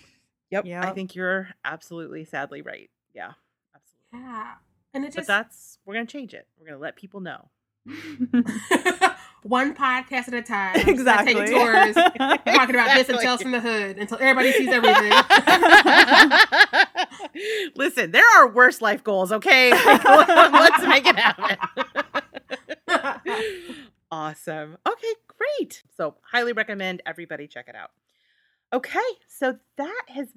[0.50, 0.66] Yep.
[0.66, 0.88] Yeah.
[0.88, 2.90] I think you're absolutely sadly right.
[3.14, 3.32] Yeah.
[3.74, 4.28] Absolutely.
[4.28, 4.54] Yeah.
[4.92, 6.46] And it just But that's we're gonna change it.
[6.58, 7.50] We're gonna let people know.
[9.42, 10.76] One podcast at a time.
[10.86, 11.34] Exactly.
[11.34, 11.94] Taking tours,
[12.46, 15.12] talking about this and Tales from the Hood until everybody sees everything.
[17.74, 19.70] Listen, there are worse life goals, okay?
[19.70, 21.56] Let's make it happen.
[24.10, 24.76] awesome.
[24.86, 25.82] Okay, great.
[25.96, 27.92] So, highly recommend everybody check it out.
[28.72, 30.28] Okay, so that has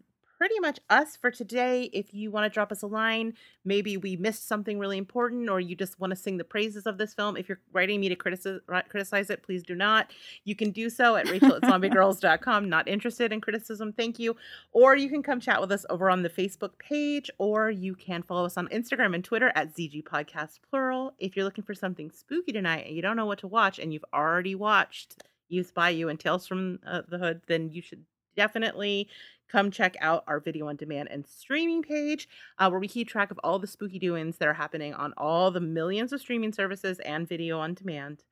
[0.44, 1.84] pretty much us for today.
[1.94, 3.34] If you want to drop us a line,
[3.64, 6.98] maybe we missed something really important, or you just want to sing the praises of
[6.98, 10.12] this film, if you're writing me to criticize, criticize it, please do not.
[10.44, 12.68] You can do so at rachel at zombiegrrlz.com.
[12.68, 14.36] Not interested in criticism, thank you.
[14.72, 18.24] Or you can come chat with us over on the Facebook page, or you can
[18.24, 21.14] follow us on Instagram and Twitter at ZG Podcast Plural.
[21.20, 23.94] If you're looking for something spooky tonight and you don't know what to watch, and
[23.94, 28.04] you've already watched Eve's Bayou and Tales from uh, the Hood, then you should
[28.36, 29.08] definitely
[29.50, 32.28] come check out our video on demand and streaming page
[32.58, 35.52] uh, where we keep track of all the spooky doings that are happening on all
[35.52, 38.24] the millions of streaming services and video on demand.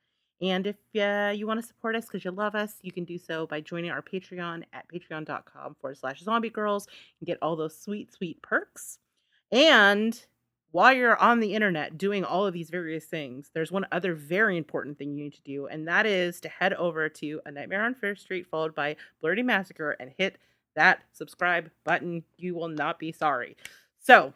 [0.41, 3.19] And if uh, you want to support us because you love us, you can do
[3.19, 6.87] so by joining our Patreon at patreon.com forward slash zombie girls
[7.19, 8.97] and get all those sweet, sweet perks.
[9.51, 10.19] And
[10.71, 14.57] while you're on the internet doing all of these various things, there's one other very
[14.57, 17.83] important thing you need to do, and that is to head over to A Nightmare
[17.83, 20.37] on Fierce Street, followed by Blerdy Massacre, and hit
[20.75, 22.23] that subscribe button.
[22.37, 23.57] You will not be sorry.
[23.99, 24.33] So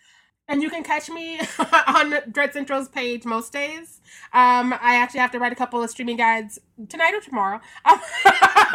[0.48, 1.40] And you can catch me
[1.86, 4.01] on Dread Central's page most days.
[4.32, 6.59] Um, I actually have to write a couple of streaming guides
[6.89, 7.60] tonight or tomorrow.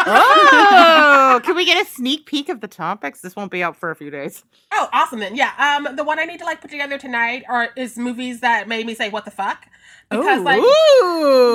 [0.09, 3.21] oh, can we get a sneak peek of the topics?
[3.21, 4.43] This won't be out for a few days.
[4.71, 5.35] Oh, awesome then.
[5.35, 5.51] Yeah.
[5.57, 8.85] Um, the one I need to like put together tonight are is movies that made
[8.85, 9.65] me say what the fuck.
[10.09, 10.43] Because Ooh.
[10.43, 10.61] like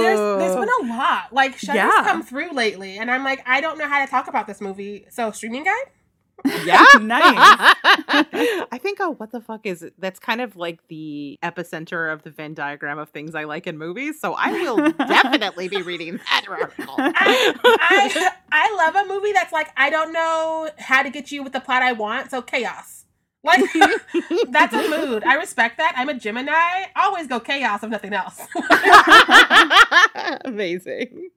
[0.02, 1.32] there's there's been a lot.
[1.32, 2.04] Like Shudder's yeah.
[2.04, 5.06] come through lately, and I'm like, I don't know how to talk about this movie.
[5.08, 5.90] So streaming guide?
[6.64, 7.34] Yeah, nice.
[8.70, 9.94] I think oh, what the fuck is it?
[9.98, 13.78] That's kind of like the epicenter of the Venn diagram of things I like in
[13.78, 14.20] movies.
[14.20, 16.94] So I will definitely be reading that article.
[16.98, 21.42] I, I, I love a movie that's like I don't know how to get you
[21.42, 23.04] with the plot I want, so chaos.
[23.44, 23.64] Like
[24.50, 25.24] that's a mood.
[25.24, 25.94] I respect that.
[25.96, 26.52] I'm a Gemini.
[26.52, 28.40] I always go chaos if nothing else.
[30.44, 31.30] Amazing.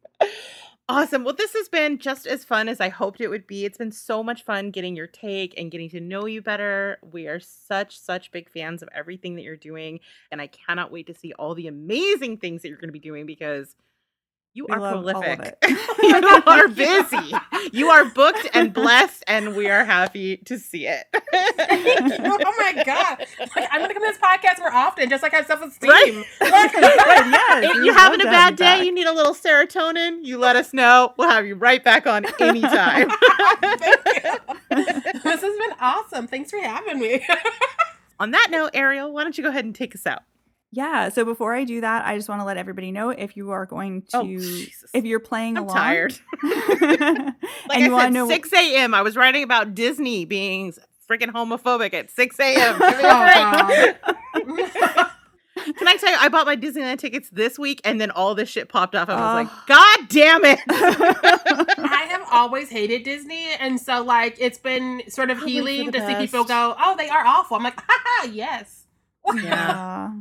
[0.87, 1.23] Awesome.
[1.23, 3.65] Well, this has been just as fun as I hoped it would be.
[3.65, 6.99] It's been so much fun getting your take and getting to know you better.
[7.11, 9.99] We are such, such big fans of everything that you're doing.
[10.31, 12.99] And I cannot wait to see all the amazing things that you're going to be
[12.99, 13.75] doing because
[14.55, 15.57] you we are prolific.
[16.01, 17.33] you are busy.
[17.73, 21.05] you are booked and blessed, and we are happy to see it.
[21.13, 23.25] oh my god!
[23.53, 25.89] Like, I'm gonna come to this podcast more often, just like I have self esteem.
[25.89, 26.25] Right?
[26.41, 26.71] yes,
[27.65, 28.85] if you're having a bad day, back.
[28.85, 30.23] you need a little serotonin.
[30.23, 31.13] You let us know.
[31.17, 33.09] We'll have you right back on anytime.
[34.71, 36.27] this has been awesome.
[36.27, 37.25] Thanks for having me.
[38.21, 40.23] on that note, Ariel, why don't you go ahead and take us out?
[40.71, 41.09] Yeah.
[41.09, 43.65] So before I do that, I just want to let everybody know if you are
[43.65, 45.75] going oh, to, oh, if you're playing I'm along.
[45.75, 46.17] tired.
[46.43, 47.35] like and
[47.71, 48.93] I you said, know 6 a.m.
[48.93, 50.73] I was writing about Disney being
[51.09, 52.79] freaking homophobic at 6 a.m.
[55.55, 58.49] Can I tell you, I bought my Disneyland tickets this week, and then all this
[58.49, 59.09] shit popped off.
[59.09, 60.59] I was uh, like, God damn it!
[60.67, 66.07] I have always hated Disney, and so like it's been sort of healing to best.
[66.07, 68.85] see people go, "Oh, they are awful." I'm like, "Ha yes."
[69.33, 70.11] Yeah.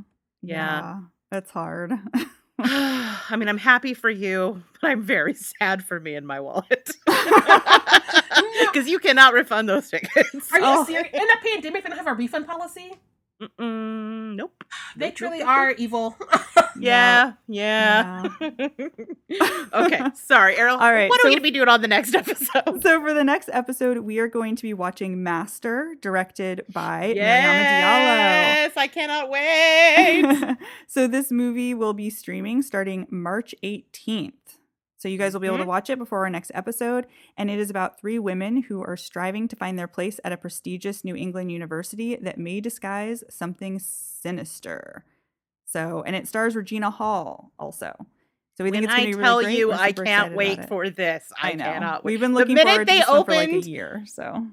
[0.44, 0.56] Yeah.
[0.56, 0.96] yeah
[1.30, 1.92] that's hard.
[2.58, 6.90] I mean, I'm happy for you, but I'm very sad for me and my wallet.
[8.72, 10.52] Because you cannot refund those tickets.
[10.52, 10.84] Are you oh.
[10.84, 11.08] serious?
[11.12, 12.94] In a pandemic, they don't have a refund policy?
[13.44, 14.64] Mm-mm, nope.
[14.96, 16.16] They truly are evil.
[16.78, 18.28] yeah, yeah.
[18.40, 18.68] yeah.
[19.72, 20.76] okay, sorry, Ariel.
[20.76, 21.08] All right.
[21.08, 22.82] What so, are we going to be doing on the next episode?
[22.82, 27.44] So, for the next episode, we are going to be watching Master, directed by yes,
[27.44, 28.16] Mariama Diallo.
[28.16, 30.56] Yes, I cannot wait.
[30.86, 34.32] so, this movie will be streaming starting March 18th.
[35.04, 35.64] So you guys will be able mm-hmm.
[35.64, 37.06] to watch it before our next episode.
[37.36, 40.38] And it is about three women who are striving to find their place at a
[40.38, 45.04] prestigious New England university that may disguise something sinister.
[45.66, 47.94] So, and it stars Regina Hall also.
[48.56, 49.52] So we think it's going to be really great.
[49.52, 51.30] I tell you, I can't wait for this.
[51.38, 51.64] I, I know.
[51.64, 52.12] cannot wait.
[52.12, 54.04] We've been looking the minute they opened, for like a year.
[54.06, 54.46] So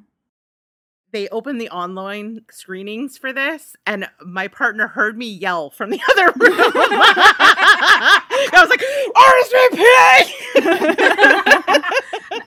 [1.11, 5.99] they opened the online screenings for this, and my partner heard me yell from the
[6.11, 6.55] other room.
[8.53, 8.81] I was like,
[9.15, 9.81] RSVP!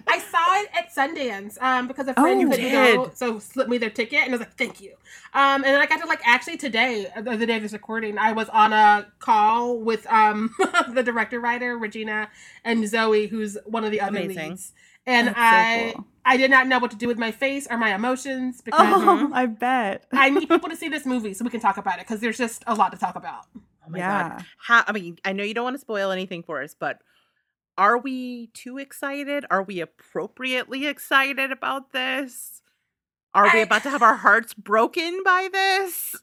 [0.09, 3.79] I saw it at Sundance um, because a friend oh, couldn't go, so slipped me
[3.79, 4.93] their ticket, and I was like, thank you.
[5.35, 8.19] Um, and then I got to like actually today, uh, the day of this recording,
[8.19, 10.55] I was on a call with um,
[10.93, 12.31] the director writer Regina
[12.65, 14.51] and Zoe, who's one of the other Amazing.
[14.51, 14.73] leads
[15.07, 16.07] and That's I so cool.
[16.25, 19.01] I did not know what to do with my face or my emotions because oh,
[19.01, 19.35] mm-hmm.
[19.35, 22.07] I bet I need people to see this movie so we can talk about it
[22.07, 23.47] because there's just a lot to talk about.
[23.57, 24.29] Oh my yeah.
[24.31, 24.45] god!
[24.59, 27.03] How, I mean, I know you don't want to spoil anything for us, but
[27.77, 29.45] are we too excited?
[29.51, 32.63] Are we appropriately excited about this?
[33.35, 36.15] Are we about to have our hearts broken by this?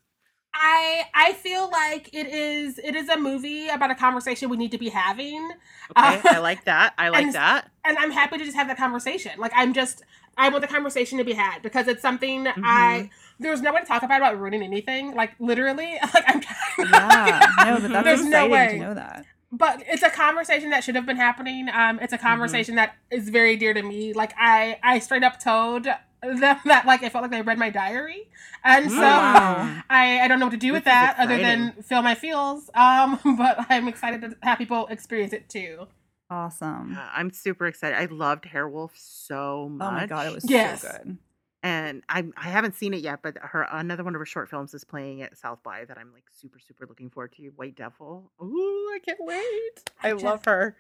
[0.54, 4.72] I I feel like it is it is a movie about a conversation we need
[4.72, 5.52] to be having.
[5.98, 6.94] Okay, uh, I like that.
[6.98, 7.70] I like and, that.
[7.86, 9.32] And I'm happy to just have that conversation.
[9.38, 10.04] Like I'm just
[10.38, 12.62] I want the conversation to be had because it's something mm-hmm.
[12.64, 13.10] I
[13.40, 15.16] there's no way to talk about about ruining anything.
[15.16, 16.42] Like literally, like I'm.
[16.80, 19.26] yeah, no, but that's there's no way to know that.
[19.54, 21.68] But it's a conversation that should have been happening.
[21.70, 22.26] Um, it's a mm-hmm.
[22.26, 22.92] conversation mm-hmm.
[23.10, 24.14] that is very dear to me.
[24.14, 25.88] Like I, I straight up told
[26.22, 28.30] them that like I felt like they read my diary,
[28.64, 29.82] and so wow.
[29.90, 32.70] I I don't know what to do with that other than feel my feels.
[32.74, 35.88] Um, but I'm excited to have people experience it too.
[36.30, 36.94] Awesome.
[36.94, 37.98] Yeah, I'm super excited.
[37.98, 39.88] I loved Hairwolf so much.
[39.88, 40.82] Oh my god, it was yes.
[40.82, 41.18] so good.
[41.64, 44.74] And I I haven't seen it yet, but her another one of her short films
[44.74, 47.48] is playing at South by that I'm like super super looking forward to.
[47.56, 48.32] White Devil.
[48.42, 49.92] Ooh, I can't wait.
[50.02, 50.76] I, I just, love her.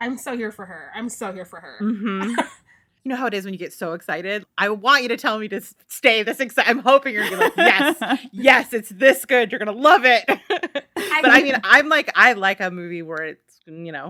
[0.00, 0.90] I'm so here for her.
[0.94, 1.78] I'm so here for her.
[1.80, 2.34] Mm-hmm.
[3.04, 4.46] you know how it is when you get so excited.
[4.56, 6.70] I want you to tell me to stay this excited.
[6.70, 9.52] I'm hoping you're gonna be like, yes, yes, it's this good.
[9.52, 10.24] You're gonna love it.
[10.26, 14.08] but I mean, I'm like, I like a movie where it's, you know,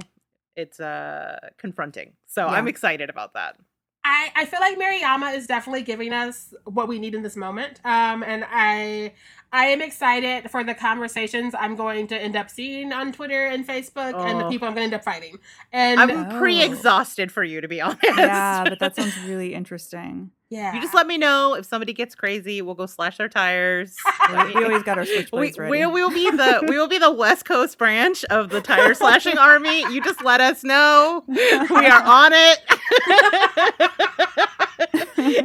[0.55, 2.13] it's uh confronting.
[2.27, 2.53] So yeah.
[2.53, 3.57] I'm excited about that.
[4.05, 7.81] I, I feel like Mariama is definitely giving us what we need in this moment.
[7.85, 9.13] Um, and I
[9.55, 13.65] I am excited for the conversations I'm going to end up seeing on Twitter and
[13.65, 14.25] Facebook oh.
[14.25, 14.51] and the oh.
[14.51, 15.39] people I'm going to end up fighting.
[15.73, 16.39] And I'm oh.
[16.39, 18.03] pretty exhausted for you, to be honest.
[18.03, 20.33] Yeah, but that sounds really interesting.
[20.51, 20.75] Yeah.
[20.75, 22.63] You just let me know if somebody gets crazy.
[22.63, 23.97] We'll go slash their tires.
[24.31, 25.71] we always got our switchblades we, ready.
[25.71, 29.39] We will be the we will be the West Coast branch of the tire slashing
[29.39, 29.81] army.
[29.93, 31.25] You just let us know.
[31.27, 32.59] We are on it.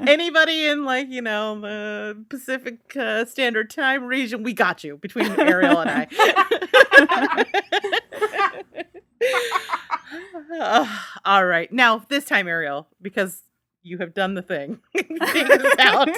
[0.07, 5.31] Anybody in like you know the Pacific uh, Standard Time region, we got you between
[5.39, 7.45] Ariel and I.
[10.59, 13.43] uh, all right, now this time, Ariel, because
[13.83, 14.79] you have done the thing.
[15.79, 16.09] out.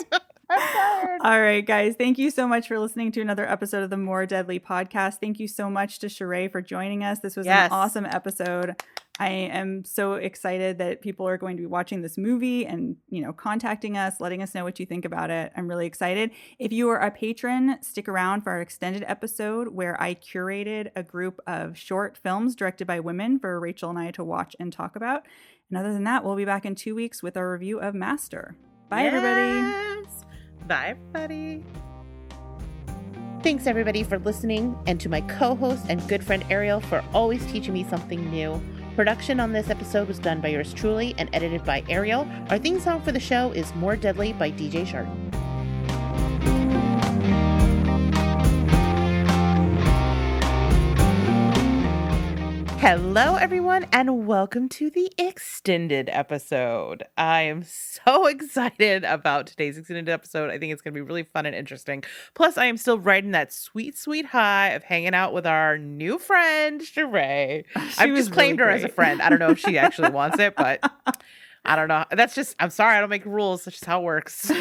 [1.21, 1.95] All right, guys.
[1.97, 5.19] Thank you so much for listening to another episode of the More Deadly podcast.
[5.21, 7.19] Thank you so much to Sharai for joining us.
[7.19, 7.67] This was yes.
[7.67, 8.75] an awesome episode.
[9.21, 13.21] I am so excited that people are going to be watching this movie and, you
[13.21, 15.51] know, contacting us, letting us know what you think about it.
[15.55, 16.31] I'm really excited.
[16.57, 21.03] If you are a patron, stick around for our extended episode where I curated a
[21.03, 24.95] group of short films directed by women for Rachel and I to watch and talk
[24.95, 25.27] about.
[25.69, 28.55] And other than that, we'll be back in two weeks with our review of Master.
[28.89, 29.13] Bye, yes.
[29.13, 30.67] everybody.
[30.67, 31.63] Bye, everybody.
[33.43, 37.45] Thanks, everybody, for listening, and to my co host and good friend Ariel for always
[37.51, 38.59] teaching me something new.
[38.95, 42.27] Production on this episode was done by yours truly and edited by Ariel.
[42.49, 45.07] Our theme song for the show is More Deadly by DJ Shark.
[52.81, 57.03] Hello, everyone, and welcome to the extended episode.
[57.15, 60.49] I am so excited about today's extended episode.
[60.49, 62.03] I think it's going to be really fun and interesting.
[62.33, 66.17] Plus, I am still riding that sweet, sweet high of hanging out with our new
[66.17, 67.65] friend, Sharai.
[67.75, 69.21] I've just claimed really her as a friend.
[69.21, 70.79] I don't know if she actually wants it, but
[71.63, 72.05] I don't know.
[72.09, 73.63] That's just, I'm sorry, I don't make rules.
[73.63, 74.51] That's just how it works.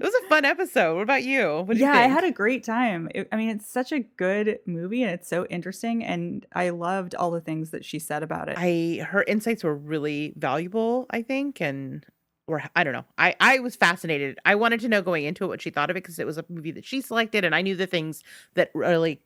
[0.00, 0.94] It was a fun episode.
[0.94, 1.62] What about you?
[1.66, 3.10] What yeah, you I had a great time.
[3.14, 6.02] It, I mean, it's such a good movie and it's so interesting.
[6.02, 8.56] And I loved all the things that she said about it.
[8.58, 12.06] I her insights were really valuable, I think, and
[12.46, 13.04] or I don't know.
[13.18, 14.38] I I was fascinated.
[14.46, 16.38] I wanted to know going into it what she thought of it because it was
[16.38, 18.22] a movie that she selected, and I knew the things
[18.54, 19.20] that really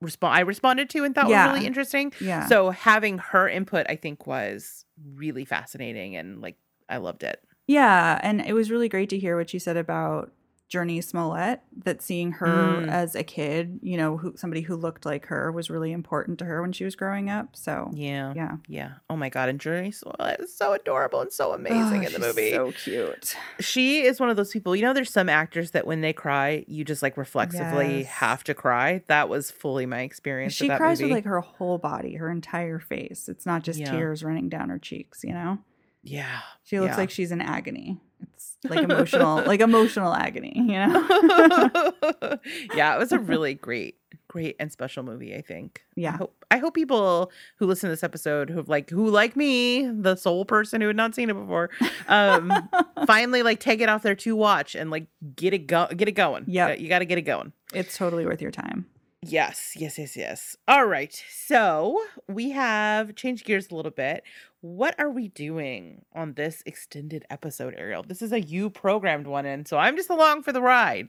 [0.00, 1.46] respond I responded to and thought yeah.
[1.46, 2.12] were really interesting.
[2.20, 2.46] Yeah.
[2.46, 4.84] So having her input, I think, was
[5.14, 6.56] really fascinating and like
[6.88, 7.42] I loved it.
[7.66, 10.30] Yeah, and it was really great to hear what she said about
[10.70, 11.60] Jurnee Smollett.
[11.84, 12.88] That seeing her mm.
[12.88, 16.44] as a kid, you know, who, somebody who looked like her, was really important to
[16.44, 17.56] her when she was growing up.
[17.56, 18.92] So yeah, yeah, yeah.
[19.10, 22.18] Oh my god, and Jurnee Smollett is so adorable and so amazing oh, in the
[22.18, 22.52] movie.
[22.52, 23.36] So cute.
[23.60, 24.76] She is one of those people.
[24.76, 28.06] You know, there's some actors that when they cry, you just like reflexively yes.
[28.06, 29.02] have to cry.
[29.08, 30.52] That was fully my experience.
[30.52, 31.12] She cries movie.
[31.12, 33.28] with like her whole body, her entire face.
[33.28, 33.90] It's not just yeah.
[33.90, 35.24] tears running down her cheeks.
[35.24, 35.58] You know.
[36.06, 36.40] Yeah.
[36.64, 36.96] She looks yeah.
[36.96, 38.00] like she's in agony.
[38.34, 41.92] It's like emotional, like emotional agony, you know?
[42.74, 43.96] yeah, it was a really great,
[44.28, 45.82] great and special movie, I think.
[45.94, 46.14] Yeah.
[46.14, 49.86] I hope, I hope people who listen to this episode who like who like me,
[49.86, 51.70] the sole person who had not seen it before,
[52.08, 52.52] um
[53.06, 56.12] finally like take it off their to watch and like get it go get it
[56.12, 56.44] going.
[56.46, 56.72] Yeah.
[56.72, 57.52] You got to get it going.
[57.74, 58.86] It's totally worth your time.
[59.28, 60.56] Yes, yes, yes, yes.
[60.68, 61.22] All right.
[61.30, 64.22] So we have changed gears a little bit.
[64.60, 68.02] What are we doing on this extended episode, Ariel?
[68.02, 71.08] This is a you programmed one, and so I'm just along for the ride.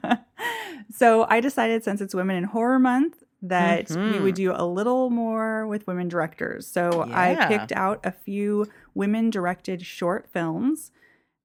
[0.94, 4.12] so I decided since it's Women in Horror Month that mm-hmm.
[4.12, 4.52] we would mm-hmm.
[4.52, 6.66] do a little more with women directors.
[6.66, 7.18] So yeah.
[7.18, 10.90] I picked out a few women directed short films.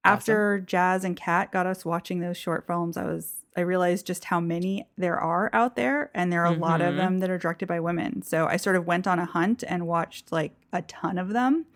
[0.04, 0.16] Awesome.
[0.16, 4.24] After Jazz and Kat got us watching those short films, I was I realized just
[4.24, 6.62] how many there are out there, and there are mm-hmm.
[6.62, 6.98] a lot of mm-hmm.
[6.98, 8.22] them that are directed by women.
[8.22, 11.66] So I sort of went on a hunt and watched like a ton of them,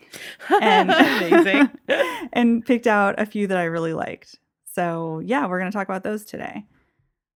[0.63, 1.71] and amazing,
[2.33, 4.39] and picked out a few that I really liked.
[4.65, 6.65] So yeah, we're gonna talk about those today.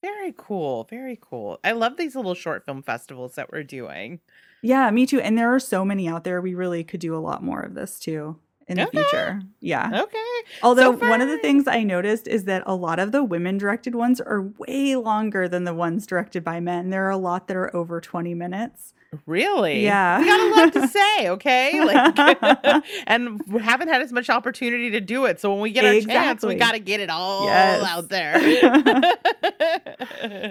[0.03, 1.61] Very cool, very cool.
[1.62, 4.21] I love these little short film festivals that we're doing.
[4.62, 5.21] Yeah, me too.
[5.21, 6.41] And there are so many out there.
[6.41, 8.39] We really could do a lot more of this too
[8.71, 8.99] in the okay.
[8.99, 9.43] future.
[9.59, 10.03] Yeah.
[10.05, 10.19] Okay.
[10.63, 13.59] Although so one of the things I noticed is that a lot of the women
[13.59, 16.91] directed ones are way longer than the ones directed by men.
[16.91, 18.95] There are a lot that are over 20 minutes.
[19.27, 19.82] Really?
[19.82, 20.20] Yeah.
[20.20, 20.89] We got a lot to
[21.19, 21.85] say, okay?
[21.85, 25.41] Like and we haven't had as much opportunity to do it.
[25.41, 26.15] So when we get our exactly.
[26.15, 27.85] chance, we got to get it all yes.
[27.85, 28.37] out there.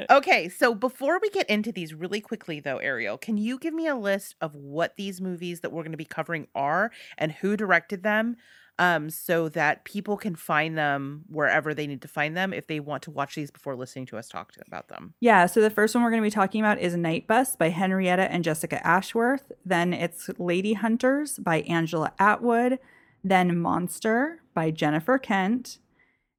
[0.10, 3.88] okay, so before we get into these really quickly though, Ariel, can you give me
[3.88, 7.56] a list of what these movies that we're going to be covering are and who
[7.56, 8.36] directed them?
[8.82, 12.80] Um, so that people can find them wherever they need to find them if they
[12.80, 15.14] want to watch these before listening to us talk about them.
[15.20, 15.48] Yeah.
[15.48, 18.32] So the first one we're going to be talking about is Night Bus by Henrietta
[18.32, 19.52] and Jessica Ashworth.
[19.66, 22.80] Then it's Lady Hunters by Angela Atwood.
[23.22, 25.80] Then Monster by Jennifer Kent.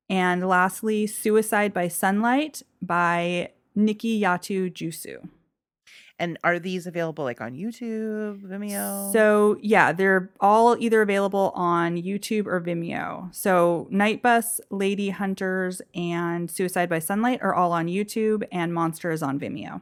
[0.08, 5.28] And lastly, Suicide by Sunlight by Nikyatu Jusu.
[6.20, 9.10] And are these available like on YouTube, Vimeo?
[9.10, 13.34] So, yeah, they're all either available on YouTube or Vimeo.
[13.34, 19.10] So, Night Bus, Lady Hunters, and Suicide by Sunlight are all on YouTube, and Monster
[19.10, 19.80] is on Vimeo.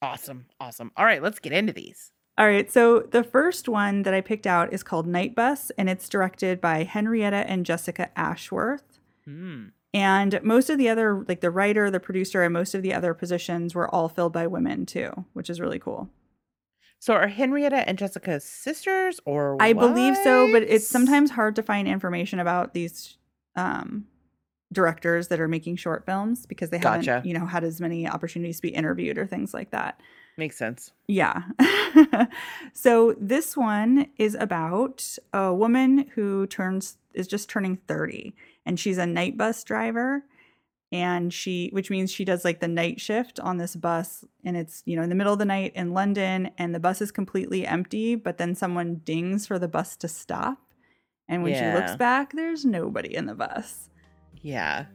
[0.00, 0.46] Awesome.
[0.60, 0.92] Awesome.
[0.96, 2.12] All right, let's get into these.
[2.38, 5.90] All right, so the first one that I picked out is called Night Bus, and
[5.90, 9.00] it's directed by Henrietta and Jessica Ashworth.
[9.24, 9.66] Hmm.
[9.94, 13.12] And most of the other, like the writer, the producer, and most of the other
[13.12, 16.08] positions were all filled by women too, which is really cool.
[16.98, 21.62] So are Henrietta and Jessica sisters or I believe so, but it's sometimes hard to
[21.62, 23.16] find information about these
[23.56, 24.06] um,
[24.72, 28.56] directors that are making short films because they haven't, you know, had as many opportunities
[28.58, 30.00] to be interviewed or things like that.
[30.38, 30.92] Makes sense.
[31.08, 31.42] Yeah.
[32.72, 38.32] so this one is about a woman who turns is just turning 30
[38.66, 40.24] and she's a night bus driver
[40.92, 44.82] and she which means she does like the night shift on this bus and it's
[44.84, 47.66] you know in the middle of the night in London and the bus is completely
[47.66, 50.58] empty but then someone dings for the bus to stop
[51.28, 51.74] and when yeah.
[51.74, 53.88] she looks back there's nobody in the bus.
[54.42, 54.86] Yeah.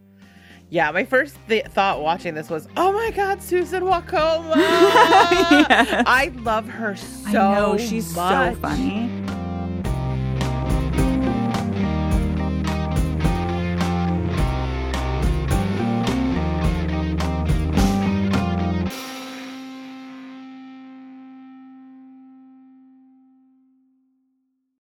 [0.69, 4.55] Yeah, my first th- thought watching this was, "Oh my God, Susan Wokoma!
[4.57, 6.03] yeah.
[6.05, 7.39] I love her so.
[7.39, 8.53] I know she's much.
[8.53, 9.26] so funny.